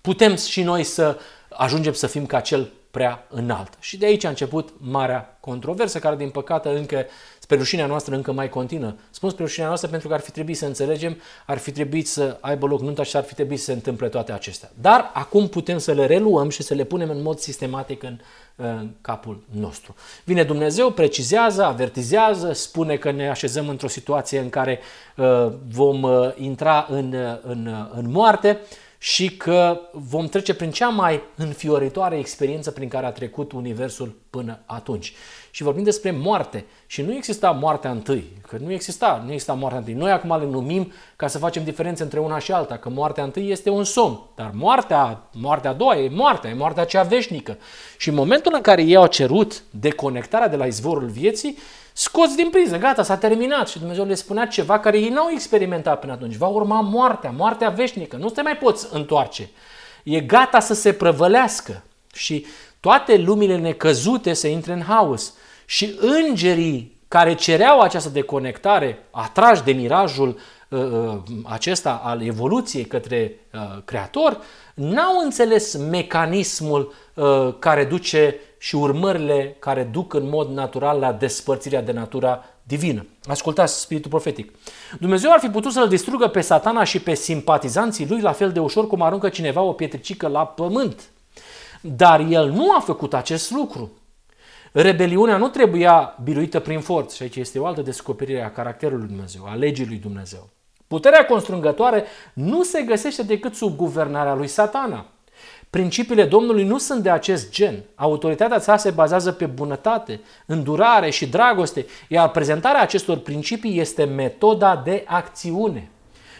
putem 0.00 0.36
și 0.36 0.62
noi 0.62 0.84
să 0.84 1.18
ajungem 1.56 1.92
să 1.92 2.06
fim 2.06 2.26
ca 2.26 2.40
cel 2.40 2.72
prea 2.92 3.26
înalt. 3.28 3.72
Și 3.80 3.96
de 3.96 4.06
aici 4.06 4.24
a 4.24 4.28
început 4.28 4.72
marea 4.78 5.36
controversă, 5.40 5.98
care 5.98 6.16
din 6.16 6.30
păcate 6.30 6.68
încă, 6.68 7.06
spre 7.38 7.56
rușinea 7.56 7.86
noastră, 7.86 8.14
încă 8.14 8.32
mai 8.32 8.48
continuă. 8.48 8.94
Spun 9.10 9.30
spre 9.30 9.44
rușinea 9.44 9.66
noastră 9.66 9.88
pentru 9.88 10.08
că 10.08 10.14
ar 10.14 10.20
fi 10.20 10.30
trebuit 10.30 10.56
să 10.56 10.66
înțelegem, 10.66 11.20
ar 11.46 11.58
fi 11.58 11.70
trebuit 11.70 12.08
să 12.08 12.36
aibă 12.40 12.66
loc 12.66 12.80
nunta 12.80 13.02
și 13.02 13.16
ar 13.16 13.22
fi 13.22 13.34
trebuit 13.34 13.58
să 13.58 13.64
se 13.64 13.72
întâmple 13.72 14.08
toate 14.08 14.32
acestea. 14.32 14.70
Dar 14.80 15.10
acum 15.14 15.48
putem 15.48 15.78
să 15.78 15.92
le 15.92 16.06
reluăm 16.06 16.48
și 16.48 16.62
să 16.62 16.74
le 16.74 16.84
punem 16.84 17.10
în 17.10 17.22
mod 17.22 17.38
sistematic 17.38 18.02
în, 18.02 18.18
în 18.56 18.90
capul 19.00 19.42
nostru. 19.50 19.94
Vine 20.24 20.42
Dumnezeu, 20.42 20.90
precizează, 20.90 21.64
avertizează, 21.64 22.52
spune 22.52 22.96
că 22.96 23.10
ne 23.10 23.28
așezăm 23.28 23.68
într-o 23.68 23.88
situație 23.88 24.38
în 24.38 24.50
care 24.50 24.80
uh, 25.16 25.52
vom 25.68 26.02
uh, 26.02 26.32
intra 26.36 26.86
în, 26.90 27.12
uh, 27.12 27.38
în, 27.42 27.66
uh, 27.66 27.98
în 27.98 28.10
moarte 28.10 28.58
și 29.04 29.36
că 29.36 29.80
vom 29.92 30.26
trece 30.26 30.54
prin 30.54 30.70
cea 30.70 30.88
mai 30.88 31.22
înfioritoare 31.36 32.18
experiență 32.18 32.70
prin 32.70 32.88
care 32.88 33.06
a 33.06 33.10
trecut 33.10 33.52
Universul 33.52 34.18
până 34.30 34.58
atunci. 34.66 35.12
Și 35.50 35.62
vorbim 35.62 35.82
despre 35.82 36.10
moarte. 36.10 36.64
Și 36.86 37.02
nu 37.02 37.14
exista 37.14 37.50
moartea 37.50 37.90
întâi, 37.90 38.24
că 38.48 38.56
nu 38.60 38.72
exista, 38.72 39.22
nu 39.24 39.32
exista 39.32 39.52
moartea 39.52 39.78
întâi. 39.78 39.94
Noi 39.94 40.10
acum 40.10 40.38
le 40.38 40.46
numim 40.46 40.92
ca 41.16 41.26
să 41.26 41.38
facem 41.38 41.64
diferențe 41.64 42.02
între 42.02 42.18
una 42.18 42.38
și 42.38 42.52
alta, 42.52 42.76
că 42.76 42.88
moartea 42.88 43.24
întâi 43.24 43.50
este 43.50 43.70
un 43.70 43.84
somn, 43.84 44.20
dar 44.34 44.50
moartea, 44.54 45.28
moartea 45.32 45.70
a 45.70 45.74
doua 45.74 45.96
e 45.96 46.08
moartea, 46.08 46.50
e 46.50 46.54
moartea 46.54 46.84
cea 46.84 47.02
veșnică. 47.02 47.58
Și 47.96 48.08
în 48.08 48.14
momentul 48.14 48.52
în 48.54 48.60
care 48.60 48.82
ei 48.82 48.96
au 48.96 49.06
cerut 49.06 49.62
deconectarea 49.70 50.48
de 50.48 50.56
la 50.56 50.66
izvorul 50.66 51.08
vieții, 51.08 51.58
scoți 51.92 52.36
din 52.36 52.50
priză, 52.50 52.78
gata, 52.78 53.02
s-a 53.02 53.16
terminat 53.16 53.68
și 53.68 53.78
Dumnezeu 53.78 54.04
le 54.04 54.14
spunea 54.14 54.46
ceva 54.46 54.78
care 54.78 54.98
ei 54.98 55.08
n-au 55.08 55.30
experimentat 55.32 56.00
până 56.00 56.12
atunci. 56.12 56.36
Va 56.36 56.46
urma 56.46 56.80
moartea, 56.80 57.30
moartea 57.30 57.68
veșnică, 57.68 58.16
nu 58.16 58.28
te 58.28 58.42
mai 58.42 58.56
poți 58.56 58.86
întoarce. 58.92 59.50
E 60.04 60.20
gata 60.20 60.60
să 60.60 60.74
se 60.74 60.92
prăvălească 60.92 61.82
și 62.14 62.46
toate 62.80 63.16
lumile 63.16 63.56
necăzute 63.56 64.32
să 64.32 64.46
intre 64.46 64.72
în 64.72 64.82
haos. 64.82 65.34
Și 65.64 65.98
îngerii 66.00 67.00
care 67.08 67.34
cereau 67.34 67.80
această 67.80 68.08
deconectare, 68.08 69.06
atrași 69.10 69.62
de 69.62 69.72
mirajul 69.72 70.28
uh, 70.28 70.38
uh, 70.72 71.18
acesta 71.44 72.00
al 72.04 72.22
evoluției 72.22 72.84
către 72.84 73.38
uh, 73.52 73.60
Creator, 73.84 74.40
n-au 74.74 75.18
înțeles 75.24 75.76
mecanismul 75.76 76.92
uh, 77.14 77.54
care 77.58 77.84
duce 77.84 78.40
și 78.62 78.74
urmările 78.74 79.56
care 79.58 79.82
duc 79.82 80.14
în 80.14 80.28
mod 80.28 80.50
natural 80.50 80.98
la 80.98 81.12
despărțirea 81.12 81.82
de 81.82 81.92
natura 81.92 82.44
divină. 82.62 83.06
Ascultați 83.24 83.80
spiritul 83.80 84.10
profetic. 84.10 84.52
Dumnezeu 85.00 85.30
ar 85.32 85.38
fi 85.38 85.48
putut 85.48 85.72
să-l 85.72 85.88
distrugă 85.88 86.28
pe 86.28 86.40
satana 86.40 86.84
și 86.84 87.00
pe 87.00 87.14
simpatizanții 87.14 88.08
lui 88.08 88.20
la 88.20 88.32
fel 88.32 88.52
de 88.52 88.60
ușor 88.60 88.86
cum 88.86 89.02
aruncă 89.02 89.28
cineva 89.28 89.60
o 89.60 89.72
pietricică 89.72 90.28
la 90.28 90.46
pământ. 90.46 91.10
Dar 91.80 92.20
el 92.20 92.50
nu 92.50 92.76
a 92.76 92.80
făcut 92.80 93.14
acest 93.14 93.50
lucru. 93.50 93.92
Rebeliunea 94.72 95.36
nu 95.36 95.48
trebuia 95.48 96.18
biruită 96.22 96.60
prin 96.60 96.80
forță 96.80 97.14
și 97.14 97.22
aici 97.22 97.36
este 97.36 97.58
o 97.58 97.66
altă 97.66 97.82
descoperire 97.82 98.42
a 98.42 98.52
caracterului 98.52 99.00
lui 99.00 99.08
Dumnezeu, 99.08 99.44
a 99.46 99.54
legii 99.54 99.86
lui 99.86 99.96
Dumnezeu. 99.96 100.48
Puterea 100.86 101.26
constrângătoare 101.26 102.04
nu 102.32 102.62
se 102.62 102.82
găsește 102.82 103.22
decât 103.22 103.54
sub 103.54 103.76
guvernarea 103.76 104.34
lui 104.34 104.48
satana. 104.48 105.06
Principiile 105.72 106.24
Domnului 106.24 106.64
nu 106.64 106.78
sunt 106.78 107.02
de 107.02 107.10
acest 107.10 107.50
gen. 107.50 107.82
Autoritatea 107.94 108.60
sa 108.60 108.76
se 108.76 108.90
bazează 108.90 109.32
pe 109.32 109.46
bunătate, 109.46 110.20
îndurare 110.46 111.10
și 111.10 111.26
dragoste, 111.26 111.86
iar 112.08 112.30
prezentarea 112.30 112.80
acestor 112.80 113.18
principii 113.18 113.80
este 113.80 114.04
metoda 114.04 114.76
de 114.76 115.04
acțiune. 115.06 115.90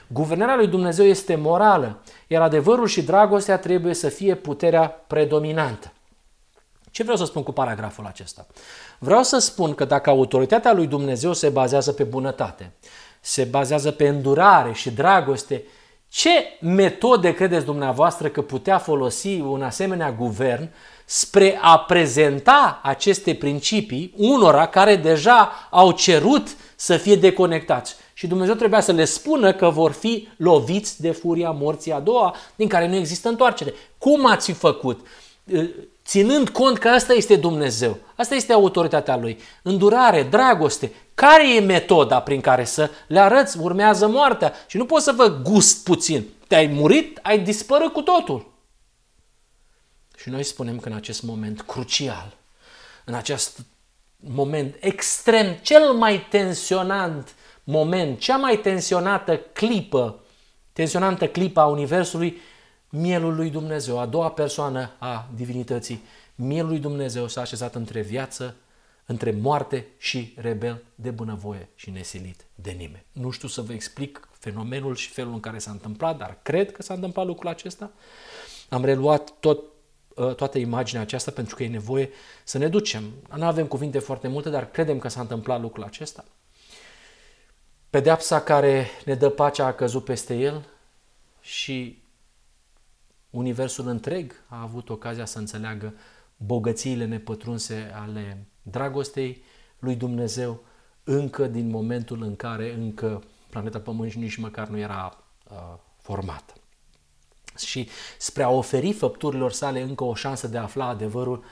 Guvernarea 0.07 0.57
lui 0.57 0.67
Dumnezeu 0.67 1.05
este 1.05 1.35
morală, 1.35 2.03
iar 2.27 2.43
adevărul 2.43 2.87
și 2.87 3.03
dragostea 3.03 3.59
trebuie 3.59 3.95
să 3.95 4.09
fie 4.09 4.35
puterea 4.35 4.87
predominantă. 5.07 5.93
Ce 6.91 7.03
vreau 7.03 7.19
să 7.19 7.25
spun 7.25 7.43
cu 7.43 7.53
paragraful 7.53 8.07
acesta? 8.07 8.47
Vreau 8.99 9.23
să 9.23 9.39
spun 9.39 9.75
că 9.75 9.85
dacă 9.85 10.11
autoritatea 10.11 10.73
lui 10.73 10.87
Dumnezeu 10.87 11.33
se 11.33 11.49
bazează 11.49 11.93
pe 11.93 12.05
bunătate, 12.05 12.73
se 13.21 13.45
bazează 13.45 13.91
pe 13.91 14.09
îndurare 14.09 14.73
și 14.73 14.91
dragoste, 14.91 15.63
ce 16.13 16.59
metode 16.61 17.35
credeți 17.35 17.65
dumneavoastră 17.65 18.29
că 18.29 18.43
putea 18.43 18.79
folosi 18.79 19.41
un 19.41 19.63
asemenea 19.63 20.13
guvern 20.13 20.69
spre 21.05 21.59
a 21.61 21.79
prezenta 21.79 22.81
aceste 22.83 23.35
principii 23.35 24.15
unora 24.17 24.67
care 24.67 24.97
deja 24.97 25.53
au 25.71 25.93
cerut 25.93 26.57
să 26.77 26.97
fie 26.97 27.17
deconectați? 27.17 27.97
Și 28.13 28.27
Dumnezeu 28.27 28.55
trebuia 28.55 28.81
să 28.81 28.93
le 28.93 29.05
spună 29.05 29.53
că 29.53 29.71
vor 29.71 29.93
fi 29.93 30.29
loviți 30.37 31.01
de 31.01 31.11
furia 31.11 31.51
morții 31.51 31.93
a 31.93 32.01
doua, 32.01 32.35
din 32.57 32.69
care 32.69 32.89
nu 32.89 32.95
există 32.95 33.29
întoarcere. 33.29 33.75
Cum 33.99 34.27
ați 34.27 34.47
fi 34.47 34.59
făcut? 34.59 35.07
Ținând 36.05 36.49
cont 36.49 36.79
că 36.79 36.89
asta 36.89 37.13
este 37.13 37.37
Dumnezeu, 37.37 37.99
asta 38.17 38.35
este 38.35 38.53
autoritatea 38.53 39.17
Lui, 39.17 39.39
îndurare, 39.63 40.23
dragoste. 40.23 40.93
Care 41.15 41.55
e 41.55 41.61
metoda 41.61 42.21
prin 42.21 42.41
care 42.41 42.65
să 42.65 42.91
le 43.07 43.21
arăți 43.21 43.59
urmează 43.59 44.09
moartea? 44.09 44.53
Și 44.67 44.77
nu 44.77 44.87
poți 44.87 45.05
să 45.05 45.13
vă 45.13 45.29
gust 45.29 45.85
puțin. 45.85 46.29
Te-ai 46.47 46.67
murit, 46.67 47.19
ai 47.23 47.39
dispărut 47.39 47.93
cu 47.93 48.03
totul. 48.03 48.53
Și 50.17 50.29
noi 50.29 50.43
spunem 50.43 50.79
că 50.79 50.89
în 50.89 50.95
acest 50.95 51.23
moment 51.23 51.61
crucial, 51.61 52.37
în 53.05 53.15
acest 53.15 53.59
moment 54.17 54.77
extrem, 54.81 55.57
cel 55.63 55.93
mai 55.93 56.27
tensionant 56.31 57.35
moment, 57.65 58.19
cea 58.19 58.37
mai 58.37 58.57
tensionată 58.57 59.37
clipă, 59.37 60.21
tensionantă 60.73 61.29
clipă 61.29 61.61
a 61.61 61.67
Universului, 61.67 62.41
mielul 62.95 63.35
lui 63.35 63.51
Dumnezeu, 63.51 63.99
a 63.99 64.07
doua 64.07 64.31
persoană 64.31 64.91
a 64.99 65.29
divinității, 65.35 66.03
mielul 66.35 66.69
lui 66.69 66.79
Dumnezeu 66.79 67.29
s-a 67.29 67.41
așezat 67.41 67.75
între 67.75 68.01
viață, 68.01 68.57
între 69.07 69.31
moarte 69.31 69.87
și 69.99 70.35
rebel 70.37 70.83
de 70.95 71.11
bunăvoie 71.11 71.69
și 71.75 71.91
nesilit 71.91 72.45
de 72.55 72.71
nimeni. 72.71 73.05
Nu 73.13 73.31
știu 73.31 73.49
să 73.49 73.61
vă 73.63 73.73
explic 73.73 74.29
fenomenul 74.39 74.95
și 74.95 75.09
felul 75.09 75.33
în 75.33 75.41
care 75.41 75.59
s-a 75.59 75.71
întâmplat, 75.71 76.17
dar 76.19 76.39
cred 76.43 76.73
că 76.73 76.83
s-a 76.83 76.95
întâmplat 76.95 77.27
lucrul 77.27 77.51
acesta. 77.51 77.91
Am 78.69 78.85
reluat 78.85 79.33
tot, 79.41 79.63
ă, 80.17 80.33
toată 80.33 80.59
imaginea 80.59 81.03
aceasta 81.03 81.31
pentru 81.31 81.55
că 81.55 81.63
e 81.63 81.69
nevoie 81.69 82.11
să 82.45 82.59
ne 82.59 82.69
ducem. 82.69 83.13
Nu 83.37 83.45
avem 83.45 83.67
cuvinte 83.67 83.99
foarte 83.99 84.29
multe, 84.29 84.51
dar 84.51 84.71
credem 84.71 84.99
că 84.99 85.09
s-a 85.09 85.21
întâmplat 85.21 85.61
lucrul 85.61 85.85
acesta. 85.85 86.25
Pedeapsa 87.91 88.41
care 88.41 88.87
ne 89.05 89.15
dă 89.15 89.29
pacea 89.29 89.67
a 89.67 89.73
căzut 89.73 90.05
peste 90.05 90.35
el 90.35 90.65
și 91.41 92.02
Universul 93.33 93.89
întreg 93.89 94.33
a 94.49 94.61
avut 94.61 94.89
ocazia 94.89 95.25
să 95.25 95.39
înțeleagă 95.39 95.95
bogățiile 96.37 97.05
nepătrunse 97.05 97.93
ale 97.95 98.47
dragostei 98.63 99.43
lui 99.79 99.95
Dumnezeu 99.95 100.61
încă 101.05 101.47
din 101.47 101.71
momentul 101.71 102.23
în 102.23 102.37
care 102.37 102.75
încă 102.75 103.23
planeta 103.51 103.81
Pământ 103.81 104.13
nici 104.13 104.37
măcar 104.37 104.69
nu 104.69 104.79
era 104.79 105.19
uh, 105.51 105.79
formată. 106.01 106.53
Și 107.59 107.89
spre 108.19 108.43
a 108.43 108.49
oferi 108.49 108.93
făpturilor 108.93 109.53
sale 109.53 109.83
încă 109.83 110.05
o 110.05 110.15
șansă 110.15 110.49
de 110.49 110.59
a 110.59 110.63
afla 110.63 110.87
adevărul, 110.87 111.45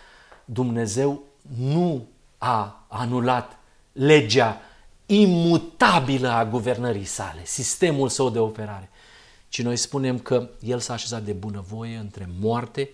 Dumnezeu 0.44 1.22
nu 1.56 2.08
a 2.38 2.86
anulat 2.88 3.58
legea 3.92 4.60
imutabilă 5.06 6.28
a 6.28 6.44
guvernării 6.44 7.04
sale, 7.04 7.44
sistemul 7.44 8.08
său 8.08 8.30
de 8.30 8.38
operare 8.38 8.90
ci 9.50 9.62
noi 9.62 9.76
spunem 9.76 10.18
că 10.18 10.50
el 10.60 10.78
s-a 10.78 10.92
așezat 10.92 11.22
de 11.22 11.32
bunăvoie 11.32 11.96
între 11.96 12.28
moarte 12.38 12.90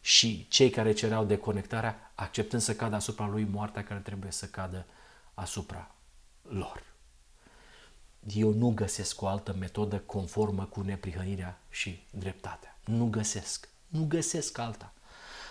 și 0.00 0.46
cei 0.48 0.70
care 0.70 0.92
cereau 0.92 1.24
deconectarea, 1.24 2.12
acceptând 2.14 2.62
să 2.62 2.74
cadă 2.74 2.94
asupra 2.94 3.26
lui 3.26 3.44
moartea 3.50 3.84
care 3.84 4.00
trebuie 4.00 4.30
să 4.30 4.46
cadă 4.46 4.86
asupra 5.34 5.94
lor. 6.42 6.82
Eu 8.34 8.52
nu 8.52 8.70
găsesc 8.70 9.22
o 9.22 9.26
altă 9.26 9.56
metodă 9.58 9.98
conformă 9.98 10.64
cu 10.64 10.80
neprihănirea 10.80 11.60
și 11.68 12.02
dreptatea. 12.10 12.78
Nu 12.84 13.06
găsesc. 13.06 13.68
Nu 13.88 14.04
găsesc 14.08 14.58
alta. 14.58 14.92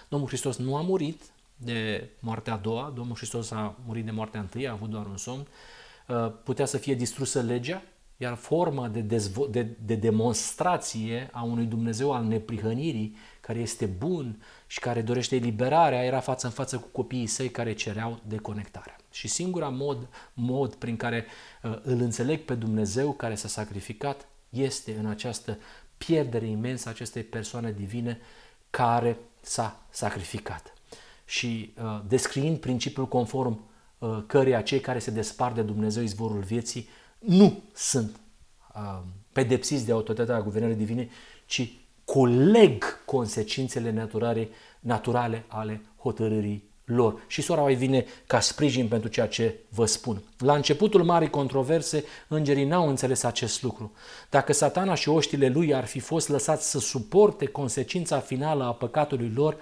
Domnul 0.09 0.27
Hristos 0.27 0.57
nu 0.57 0.75
a 0.75 0.81
murit 0.81 1.21
de 1.55 2.09
moartea 2.19 2.53
a 2.53 2.57
doua, 2.57 2.91
Domnul 2.95 3.15
Hristos 3.15 3.51
a 3.51 3.75
murit 3.85 4.05
de 4.05 4.11
moartea 4.11 4.39
întâi, 4.39 4.67
a 4.67 4.71
avut 4.71 4.89
doar 4.89 5.05
un 5.05 5.17
somn. 5.17 5.47
Uh, 6.07 6.31
putea 6.43 6.65
să 6.65 6.77
fie 6.77 6.93
distrusă 6.93 7.41
legea, 7.41 7.81
iar 8.21 8.35
forma 8.35 8.87
de, 8.87 9.01
dezvo- 9.01 9.49
de, 9.49 9.67
de 9.85 9.95
demonstrație 9.95 11.29
a 11.31 11.43
unui 11.43 11.65
Dumnezeu 11.65 12.11
al 12.11 12.23
neprihănirii, 12.23 13.15
care 13.41 13.59
este 13.59 13.85
bun 13.85 14.43
și 14.67 14.79
care 14.79 15.01
dorește 15.01 15.35
eliberarea, 15.35 16.03
era 16.03 16.19
față 16.19 16.45
în 16.45 16.51
față 16.51 16.77
cu 16.77 16.87
copiii 16.91 17.27
săi 17.27 17.49
care 17.49 17.73
cereau 17.73 18.19
deconectarea. 18.27 18.95
Și 19.11 19.27
singura 19.27 19.69
mod, 19.69 20.07
mod 20.33 20.75
prin 20.75 20.97
care 20.97 21.25
uh, 21.63 21.79
îl 21.83 21.99
înțeleg 21.99 22.39
pe 22.39 22.53
Dumnezeu 22.53 23.11
care 23.11 23.35
s-a 23.35 23.47
sacrificat 23.47 24.27
este 24.49 24.95
în 24.99 25.05
această 25.05 25.57
pierdere 25.97 26.45
imensă 26.45 26.87
a 26.87 26.91
acestei 26.91 27.23
persoane 27.23 27.71
divine 27.71 28.19
care 28.69 29.17
s-a 29.41 29.81
sacrificat. 29.89 30.73
Și 31.25 31.73
uh, 31.81 32.01
descriind 32.07 32.57
principiul 32.57 33.07
conform 33.07 33.59
uh, 33.97 34.23
căreia 34.27 34.61
cei 34.61 34.79
care 34.79 34.99
se 34.99 35.11
despart 35.11 35.55
de 35.55 35.61
Dumnezeu 35.61 36.03
izvorul 36.03 36.41
vieții 36.41 36.89
nu 37.19 37.61
sunt 37.73 38.19
uh, 38.75 38.99
pedepsiți 39.31 39.85
de 39.85 39.91
autoritatea 39.91 40.41
guvernării 40.41 40.75
divine, 40.75 41.09
ci 41.45 41.73
coleg 42.05 43.05
consecințele 43.05 43.91
naturale, 43.91 44.49
naturale 44.79 45.43
ale 45.47 45.81
hotărârii 45.97 46.69
lor. 46.85 47.23
Și 47.27 47.41
sora 47.41 47.61
mai 47.61 47.75
vine 47.75 48.05
ca 48.27 48.39
sprijin 48.39 48.87
pentru 48.87 49.09
ceea 49.09 49.27
ce 49.27 49.55
vă 49.69 49.85
spun. 49.85 50.21
La 50.37 50.55
începutul 50.55 51.03
marii 51.03 51.29
controverse, 51.29 52.03
îngerii 52.27 52.65
n-au 52.65 52.87
înțeles 52.87 53.23
acest 53.23 53.63
lucru. 53.63 53.91
Dacă 54.29 54.53
satana 54.53 54.95
și 54.95 55.09
oștile 55.09 55.47
lui 55.47 55.73
ar 55.73 55.85
fi 55.85 55.99
fost 55.99 56.29
lăsați 56.29 56.69
să 56.69 56.79
suporte 56.79 57.45
consecința 57.45 58.19
finală 58.19 58.63
a 58.63 58.73
păcatului 58.73 59.31
lor, 59.35 59.57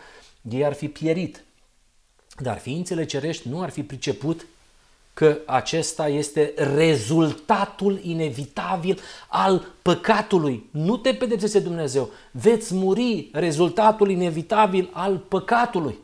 ei 0.49 0.65
ar 0.65 0.73
fi 0.73 0.87
pierit. 0.87 1.43
Dar 2.39 2.57
ființele 2.57 3.05
cerești 3.05 3.49
nu 3.49 3.61
ar 3.61 3.69
fi 3.69 3.83
priceput 3.83 4.45
că 5.17 5.37
acesta 5.45 6.07
este 6.07 6.53
rezultatul 6.75 7.99
inevitabil 8.03 8.99
al 9.27 9.65
păcatului. 9.81 10.69
Nu 10.71 10.97
te 10.97 11.13
pedepsește 11.13 11.59
Dumnezeu, 11.59 12.09
veți 12.31 12.73
muri 12.73 13.29
rezultatul 13.33 14.09
inevitabil 14.09 14.89
al 14.93 15.17
păcatului. 15.17 15.97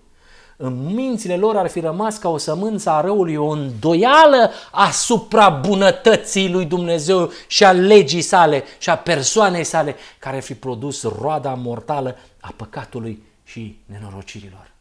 În 0.58 0.94
mințile 0.94 1.38
lor 1.38 1.58
ar 1.58 1.68
fi 1.68 1.80
rămas 1.80 2.18
ca 2.18 2.30
o 2.30 2.38
sămânță 2.38 2.90
a 2.90 3.02
răului, 3.02 3.36
o 3.36 3.48
îndoială 3.48 4.52
asupra 4.72 5.50
bunătății 5.50 6.52
lui 6.52 6.66
Dumnezeu 6.66 7.32
și 7.48 7.64
a 7.64 7.72
legii 7.72 8.22
sale 8.22 8.64
și 8.78 8.90
a 8.90 8.98
persoanei 8.98 9.64
sale, 9.64 9.96
care 10.20 10.36
ar 10.36 10.42
fi 10.42 10.54
produs 10.54 11.04
roada 11.04 11.54
mortală 11.54 12.18
a 12.40 12.54
păcatului 12.56 13.24
și 13.44 13.80
nenorocirilor. 13.86 14.72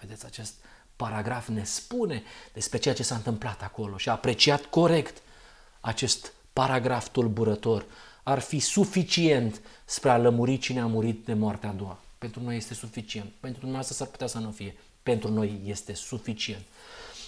Vedeți 0.00 0.26
acest 0.26 0.54
paragraf 1.00 1.48
ne 1.48 1.64
spune 1.64 2.22
despre 2.52 2.78
ceea 2.78 2.94
ce 2.94 3.02
s-a 3.02 3.14
întâmplat 3.14 3.62
acolo 3.62 3.96
și 3.96 4.08
a 4.08 4.12
apreciat 4.12 4.64
corect 4.64 5.22
acest 5.80 6.32
paragraf 6.52 7.08
tulburător. 7.08 7.84
Ar 8.22 8.38
fi 8.38 8.58
suficient 8.58 9.60
spre 9.84 10.10
a 10.10 10.18
lămuri 10.18 10.58
cine 10.58 10.80
a 10.80 10.86
murit 10.86 11.24
de 11.24 11.34
moartea 11.34 11.68
a 11.68 11.72
doua. 11.72 11.98
Pentru 12.18 12.42
noi 12.42 12.56
este 12.56 12.74
suficient. 12.74 13.30
Pentru 13.40 13.60
dumneavoastră 13.60 13.96
s-ar 13.96 14.06
putea 14.06 14.26
să 14.26 14.38
nu 14.38 14.50
fie. 14.50 14.76
Pentru 15.02 15.30
noi 15.32 15.60
este 15.64 15.94
suficient. 15.94 16.62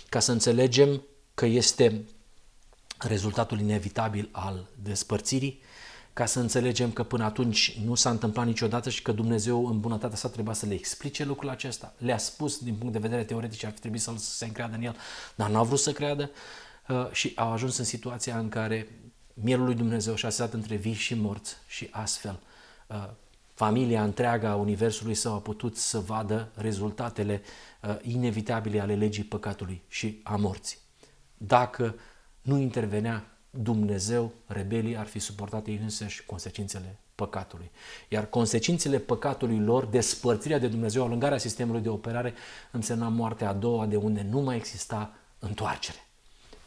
Ca 0.09 0.21
să 0.21 0.33
înțelegem 0.33 1.03
că 1.35 1.47
este 1.47 2.05
rezultatul 2.99 3.61
inevitabil 3.61 4.29
al 4.33 4.67
despărțirii, 4.83 5.63
ca 6.13 6.27
să 6.27 6.41
înțelegem 6.41 6.91
că 6.91 7.03
până 7.03 7.25
atunci 7.25 7.79
nu 7.85 7.95
s-a 7.95 8.11
întâmplat 8.11 8.47
niciodată 8.47 8.91
și 8.91 9.03
că 9.03 9.13
Dumnezeu 9.13 9.67
în 9.67 9.81
bunătatea 9.81 10.17
sa 10.17 10.29
trebuia 10.29 10.55
să 10.55 10.67
le 10.67 10.75
explice 10.75 11.25
lucrul 11.25 11.51
acesta. 11.51 11.95
Le-a 11.99 12.19
spus 12.19 12.59
din 12.59 12.75
punct 12.75 12.93
de 12.93 12.99
vedere 12.99 13.25
teoretic 13.25 13.59
și 13.59 13.67
ar 13.67 13.73
fi 13.73 13.81
trebuit 13.81 14.01
să 14.01 14.13
se 14.17 14.45
încreadă 14.45 14.77
în 14.77 14.83
el, 14.83 14.97
dar 15.35 15.51
n-au 15.51 15.65
vrut 15.65 15.79
să 15.79 15.93
creadă 15.93 16.31
uh, 16.89 17.11
și 17.11 17.33
au 17.37 17.53
ajuns 17.53 17.77
în 17.77 17.85
situația 17.85 18.39
în 18.39 18.49
care 18.49 18.89
mielul 19.35 19.65
lui 19.65 19.75
Dumnezeu 19.75 20.15
și-a 20.15 20.31
stat 20.31 20.53
între 20.53 20.77
vii 20.77 20.93
și 20.93 21.15
morți 21.15 21.57
și 21.67 21.89
astfel 21.91 22.41
uh, 22.87 23.09
familia 23.55 24.03
întreagă 24.03 24.47
a 24.47 24.55
Universului 24.55 25.15
său 25.15 25.35
a 25.35 25.41
putut 25.41 25.77
să 25.77 25.99
vadă 25.99 26.51
rezultatele 26.55 27.43
uh, 27.83 27.97
inevitabile 28.03 28.81
ale 28.81 28.95
legii 28.95 29.25
păcatului 29.25 29.83
și 29.89 30.21
a 30.23 30.37
morții. 30.37 30.79
Dacă 31.37 31.95
nu 32.43 32.59
intervenea 32.59 33.32
Dumnezeu, 33.61 34.33
rebelii 34.47 34.97
ar 34.97 35.07
fi 35.07 35.19
suportat 35.19 35.67
ei 35.67 35.81
însăși 35.83 36.25
consecințele 36.25 36.99
păcatului. 37.15 37.71
Iar 38.09 38.27
consecințele 38.27 38.99
păcatului 38.99 39.59
lor, 39.59 39.85
despărțirea 39.85 40.59
de 40.59 40.69
Dumnezeu, 40.69 41.05
alângarea 41.05 41.39
sistemului 41.39 41.81
de 41.81 41.89
operare, 41.89 42.35
însemna 42.71 43.09
moartea 43.09 43.49
a 43.49 43.53
doua, 43.53 43.87
de 43.87 43.97
unde 43.97 44.27
nu 44.31 44.41
mai 44.41 44.57
exista 44.57 45.15
întoarcere. 45.39 45.99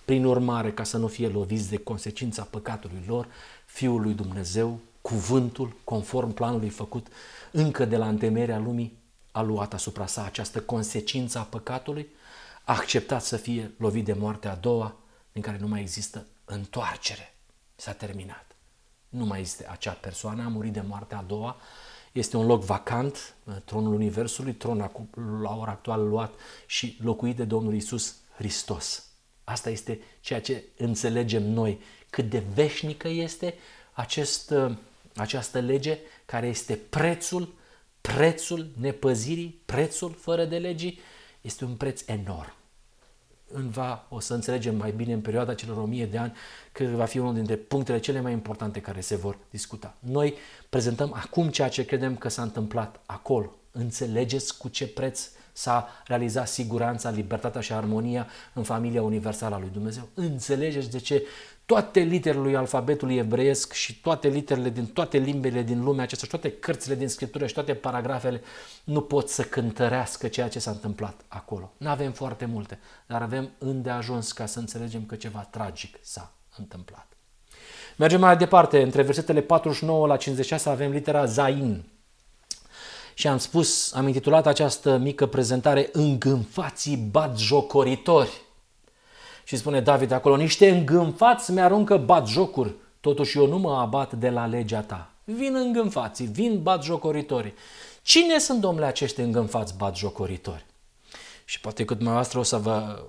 Prin 0.05 0.25
urmare, 0.25 0.71
ca 0.71 0.83
să 0.83 0.97
nu 0.97 1.07
fie 1.07 1.27
loviți 1.27 1.69
de 1.69 1.77
consecința 1.77 2.43
păcatului 2.43 3.03
lor, 3.07 3.27
Fiul 3.65 4.01
lui 4.01 4.13
Dumnezeu, 4.13 4.79
cuvântul, 5.01 5.75
conform 5.83 6.33
planului 6.33 6.69
făcut 6.69 7.07
încă 7.51 7.85
de 7.85 7.97
la 7.97 8.07
întemeierea 8.07 8.59
lumii, 8.59 8.97
a 9.31 9.41
luat 9.41 9.73
asupra 9.73 10.05
sa 10.05 10.25
această 10.25 10.61
consecință 10.61 11.37
a 11.37 11.43
păcatului, 11.43 12.07
a 12.63 12.73
acceptat 12.73 13.23
să 13.23 13.37
fie 13.37 13.71
lovit 13.77 14.05
de 14.05 14.13
moartea 14.13 14.51
a 14.51 14.55
doua, 14.55 14.95
din 15.31 15.41
care 15.41 15.57
nu 15.59 15.67
mai 15.67 15.81
există 15.81 16.25
întoarcere. 16.45 17.33
S-a 17.75 17.91
terminat. 17.91 18.55
Nu 19.09 19.25
mai 19.25 19.41
este 19.41 19.67
acea 19.69 19.91
persoană, 19.91 20.43
a 20.43 20.47
murit 20.47 20.73
de 20.73 20.81
moartea 20.81 21.17
a 21.17 21.21
doua, 21.21 21.57
este 22.11 22.37
un 22.37 22.45
loc 22.45 22.63
vacant, 22.63 23.35
tronul 23.65 23.93
Universului, 23.93 24.53
tron 24.53 24.91
la 25.41 25.55
ora 25.55 25.71
actuală 25.71 26.03
luat 26.03 26.33
și 26.65 26.97
locuit 27.01 27.35
de 27.35 27.43
Domnul 27.43 27.73
Isus 27.73 28.15
Hristos. 28.35 29.07
Asta 29.43 29.69
este 29.69 29.99
ceea 30.21 30.41
ce 30.41 30.63
înțelegem 30.77 31.43
noi, 31.43 31.81
cât 32.09 32.29
de 32.29 32.43
veșnică 32.53 33.07
este 33.07 33.53
acest, 33.93 34.53
această 35.15 35.59
lege 35.59 35.99
care 36.25 36.47
este 36.47 36.75
prețul, 36.75 37.53
prețul 38.01 38.71
nepăzirii, 38.77 39.61
prețul 39.65 40.13
fără 40.13 40.45
de 40.45 40.57
legii, 40.57 40.99
este 41.41 41.65
un 41.65 41.75
preț 41.75 42.01
enorm 42.07 42.53
va, 43.53 44.05
o 44.09 44.19
să 44.19 44.33
înțelegem 44.33 44.75
mai 44.75 44.91
bine 44.91 45.13
în 45.13 45.21
perioada 45.21 45.53
celor 45.53 45.77
o 45.77 45.85
mie 45.85 46.05
de 46.05 46.17
ani, 46.17 46.33
că 46.71 46.83
va 46.83 47.05
fi 47.05 47.17
unul 47.17 47.33
dintre 47.33 47.55
punctele 47.55 47.99
cele 47.99 48.21
mai 48.21 48.31
importante 48.31 48.81
care 48.81 49.01
se 49.01 49.15
vor 49.15 49.37
discuta. 49.49 49.95
Noi 49.99 50.33
prezentăm 50.69 51.13
acum 51.13 51.49
ceea 51.49 51.69
ce 51.69 51.85
credem 51.85 52.15
că 52.15 52.29
s-a 52.29 52.41
întâmplat 52.41 52.99
acolo. 53.05 53.55
Înțelegeți 53.71 54.57
cu 54.57 54.67
ce 54.67 54.87
preț 54.87 55.29
s-a 55.53 55.87
realizat 56.05 56.47
siguranța, 56.47 57.09
libertatea 57.09 57.61
și 57.61 57.73
armonia 57.73 58.27
în 58.53 58.63
familia 58.63 59.01
universală 59.01 59.55
a 59.55 59.59
lui 59.59 59.69
Dumnezeu. 59.73 60.07
Înțelegeți 60.13 60.91
de 60.91 60.99
ce 60.99 61.23
toate 61.65 61.99
literele 61.99 62.57
alfabetului 62.57 63.15
evreiesc 63.15 63.73
și 63.73 63.99
toate 63.99 64.27
literele 64.27 64.69
din 64.69 64.85
toate 64.85 65.17
limbile 65.17 65.61
din 65.61 65.83
lumea 65.83 66.03
aceasta 66.03 66.25
și 66.25 66.31
toate 66.31 66.51
cărțile 66.51 66.95
din 66.95 67.07
Scriptură 67.07 67.47
și 67.47 67.53
toate 67.53 67.73
paragrafele 67.73 68.41
nu 68.83 69.01
pot 69.01 69.29
să 69.29 69.43
cântărească 69.43 70.27
ceea 70.27 70.49
ce 70.49 70.59
s-a 70.59 70.71
întâmplat 70.71 71.21
acolo. 71.27 71.73
Nu 71.77 71.89
avem 71.89 72.11
foarte 72.11 72.45
multe, 72.45 72.79
dar 73.07 73.21
avem 73.21 73.49
îndeajuns 73.57 74.31
ca 74.31 74.45
să 74.45 74.59
înțelegem 74.59 75.05
că 75.05 75.15
ceva 75.15 75.47
tragic 75.51 75.97
s-a 76.01 76.33
întâmplat. 76.57 77.07
Mergem 77.97 78.19
mai 78.19 78.37
departe, 78.37 78.81
între 78.81 79.01
versetele 79.01 79.41
49 79.41 80.07
la 80.07 80.17
56 80.17 80.69
avem 80.69 80.91
litera 80.91 81.25
Zain. 81.25 81.83
Și 83.13 83.27
am 83.27 83.37
spus, 83.37 83.93
am 83.93 84.07
intitulat 84.07 84.47
această 84.47 84.97
mică 84.97 85.25
prezentare 85.25 85.89
Îngânfații 85.91 86.97
batjocoritori. 86.97 88.44
Și 89.45 89.57
spune 89.57 89.81
David 89.81 90.11
acolo, 90.11 90.35
niște 90.35 90.69
îngânfați 90.69 91.51
mi-aruncă 91.51 91.97
bat 91.97 92.27
jocuri, 92.27 92.73
totuși 92.99 93.37
eu 93.37 93.47
nu 93.47 93.57
mă 93.57 93.77
abat 93.77 94.13
de 94.13 94.29
la 94.29 94.45
legea 94.45 94.81
ta. 94.81 95.09
Vin 95.23 95.55
îngânfații, 95.55 96.25
vin 96.25 96.59
bat 96.61 96.83
jocoritori. 96.83 97.53
Cine 98.01 98.37
sunt, 98.37 98.61
domnule, 98.61 98.85
acești 98.85 99.19
îngânfați 99.19 99.77
bat 99.77 99.95
jocoritori? 99.95 100.65
Și 101.47 101.59
poate 101.59 101.85
că 101.85 101.93
dumneavoastră 101.93 102.39
o 102.39 102.43
să 102.43 102.57
vă 102.57 103.05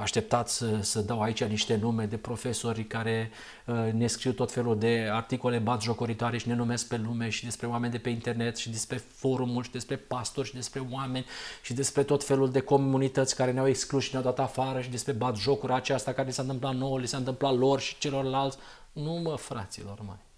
așteptați 0.00 0.56
să, 0.56 0.78
să 0.80 1.00
dau 1.00 1.20
aici 1.20 1.44
niște 1.44 1.76
nume 1.76 2.04
de 2.04 2.16
profesori 2.16 2.84
care 2.84 3.30
uh, 3.66 3.92
ne 3.92 4.06
scriu 4.06 4.32
tot 4.32 4.52
felul 4.52 4.78
de 4.78 5.08
articole 5.12 5.58
bat 5.58 5.82
jocoritoare 5.82 6.38
și 6.38 6.48
ne 6.48 6.54
numesc 6.54 6.88
pe 6.88 6.96
lume 6.96 7.28
și 7.28 7.44
despre 7.44 7.66
oameni 7.66 7.92
de 7.92 7.98
pe 7.98 8.08
internet 8.08 8.56
și 8.56 8.70
despre 8.70 8.96
forumuri 8.96 9.66
și 9.66 9.72
despre 9.72 9.96
pastori 9.96 10.48
și 10.48 10.54
despre 10.54 10.86
oameni 10.90 11.26
și 11.62 11.74
despre 11.74 12.02
tot 12.02 12.24
felul 12.24 12.50
de 12.50 12.60
comunități 12.60 13.36
care 13.36 13.52
ne-au 13.52 13.68
exclus 13.68 14.02
și 14.02 14.10
ne-au 14.12 14.24
dat 14.24 14.38
afară 14.38 14.80
și 14.80 14.90
despre 14.90 15.12
bat 15.12 15.36
jocura 15.36 15.74
aceasta 15.74 16.12
care 16.12 16.30
s-a 16.30 16.42
întâmplat 16.42 16.74
nouă, 16.74 16.98
li 16.98 17.08
s-a 17.08 17.16
întâmplat 17.16 17.56
lor 17.56 17.80
și 17.80 17.98
celorlalți. 17.98 18.58
Nu 18.92 19.12
mă, 19.12 19.36
fraților, 19.36 19.98
mai. 20.06 20.29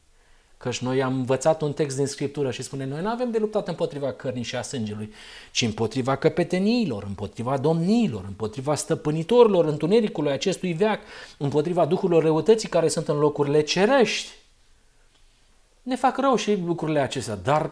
Căci 0.62 0.78
noi 0.78 1.02
am 1.02 1.14
învățat 1.14 1.62
un 1.62 1.72
text 1.72 1.96
din 1.96 2.06
Scriptură 2.06 2.50
și 2.50 2.62
spune, 2.62 2.84
noi 2.84 3.02
nu 3.02 3.08
avem 3.08 3.30
de 3.30 3.38
luptat 3.38 3.68
împotriva 3.68 4.12
cărnii 4.12 4.42
și 4.42 4.56
a 4.56 4.62
sângelui, 4.62 5.12
ci 5.52 5.62
împotriva 5.62 6.16
căpeteniilor, 6.16 7.02
împotriva 7.02 7.56
domniilor, 7.56 8.24
împotriva 8.26 8.74
stăpânitorilor 8.74 9.64
întunericului 9.64 10.32
acestui 10.32 10.72
veac, 10.72 11.00
împotriva 11.38 11.84
duhurilor 11.84 12.22
răutății 12.22 12.68
care 12.68 12.88
sunt 12.88 13.08
în 13.08 13.18
locurile 13.18 13.60
cerești. 13.62 14.30
Ne 15.82 15.96
fac 15.96 16.18
rău 16.18 16.36
și 16.36 16.58
lucrurile 16.66 17.00
acestea, 17.00 17.36
dar 17.36 17.70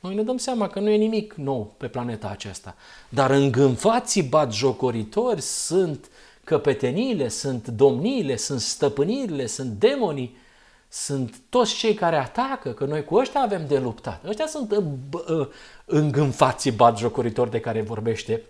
noi 0.00 0.14
ne 0.14 0.22
dăm 0.22 0.36
seama 0.36 0.68
că 0.68 0.80
nu 0.80 0.90
e 0.90 0.96
nimic 0.96 1.34
nou 1.34 1.74
pe 1.76 1.88
planeta 1.88 2.28
aceasta. 2.28 2.74
Dar 3.08 3.30
îngânfații 3.30 4.22
bat 4.22 4.52
jocoritori 4.52 5.40
sunt 5.40 6.10
căpeteniile, 6.44 7.28
sunt 7.28 7.68
domniile, 7.68 8.36
sunt 8.36 8.60
stăpânirile, 8.60 9.46
sunt 9.46 9.70
demonii, 9.70 10.44
sunt 10.88 11.36
toți 11.48 11.74
cei 11.74 11.94
care 11.94 12.16
atacă, 12.16 12.72
că 12.72 12.84
noi 12.84 13.04
cu 13.04 13.14
ăștia 13.14 13.40
avem 13.40 13.66
de 13.66 13.78
luptat. 13.78 14.24
Ăștia 14.24 14.46
sunt 14.46 14.70
uh, 14.70 14.84
uh, 15.28 15.48
îngânfații 15.84 16.70
batjocoritori 16.70 17.50
de 17.50 17.60
care 17.60 17.82
vorbește 17.82 18.42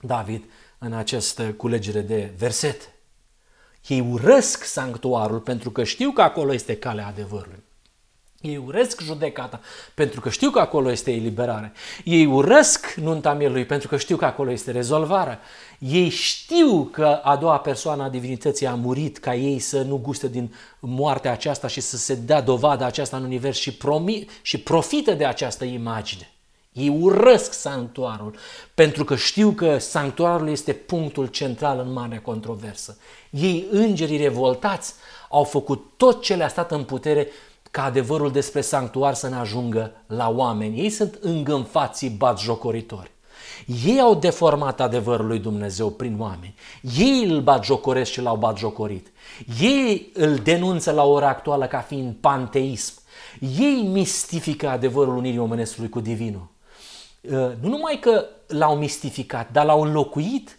David 0.00 0.44
în 0.78 0.92
această 0.92 1.52
culegere 1.52 2.00
de 2.00 2.34
versete. 2.38 2.94
Ei 3.86 4.00
urăsc 4.00 4.64
sanctuarul 4.64 5.40
pentru 5.40 5.70
că 5.70 5.84
știu 5.84 6.10
că 6.10 6.22
acolo 6.22 6.52
este 6.52 6.76
calea 6.76 7.06
adevărului. 7.06 7.62
Ei 8.40 8.56
urăsc 8.56 9.00
judecata 9.00 9.60
pentru 9.94 10.20
că 10.20 10.30
știu 10.30 10.50
că 10.50 10.60
acolo 10.60 10.90
este 10.90 11.12
eliberare. 11.12 11.72
Ei 12.04 12.26
urăsc 12.26 12.94
nunta 12.94 13.34
mielului 13.34 13.64
pentru 13.64 13.88
că 13.88 13.96
știu 13.96 14.16
că 14.16 14.24
acolo 14.24 14.50
este 14.50 14.70
rezolvarea. 14.70 15.40
Ei 15.82 16.08
știu 16.08 16.84
că 16.84 17.06
a 17.06 17.36
doua 17.36 17.58
persoană 17.58 18.02
a 18.02 18.08
divinității 18.08 18.66
a 18.66 18.74
murit 18.74 19.18
ca 19.18 19.34
ei 19.34 19.58
să 19.58 19.82
nu 19.82 19.96
guste 19.96 20.28
din 20.28 20.54
moartea 20.78 21.32
aceasta 21.32 21.66
și 21.66 21.80
să 21.80 21.96
se 21.96 22.14
dea 22.14 22.40
dovada 22.40 22.86
aceasta 22.86 23.16
în 23.16 23.24
univers 23.24 23.58
și, 23.58 23.76
promi- 23.76 24.24
și 24.42 24.58
profită 24.58 25.12
de 25.12 25.24
această 25.24 25.64
imagine. 25.64 26.30
Ei 26.72 26.88
urăsc 26.88 27.52
sanctuarul 27.52 28.34
pentru 28.74 29.04
că 29.04 29.16
știu 29.16 29.50
că 29.50 29.78
sanctuarul 29.78 30.48
este 30.48 30.72
punctul 30.72 31.26
central 31.26 31.78
în 31.78 31.92
marea 31.92 32.20
controversă. 32.20 32.98
Ei, 33.30 33.66
îngerii 33.70 34.16
revoltați, 34.16 34.94
au 35.28 35.44
făcut 35.44 35.84
tot 35.96 36.22
ce 36.22 36.34
le-a 36.34 36.48
stat 36.48 36.70
în 36.70 36.84
putere 36.84 37.28
ca 37.70 37.84
adevărul 37.84 38.32
despre 38.32 38.60
sanctuar 38.60 39.14
să 39.14 39.28
ne 39.28 39.36
ajungă 39.36 39.92
la 40.06 40.28
oameni. 40.28 40.80
Ei 40.80 40.90
sunt 40.90 41.18
îngânfații 41.20 42.08
batjocoritori. 42.10 43.10
Ei 43.86 44.00
au 44.00 44.14
deformat 44.14 44.80
adevărul 44.80 45.26
lui 45.26 45.38
Dumnezeu 45.38 45.90
prin 45.90 46.16
oameni. 46.18 46.54
Ei 46.98 47.24
îl 47.24 47.40
batjocoresc 47.40 48.10
și 48.10 48.20
l-au 48.20 48.36
batjocorit. 48.36 49.12
Ei 49.60 50.10
îl 50.14 50.34
denunță 50.34 50.90
la 50.90 51.04
ora 51.04 51.28
actuală 51.28 51.66
ca 51.66 51.78
fiind 51.78 52.14
panteism. 52.20 52.94
Ei 53.58 53.88
mistifică 53.92 54.68
adevărul 54.68 55.16
unirii 55.16 55.38
omenescului 55.38 55.88
cu 55.88 56.00
divinul. 56.00 56.46
Uh, 57.20 57.30
nu 57.60 57.68
numai 57.68 57.98
că 58.00 58.24
l-au 58.46 58.76
mistificat, 58.76 59.52
dar 59.52 59.64
l-au 59.64 59.82
înlocuit 59.82 60.58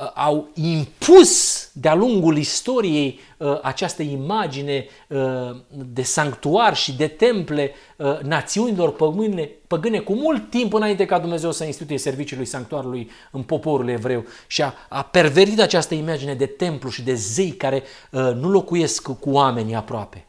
Uh, 0.00 0.10
au 0.14 0.48
impus 0.54 1.59
de-a 1.72 1.94
lungul 1.94 2.36
istoriei 2.36 3.20
uh, 3.36 3.58
această 3.62 4.02
imagine 4.02 4.86
uh, 5.08 5.18
de 5.68 6.02
sanctuar 6.02 6.76
și 6.76 6.96
de 6.96 7.06
temple 7.06 7.74
națiunilor 8.22 8.92
păgâne, 8.92 9.50
păgâne 9.66 9.98
cu 9.98 10.14
mult 10.14 10.50
timp 10.50 10.72
înainte 10.72 11.04
ca 11.04 11.18
Dumnezeu 11.18 11.52
să 11.52 11.64
instituie 11.64 11.98
serviciul 11.98 12.36
lui 12.36 12.46
sanctuarului 12.46 13.10
în 13.30 13.42
poporul 13.42 13.88
evreu 13.88 14.24
și 14.46 14.62
a, 14.62 14.74
a 14.88 15.02
perverit 15.02 15.60
această 15.60 15.94
imagine 15.94 16.34
de 16.34 16.46
templu 16.46 16.88
și 16.88 17.02
de 17.02 17.14
zei 17.14 17.50
care 17.50 17.82
nu 18.10 18.48
locuiesc 18.50 19.02
cu 19.02 19.30
oamenii 19.30 19.74
aproape. 19.74 20.24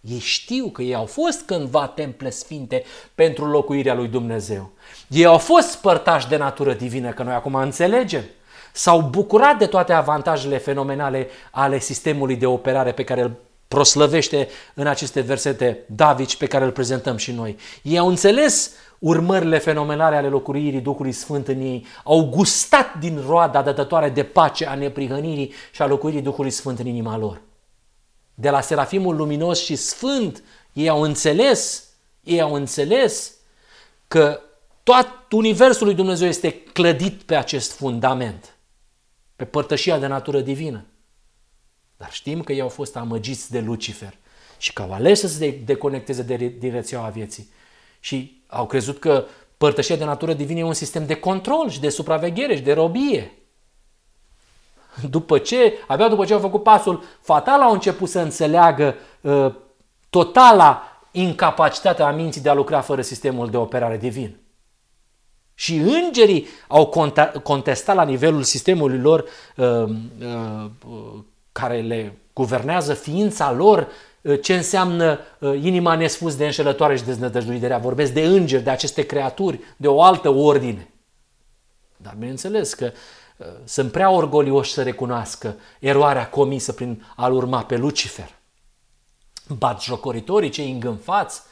Ei 0.00 0.18
știu 0.18 0.68
că 0.68 0.82
ei 0.82 0.94
au 0.94 1.04
fost 1.04 1.40
cândva 1.40 1.86
temple 1.86 2.30
sfinte 2.30 2.84
pentru 3.14 3.46
locuirea 3.46 3.94
lui 3.94 4.08
Dumnezeu. 4.08 4.70
Ei 5.08 5.24
au 5.24 5.38
fost 5.38 5.68
spărtași 5.70 6.28
de 6.28 6.36
natură 6.36 6.72
divină, 6.72 7.10
că 7.10 7.22
noi 7.22 7.34
acum 7.34 7.54
înțelegem 7.54 8.24
s-au 8.78 9.00
bucurat 9.00 9.58
de 9.58 9.66
toate 9.66 9.92
avantajele 9.92 10.58
fenomenale 10.58 11.28
ale 11.50 11.78
sistemului 11.78 12.36
de 12.36 12.46
operare 12.46 12.92
pe 12.92 13.04
care 13.04 13.20
îl 13.22 13.36
proslăvește 13.68 14.48
în 14.74 14.86
aceste 14.86 15.20
versete 15.20 15.84
David 15.86 16.32
pe 16.32 16.46
care 16.46 16.64
îl 16.64 16.70
prezentăm 16.70 17.16
și 17.16 17.32
noi. 17.32 17.56
Ei 17.82 17.98
au 17.98 18.08
înțeles 18.08 18.72
urmările 18.98 19.58
fenomenale 19.58 20.16
ale 20.16 20.28
locuirii 20.28 20.80
Duhului 20.80 21.12
Sfânt 21.12 21.48
în 21.48 21.60
ei, 21.60 21.86
au 22.04 22.24
gustat 22.24 22.98
din 22.98 23.22
roada 23.26 23.62
dătătoare 23.62 24.08
de 24.08 24.22
pace 24.22 24.66
a 24.66 24.74
neprihănirii 24.74 25.52
și 25.72 25.82
a 25.82 25.86
locuirii 25.86 26.22
Duhului 26.22 26.50
Sfânt 26.50 26.78
în 26.78 26.86
inima 26.86 27.16
lor. 27.16 27.40
De 28.34 28.50
la 28.50 28.60
Serafimul 28.60 29.16
luminos 29.16 29.60
și 29.60 29.76
sfânt, 29.76 30.42
ei 30.72 30.88
au 30.88 31.02
înțeles, 31.02 31.84
ei 32.24 32.40
au 32.40 32.54
înțeles 32.54 33.32
că 34.08 34.40
tot 34.82 35.08
universul 35.30 35.86
lui 35.86 35.94
Dumnezeu 35.94 36.28
este 36.28 36.62
clădit 36.72 37.22
pe 37.22 37.34
acest 37.34 37.72
fundament 37.72 38.52
pe 39.38 39.44
părtășia 39.44 39.98
de 39.98 40.06
natură 40.06 40.40
divină. 40.40 40.84
Dar 41.96 42.12
știm 42.12 42.42
că 42.42 42.52
ei 42.52 42.60
au 42.60 42.68
fost 42.68 42.96
amăgiți 42.96 43.50
de 43.50 43.60
Lucifer. 43.60 44.14
și 44.56 44.72
că 44.72 44.82
au 44.82 44.92
ales 44.92 45.20
să 45.20 45.28
se 45.28 45.50
deconecteze 45.64 46.22
de, 46.22 46.36
din 46.36 46.72
rețeaua 46.72 47.08
vieții. 47.08 47.48
Și 48.00 48.42
au 48.46 48.66
crezut 48.66 48.98
că 48.98 49.24
părtășia 49.56 49.96
de 49.96 50.04
natură 50.04 50.32
divină 50.32 50.58
e 50.58 50.62
un 50.62 50.72
sistem 50.72 51.06
de 51.06 51.14
control 51.14 51.70
și 51.70 51.80
de 51.80 51.88
supraveghere 51.88 52.56
și 52.56 52.62
de 52.62 52.72
robie. 52.72 53.38
După 55.10 55.38
ce, 55.38 55.72
abia 55.86 56.08
după 56.08 56.24
ce 56.24 56.32
au 56.32 56.40
făcut 56.40 56.62
pasul 56.62 57.02
fatal, 57.20 57.60
au 57.60 57.72
început 57.72 58.08
să 58.08 58.20
înțeleagă 58.20 58.94
uh, 59.20 59.54
totala 60.10 60.82
incapacitatea 61.10 62.10
minții 62.10 62.40
de 62.40 62.48
a 62.48 62.54
lucra 62.54 62.80
fără 62.80 63.02
sistemul 63.02 63.50
de 63.50 63.56
operare 63.56 63.96
divin. 63.96 64.36
Și 65.58 65.76
îngerii 65.76 66.46
au 66.68 66.86
contestat 67.42 67.94
la 67.94 68.04
nivelul 68.04 68.42
sistemului 68.42 68.98
lor 68.98 69.24
uh, 69.56 69.66
uh, 69.66 70.70
uh, 70.88 71.20
care 71.52 71.80
le 71.80 72.18
guvernează 72.32 72.94
ființa 72.94 73.52
lor 73.52 73.88
uh, 74.20 74.38
ce 74.42 74.54
înseamnă 74.54 75.18
uh, 75.38 75.62
inima 75.62 75.94
nespus 75.94 76.36
de 76.36 76.44
înșelătoare 76.44 76.96
și 76.96 77.04
deznădăjduirea. 77.04 77.78
Vorbesc 77.78 78.12
de 78.12 78.24
îngeri, 78.24 78.62
de 78.62 78.70
aceste 78.70 79.02
creaturi, 79.02 79.60
de 79.76 79.88
o 79.88 80.02
altă 80.02 80.28
ordine. 80.28 80.90
Dar 81.96 82.14
bineînțeles 82.18 82.74
că 82.74 82.92
uh, 83.36 83.46
sunt 83.64 83.92
prea 83.92 84.10
orgolioși 84.10 84.72
să 84.72 84.82
recunoască 84.82 85.56
eroarea 85.80 86.28
comisă 86.28 86.72
prin 86.72 87.06
a-l 87.16 87.32
urma 87.32 87.64
pe 87.64 87.76
Lucifer. 87.76 88.34
Bat 89.58 89.82
jocoritorii, 89.82 90.50
cei 90.50 90.70
îngânfați, 90.70 91.42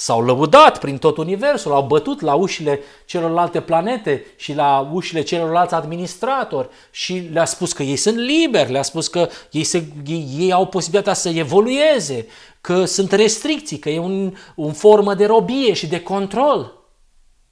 S-au 0.00 0.24
lăudat 0.24 0.78
prin 0.78 0.98
tot 0.98 1.16
universul, 1.16 1.72
au 1.72 1.82
bătut 1.82 2.20
la 2.20 2.34
ușile 2.34 2.80
celorlalte 3.04 3.60
planete 3.60 4.24
și 4.36 4.54
la 4.54 4.90
ușile 4.92 5.22
celorlalți 5.22 5.74
administratori 5.74 6.68
și 6.90 7.28
le-a 7.32 7.44
spus 7.44 7.72
că 7.72 7.82
ei 7.82 7.96
sunt 7.96 8.16
liberi, 8.16 8.70
le-a 8.70 8.82
spus 8.82 9.08
că 9.08 9.28
ei, 9.50 9.64
se, 9.64 9.84
ei, 10.06 10.28
ei 10.38 10.52
au 10.52 10.66
posibilitatea 10.66 11.14
să 11.14 11.28
evolueze, 11.28 12.26
că 12.60 12.84
sunt 12.84 13.12
restricții, 13.12 13.78
că 13.78 13.90
e 13.90 13.98
un, 13.98 14.34
un 14.54 14.72
formă 14.72 15.14
de 15.14 15.26
robie 15.26 15.72
și 15.72 15.86
de 15.86 16.02
control. 16.02 16.72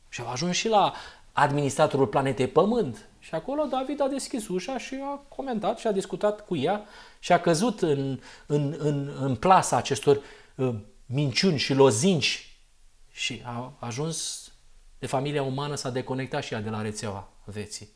Și 0.09 0.21
au 0.21 0.31
ajuns 0.33 0.57
și 0.57 0.69
la 0.69 0.93
administratorul 1.33 2.07
planetei 2.07 2.47
Pământ. 2.47 3.09
Și 3.19 3.35
acolo 3.35 3.65
David 3.65 4.03
a 4.03 4.09
deschis 4.09 4.49
ușa 4.49 4.79
și 4.79 4.97
a 5.03 5.21
comentat 5.37 5.79
și 5.79 5.87
a 5.87 5.93
discutat 5.93 6.47
cu 6.47 6.57
ea 6.57 6.85
și 7.19 7.33
a 7.33 7.41
căzut 7.41 7.81
în, 7.83 8.19
în, 8.47 8.75
în, 8.79 9.11
în 9.21 9.35
plasa 9.35 9.77
acestor 9.77 10.21
uh, 10.55 10.75
minciuni 11.07 11.59
și 11.59 11.73
lozinci 11.73 12.57
și 13.13 13.43
a 13.45 13.77
ajuns 13.79 14.51
de 14.99 15.07
familia 15.07 15.43
umană 15.43 15.75
s-a 15.75 15.91
deconectat 15.91 16.43
și 16.43 16.53
ea 16.53 16.61
de 16.61 16.71
la 16.71 16.83
rețeaua 16.83 17.29
vieții. 17.45 17.89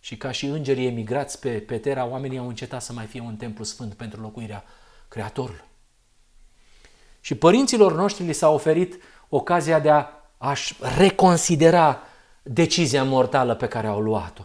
Și 0.00 0.16
ca 0.16 0.30
și 0.30 0.46
îngerii 0.46 0.86
emigrați 0.86 1.40
pe, 1.40 1.58
pe 1.58 1.78
Terra, 1.78 2.04
oamenii 2.04 2.38
au 2.38 2.48
încetat 2.48 2.82
să 2.82 2.92
mai 2.92 3.06
fie 3.06 3.20
un 3.20 3.36
templu 3.36 3.64
sfânt 3.64 3.94
pentru 3.94 4.20
locuirea 4.20 4.64
Creatorului. 5.08 5.64
Și 7.20 7.34
părinților 7.34 7.94
noștri 7.94 8.24
li 8.24 8.32
s-a 8.32 8.48
oferit 8.48 9.02
ocazia 9.28 9.80
de 9.80 9.90
a 9.90 10.06
aș 10.38 10.72
reconsidera 10.96 12.02
decizia 12.42 13.04
mortală 13.04 13.54
pe 13.54 13.68
care 13.68 13.86
au 13.86 14.00
luat-o. 14.00 14.42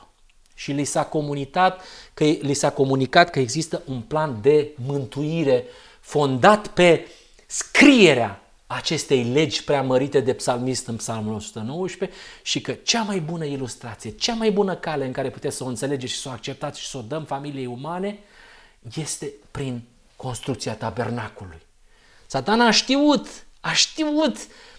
Și 0.54 0.72
li 0.72 0.84
s-a 0.84 1.06
comunicat 1.06 1.82
că, 2.14 2.24
li 2.24 2.54
s-a 2.54 2.72
comunicat 2.72 3.30
că 3.30 3.40
există 3.40 3.82
un 3.86 4.02
plan 4.02 4.42
de 4.42 4.72
mântuire 4.76 5.66
fondat 6.00 6.68
pe 6.68 7.08
scrierea 7.52 8.42
acestei 8.68 9.24
legi 9.24 9.64
preamărite 9.64 10.20
de 10.20 10.34
psalmist 10.34 10.88
în 10.88 10.96
psalmul 10.96 11.34
119 11.34 12.18
și 12.42 12.62
că 12.62 12.72
cea 12.72 13.02
mai 13.02 13.20
bună 13.20 13.46
ilustrație, 13.46 14.10
cea 14.10 14.34
mai 14.34 14.52
bună 14.52 14.76
cale 14.76 15.06
în 15.06 15.12
care 15.12 15.30
puteți 15.30 15.56
să 15.56 15.64
o 15.64 15.68
înțelegeți 15.68 16.14
și 16.14 16.20
să 16.20 16.30
o 16.30 16.32
acceptați 16.32 16.80
și 16.80 16.88
să 16.88 16.98
o 16.98 17.02
dăm 17.02 17.24
familiei 17.24 17.66
umane 17.66 18.20
este 18.96 19.34
prin 19.52 19.82
construcția 20.16 20.74
tabernacului. 20.74 21.62
Satana 22.26 22.66
a 22.66 22.72
știut, 22.72 23.28
a 23.60 23.72
știut 23.72 24.38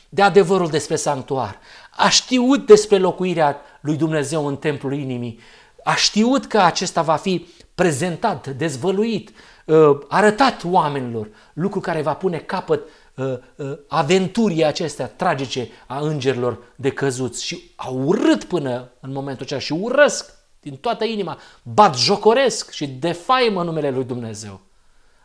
de 0.08 0.22
adevărul 0.22 0.68
despre 0.68 0.96
sanctuar, 0.96 1.58
a 1.96 2.08
știut 2.08 2.66
despre 2.66 2.98
locuirea 2.98 3.60
lui 3.80 3.96
Dumnezeu 3.96 4.46
în 4.46 4.56
templul 4.56 4.92
inimii, 4.92 5.38
a 5.84 5.94
știut 5.94 6.46
că 6.46 6.58
acesta 6.58 7.02
va 7.02 7.16
fi 7.16 7.46
prezentat, 7.80 8.48
dezvăluit, 8.48 9.30
Uh, 9.70 9.98
arătat 10.08 10.64
oamenilor, 10.64 11.28
lucru 11.52 11.80
care 11.80 12.02
va 12.02 12.14
pune 12.14 12.38
capăt 12.38 12.88
uh, 13.14 13.38
uh, 13.56 13.78
aventurii 13.88 14.64
acestea 14.64 15.06
tragice 15.06 15.68
a 15.86 15.98
îngerilor 15.98 16.58
de 16.76 16.90
căzuți 16.90 17.44
și 17.44 17.72
au 17.76 18.02
urât 18.04 18.44
până 18.44 18.90
în 19.00 19.12
momentul 19.12 19.44
acela 19.44 19.60
și 19.60 19.72
urăsc 19.72 20.34
din 20.60 20.76
toată 20.76 21.04
inima, 21.04 21.38
bat 21.62 21.96
jocoresc 21.96 22.70
și 22.70 22.86
defaimă 22.86 23.62
numele 23.62 23.90
lui 23.90 24.04
Dumnezeu. 24.04 24.60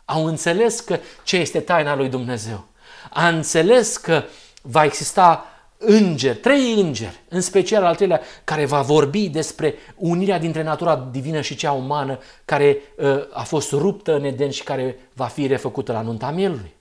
Au 0.06 0.26
înțeles 0.26 0.80
că 0.80 1.00
ce 1.24 1.38
este 1.38 1.60
taina 1.60 1.96
lui 1.96 2.10
Dumnezeu. 2.10 2.66
A 3.10 3.28
înțeles 3.28 3.98
că 3.98 4.24
va 4.62 4.84
exista 4.84 5.46
îngeri, 5.78 6.38
trei 6.38 6.74
îngeri, 6.74 7.22
în 7.30 7.42
special 7.42 7.84
al 7.84 7.96
treilea, 7.96 8.22
care 8.44 8.66
va 8.66 8.82
vorbi 8.82 9.30
despre 9.30 9.76
unirea 9.96 10.40
dintre 10.40 10.64
natura 10.64 11.08
divină 11.12 11.42
și 11.42 11.56
cea 11.56 11.72
umană, 11.72 12.20
care 12.46 12.78
uh, 12.98 13.28
a 13.34 13.44
fost 13.44 13.72
ruptă 13.72 14.16
în 14.16 14.24
Eden 14.24 14.50
și 14.50 14.64
care 14.64 15.10
va 15.14 15.26
fi 15.26 15.48
refăcută 15.48 15.92
la 15.92 16.02
nunta 16.02 16.32
mielului. 16.32 16.74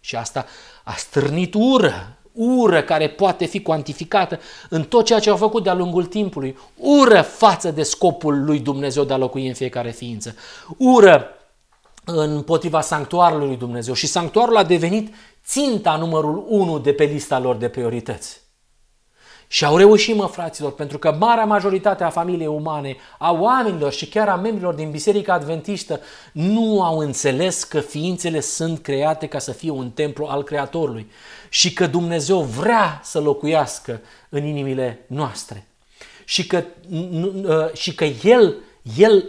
Și 0.00 0.16
asta 0.16 0.46
a 0.84 0.92
stârnit 0.92 1.54
ură, 1.54 2.16
ură 2.32 2.82
care 2.82 3.08
poate 3.08 3.44
fi 3.44 3.62
cuantificată 3.62 4.40
în 4.68 4.84
tot 4.84 5.04
ceea 5.04 5.18
ce 5.18 5.30
au 5.30 5.36
făcut 5.36 5.62
de-a 5.62 5.74
lungul 5.74 6.04
timpului, 6.04 6.58
ură 6.76 7.22
față 7.22 7.70
de 7.70 7.82
scopul 7.82 8.44
lui 8.44 8.58
Dumnezeu 8.58 9.04
de 9.04 9.12
a 9.12 9.16
locui 9.16 9.46
în 9.46 9.54
fiecare 9.54 9.90
ființă, 9.90 10.34
ură 10.76 11.30
împotriva 12.04 12.80
sanctuarului 12.80 13.46
lui 13.46 13.56
Dumnezeu. 13.56 13.94
Și 13.94 14.06
sanctuarul 14.06 14.56
a 14.56 14.64
devenit 14.64 15.14
ținta 15.46 15.96
numărul 15.96 16.44
1 16.48 16.78
de 16.78 16.92
pe 16.92 17.04
lista 17.04 17.38
lor 17.38 17.56
de 17.56 17.68
priorități. 17.68 18.44
Și 19.48 19.64
au 19.64 19.76
reușit, 19.76 20.16
mă, 20.16 20.26
fraților, 20.26 20.72
pentru 20.72 20.98
că 20.98 21.12
marea 21.18 21.44
majoritate 21.44 22.04
a 22.04 22.10
familiei 22.10 22.46
umane, 22.46 22.96
a 23.18 23.32
oamenilor 23.32 23.92
și 23.92 24.08
chiar 24.08 24.28
a 24.28 24.36
membrilor 24.36 24.74
din 24.74 24.90
Biserica 24.90 25.32
Adventistă 25.32 26.00
nu 26.32 26.82
au 26.82 26.98
înțeles 26.98 27.64
că 27.64 27.80
ființele 27.80 28.40
sunt 28.40 28.78
create 28.82 29.26
ca 29.26 29.38
să 29.38 29.52
fie 29.52 29.70
un 29.70 29.90
templu 29.90 30.24
al 30.24 30.42
Creatorului 30.42 31.10
și 31.48 31.72
că 31.72 31.86
Dumnezeu 31.86 32.40
vrea 32.40 33.00
să 33.04 33.20
locuiască 33.20 34.00
în 34.28 34.44
inimile 34.44 35.04
noastre. 35.06 35.66
Și 36.24 36.46
că, 36.46 36.64
ă, 37.44 37.70
și 37.74 37.94
că 37.94 38.04
El, 38.04 38.56
El, 38.96 39.24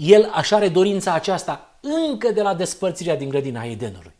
El 0.00 0.30
așa 0.32 0.56
are 0.56 0.68
dorința 0.68 1.12
aceasta 1.12 1.78
încă 1.80 2.30
de 2.30 2.42
la 2.42 2.54
despărțirea 2.54 3.16
din 3.16 3.28
grădina 3.28 3.62
Edenului. 3.62 4.12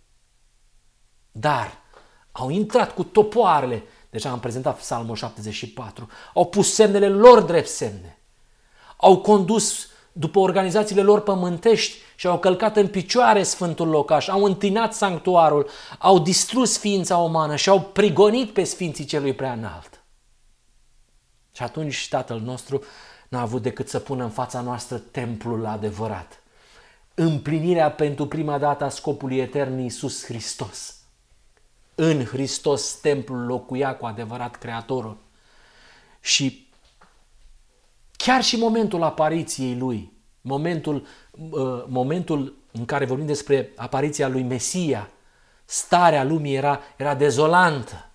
Dar 1.41 1.79
au 2.33 2.51
intrat 2.51 2.95
cu 2.95 3.05
topoarele 3.05 3.85
Deja 4.11 4.31
am 4.31 4.41
prezentat 4.41 4.77
Psalmul 4.77 5.17
74. 5.17 6.09
Au 6.35 6.47
pus 6.47 6.75
semnele 6.75 7.09
lor 7.09 7.43
drept 7.43 7.69
semne. 7.69 8.19
Au 8.97 9.19
condus 9.19 9.89
după 10.13 10.39
organizațiile 10.39 11.03
lor 11.03 11.21
pământești 11.21 11.99
și 12.17 12.27
au 12.27 12.39
călcat 12.39 12.77
în 12.77 12.89
picioare 12.89 13.43
Sfântul 13.43 13.89
Locaș, 13.89 14.29
au 14.29 14.45
întinat 14.45 14.95
sanctuarul, 14.95 15.69
au 15.99 16.19
distrus 16.19 16.79
ființa 16.79 17.17
umană 17.17 17.57
și 17.57 17.69
au 17.69 17.81
prigonit 17.81 18.53
pe 18.53 18.65
Sfinții 18.65 19.05
Celui 19.05 19.35
Prea 19.35 19.53
Înalt. 19.53 20.03
Și 21.53 21.63
atunci 21.63 22.09
Tatăl 22.09 22.41
nostru 22.41 22.83
n-a 23.29 23.41
avut 23.41 23.63
decât 23.63 23.89
să 23.89 23.99
pună 23.99 24.25
în 24.25 24.31
fața 24.31 24.61
noastră 24.61 24.99
templul 24.99 25.67
adevărat. 25.67 26.43
Împlinirea 27.15 27.91
pentru 27.91 28.27
prima 28.27 28.59
dată 28.59 28.85
a 28.85 28.89
scopului 28.89 29.39
etern 29.39 29.79
Iisus 29.79 30.25
Hristos 30.25 31.00
în 32.03 32.25
Hristos 32.25 32.99
templul 33.01 33.47
locuia 33.47 33.97
cu 33.97 34.07
adevărat 34.07 34.57
Creatorul. 34.57 35.17
Și 36.21 36.69
chiar 38.17 38.43
și 38.43 38.57
momentul 38.57 39.03
apariției 39.03 39.77
lui, 39.77 40.13
momentul, 40.41 41.07
uh, 41.51 41.85
momentul 41.87 42.57
în 42.73 42.85
care 42.85 43.05
vorbim 43.05 43.27
despre 43.27 43.73
apariția 43.77 44.29
lui 44.29 44.43
Mesia, 44.43 45.11
starea 45.65 46.25
lumii 46.25 46.55
era, 46.55 46.81
era 46.97 47.15
dezolantă. 47.15 48.11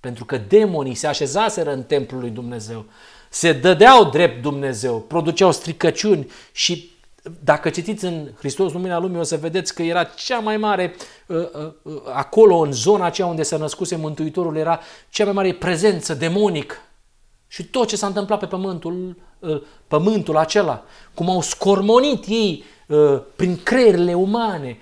Pentru 0.00 0.24
că 0.24 0.38
demonii 0.38 0.94
se 0.94 1.06
așezaseră 1.06 1.72
în 1.72 1.82
templul 1.82 2.20
lui 2.20 2.30
Dumnezeu, 2.30 2.84
se 3.30 3.52
dădeau 3.52 4.10
drept 4.10 4.42
Dumnezeu, 4.42 5.00
produceau 5.00 5.52
stricăciuni 5.52 6.30
și 6.52 6.95
dacă 7.44 7.70
citiți 7.70 8.04
în 8.04 8.28
Hristos 8.38 8.72
Lumina 8.72 8.98
Lumii, 8.98 9.18
o 9.18 9.22
să 9.22 9.36
vedeți 9.36 9.74
că 9.74 9.82
era 9.82 10.04
cea 10.04 10.38
mai 10.38 10.56
mare, 10.56 10.94
uh, 11.26 11.36
uh, 11.36 11.72
uh, 11.82 12.02
acolo, 12.12 12.56
în 12.56 12.72
zona 12.72 13.04
aceea 13.04 13.26
unde 13.26 13.42
se 13.42 13.56
născuse 13.56 13.96
Mântuitorul, 13.96 14.56
era 14.56 14.80
cea 15.08 15.24
mai 15.24 15.32
mare 15.32 15.54
prezență 15.54 16.14
demonică. 16.14 16.76
Și 17.46 17.64
tot 17.64 17.88
ce 17.88 17.96
s-a 17.96 18.06
întâmplat 18.06 18.38
pe 18.38 18.46
pământul, 18.46 19.16
pământul 19.88 20.36
acela, 20.36 20.84
cum 21.14 21.30
au 21.30 21.40
scormonit 21.40 22.24
ei 22.26 22.64
prin 23.36 23.60
creierile 23.62 24.14
umane, 24.14 24.78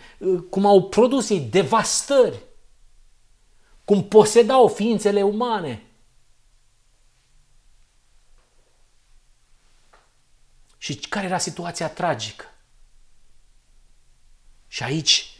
cum 0.51 0.67
au 0.67 0.83
produs 0.83 1.31
ei 1.31 1.49
devastări, 1.51 2.43
cum 3.85 4.05
posedau 4.05 4.69
ființele 4.69 5.23
umane, 5.23 5.83
Și 10.85 10.95
care 10.95 11.27
era 11.27 11.39
situația 11.39 11.89
tragică? 11.89 12.45
Și 14.69 14.83
aici 14.83 15.31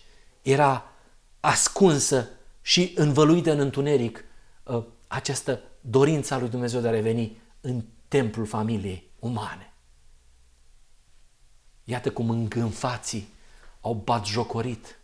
era 0.43 0.93
ascunsă 1.41 2.29
și 2.63 2.93
învăluită 2.97 3.53
în 3.53 3.59
întuneric 3.59 4.25
uh, 4.63 4.85
această 5.07 5.61
dorință 5.81 6.35
a 6.35 6.39
lui 6.39 6.49
Dumnezeu 6.49 6.81
de 6.81 6.89
a 6.89 6.91
reveni 6.91 7.37
în 7.61 7.85
templul 8.09 8.47
familiei 8.47 9.11
umane. 9.19 9.73
Iată 11.85 12.13
cum 12.13 12.31
îngânfații 12.31 13.29
au 13.81 13.95
batjocorit 13.95 14.99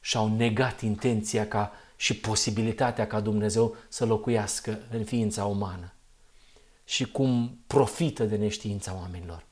și 0.00 0.16
au 0.16 0.36
negat 0.36 0.80
intenția 0.80 1.48
ca 1.48 1.72
și 1.96 2.16
posibilitatea 2.16 3.06
ca 3.06 3.20
Dumnezeu 3.20 3.76
să 3.88 4.04
locuiască 4.04 4.78
în 4.90 5.04
ființa 5.04 5.44
umană 5.44 5.92
și 6.88 7.10
cum 7.10 7.58
profită 7.66 8.24
de 8.24 8.36
neștiința 8.36 8.94
oamenilor 8.94 9.46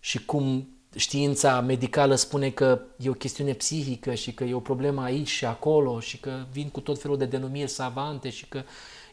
și 0.00 0.24
cum 0.24 0.68
știința 0.96 1.60
medicală 1.60 2.14
spune 2.14 2.50
că 2.50 2.80
e 2.96 3.08
o 3.08 3.12
chestiune 3.12 3.52
psihică 3.52 4.14
și 4.14 4.34
că 4.34 4.44
e 4.44 4.54
o 4.54 4.60
problemă 4.60 5.02
aici 5.02 5.28
și 5.28 5.44
acolo 5.44 6.00
și 6.00 6.18
că 6.18 6.46
vin 6.50 6.68
cu 6.70 6.80
tot 6.80 7.00
felul 7.00 7.16
de 7.16 7.24
denumiri 7.24 7.70
savante 7.70 8.30
și 8.30 8.46
că 8.46 8.62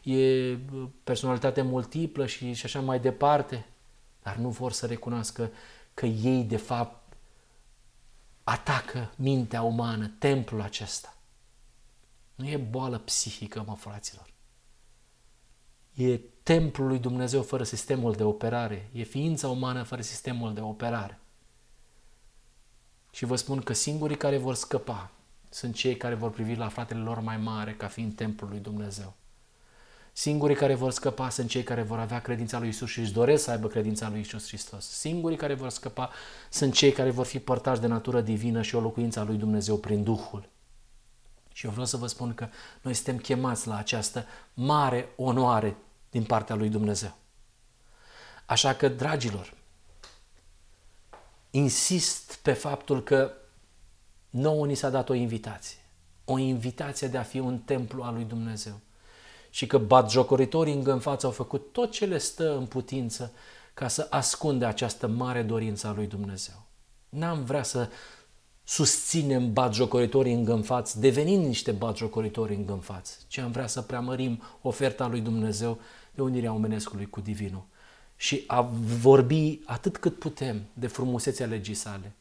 e 0.02 0.56
personalitate 1.04 1.62
multiplă 1.62 2.26
și, 2.26 2.52
și 2.52 2.64
așa 2.64 2.80
mai 2.80 3.00
departe, 3.00 3.66
dar 4.22 4.36
nu 4.36 4.48
vor 4.48 4.72
să 4.72 4.86
recunoască 4.86 5.50
că 5.94 6.06
ei 6.06 6.42
de 6.42 6.56
fapt 6.56 7.16
atacă 8.44 9.12
mintea 9.16 9.62
umană, 9.62 10.12
templul 10.18 10.60
acesta. 10.60 11.16
Nu 12.34 12.48
e 12.48 12.56
boală 12.56 12.98
psihică, 12.98 13.64
mă, 13.66 13.74
fraților. 13.74 14.34
E 15.96 16.20
templul 16.42 16.86
lui 16.86 16.98
Dumnezeu 16.98 17.42
fără 17.42 17.62
sistemul 17.62 18.12
de 18.12 18.22
operare. 18.22 18.88
E 18.92 19.02
ființa 19.02 19.48
umană 19.48 19.82
fără 19.82 20.02
sistemul 20.02 20.54
de 20.54 20.60
operare. 20.60 21.18
Și 23.10 23.24
vă 23.24 23.36
spun 23.36 23.60
că 23.60 23.72
singurii 23.72 24.16
care 24.16 24.36
vor 24.36 24.54
scăpa 24.54 25.10
sunt 25.50 25.74
cei 25.74 25.96
care 25.96 26.14
vor 26.14 26.30
privi 26.30 26.54
la 26.54 26.68
fratele 26.68 27.00
lor 27.00 27.20
mai 27.20 27.36
mare 27.36 27.74
ca 27.74 27.86
fiind 27.86 28.14
templul 28.14 28.50
lui 28.50 28.58
Dumnezeu. 28.58 29.14
Singurii 30.12 30.56
care 30.56 30.74
vor 30.74 30.90
scăpa 30.90 31.28
sunt 31.28 31.48
cei 31.48 31.62
care 31.62 31.82
vor 31.82 31.98
avea 31.98 32.20
credința 32.20 32.58
lui 32.58 32.68
Isus 32.68 32.88
și 32.88 33.00
își 33.00 33.12
doresc 33.12 33.44
să 33.44 33.50
aibă 33.50 33.68
credința 33.68 34.08
lui 34.08 34.20
Isus 34.20 34.46
Hristos. 34.46 34.88
Singurii 34.88 35.36
care 35.36 35.54
vor 35.54 35.68
scăpa 35.68 36.10
sunt 36.50 36.74
cei 36.74 36.92
care 36.92 37.10
vor 37.10 37.26
fi 37.26 37.38
părtași 37.38 37.80
de 37.80 37.86
natură 37.86 38.20
divină 38.20 38.62
și 38.62 38.74
o 38.74 38.80
locuință 38.80 39.20
a 39.20 39.24
lui 39.24 39.36
Dumnezeu 39.36 39.76
prin 39.76 40.02
Duhul. 40.02 40.48
Și 41.52 41.64
eu 41.64 41.70
vreau 41.70 41.86
să 41.86 41.96
vă 41.96 42.06
spun 42.06 42.34
că 42.34 42.48
noi 42.82 42.94
suntem 42.94 43.16
chemați 43.16 43.66
la 43.66 43.76
această 43.76 44.26
mare 44.54 45.08
onoare 45.16 45.76
din 46.16 46.24
partea 46.24 46.54
lui 46.54 46.68
Dumnezeu. 46.68 47.14
Așa 48.46 48.74
că, 48.74 48.88
dragilor, 48.88 49.54
insist 51.50 52.38
pe 52.42 52.52
faptul 52.52 53.02
că 53.02 53.32
nouă 54.30 54.66
ni 54.66 54.74
s-a 54.74 54.90
dat 54.90 55.08
o 55.08 55.14
invitație. 55.14 55.78
O 56.24 56.38
invitație 56.38 57.08
de 57.08 57.18
a 57.18 57.22
fi 57.22 57.38
un 57.38 57.58
templu 57.58 58.02
al 58.02 58.14
lui 58.14 58.24
Dumnezeu. 58.24 58.80
Și 59.50 59.66
că 59.66 59.78
batjocoritorii 59.78 60.74
îngânfați 60.74 61.24
au 61.24 61.30
făcut 61.30 61.72
tot 61.72 61.90
ce 61.90 62.04
le 62.04 62.18
stă 62.18 62.56
în 62.56 62.66
putință 62.66 63.32
ca 63.74 63.88
să 63.88 64.06
ascunde 64.10 64.64
această 64.64 65.06
mare 65.06 65.42
dorință 65.42 65.86
a 65.86 65.92
lui 65.92 66.06
Dumnezeu. 66.06 66.62
N-am 67.08 67.44
vrea 67.44 67.62
să 67.62 67.88
susținem 68.68 69.52
batjocoritorii 69.52 70.32
îngânfați, 70.32 71.00
devenind 71.00 71.46
niște 71.46 71.72
batjocoritori 71.72 72.54
îngânfați, 72.54 73.18
ci 73.28 73.38
am 73.38 73.50
vrea 73.50 73.66
să 73.66 73.82
preamărim 73.82 74.42
oferta 74.62 75.06
lui 75.06 75.20
Dumnezeu 75.20 75.78
de 76.16 76.22
unirea 76.22 76.52
omenescului 76.52 77.06
cu 77.06 77.20
divinul 77.20 77.64
și 78.16 78.44
a 78.46 78.60
vorbi 79.00 79.60
atât 79.64 79.96
cât 79.96 80.18
putem 80.18 80.62
de 80.72 80.86
frumusețea 80.86 81.46
legii 81.46 81.74
sale, 81.74 82.12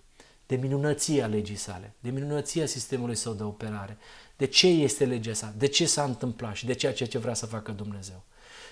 de 0.46 0.56
minunăția 0.56 1.28
legii 1.28 1.56
sale, 1.56 1.94
de 2.00 2.10
minunăția 2.10 2.66
sistemului 2.66 3.16
său 3.16 3.34
de 3.34 3.44
operare, 3.44 3.98
de 4.38 4.46
ce 4.46 4.68
este 4.68 5.06
legea 5.06 5.34
sa, 5.34 5.54
de 5.58 5.68
ce 5.68 5.86
s-a 5.86 6.04
întâmplat 6.04 6.56
și 6.56 6.66
de 6.66 6.74
ceea 6.74 6.94
ce 6.94 7.18
vrea 7.18 7.34
să 7.34 7.46
facă 7.46 7.72
Dumnezeu. 7.72 8.24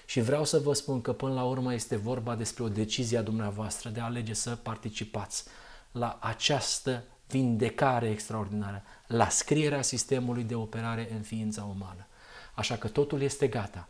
Și 0.05 0.21
vreau 0.21 0.45
să 0.45 0.59
vă 0.59 0.73
spun 0.73 1.01
că 1.01 1.13
până 1.13 1.33
la 1.33 1.43
urmă 1.43 1.73
este 1.73 1.95
vorba 1.95 2.35
despre 2.35 2.63
o 2.63 2.69
decizie 2.69 3.17
a 3.17 3.21
dumneavoastră 3.21 3.89
de 3.89 3.99
a 3.99 4.03
alege 4.03 4.33
să 4.33 4.55
participați 4.55 5.43
la 5.91 6.17
această 6.21 7.03
vindecare 7.27 8.09
extraordinară, 8.09 8.83
la 9.07 9.29
scrierea 9.29 9.81
sistemului 9.81 10.43
de 10.43 10.55
operare 10.55 11.09
în 11.11 11.21
ființa 11.21 11.63
umană. 11.63 12.07
Așa 12.55 12.75
că 12.75 12.87
totul 12.87 13.21
este 13.21 13.47
gata. 13.47 13.87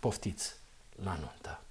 Poftiți! 0.00 0.65
La 1.04 1.16
nuntă. 1.20 1.65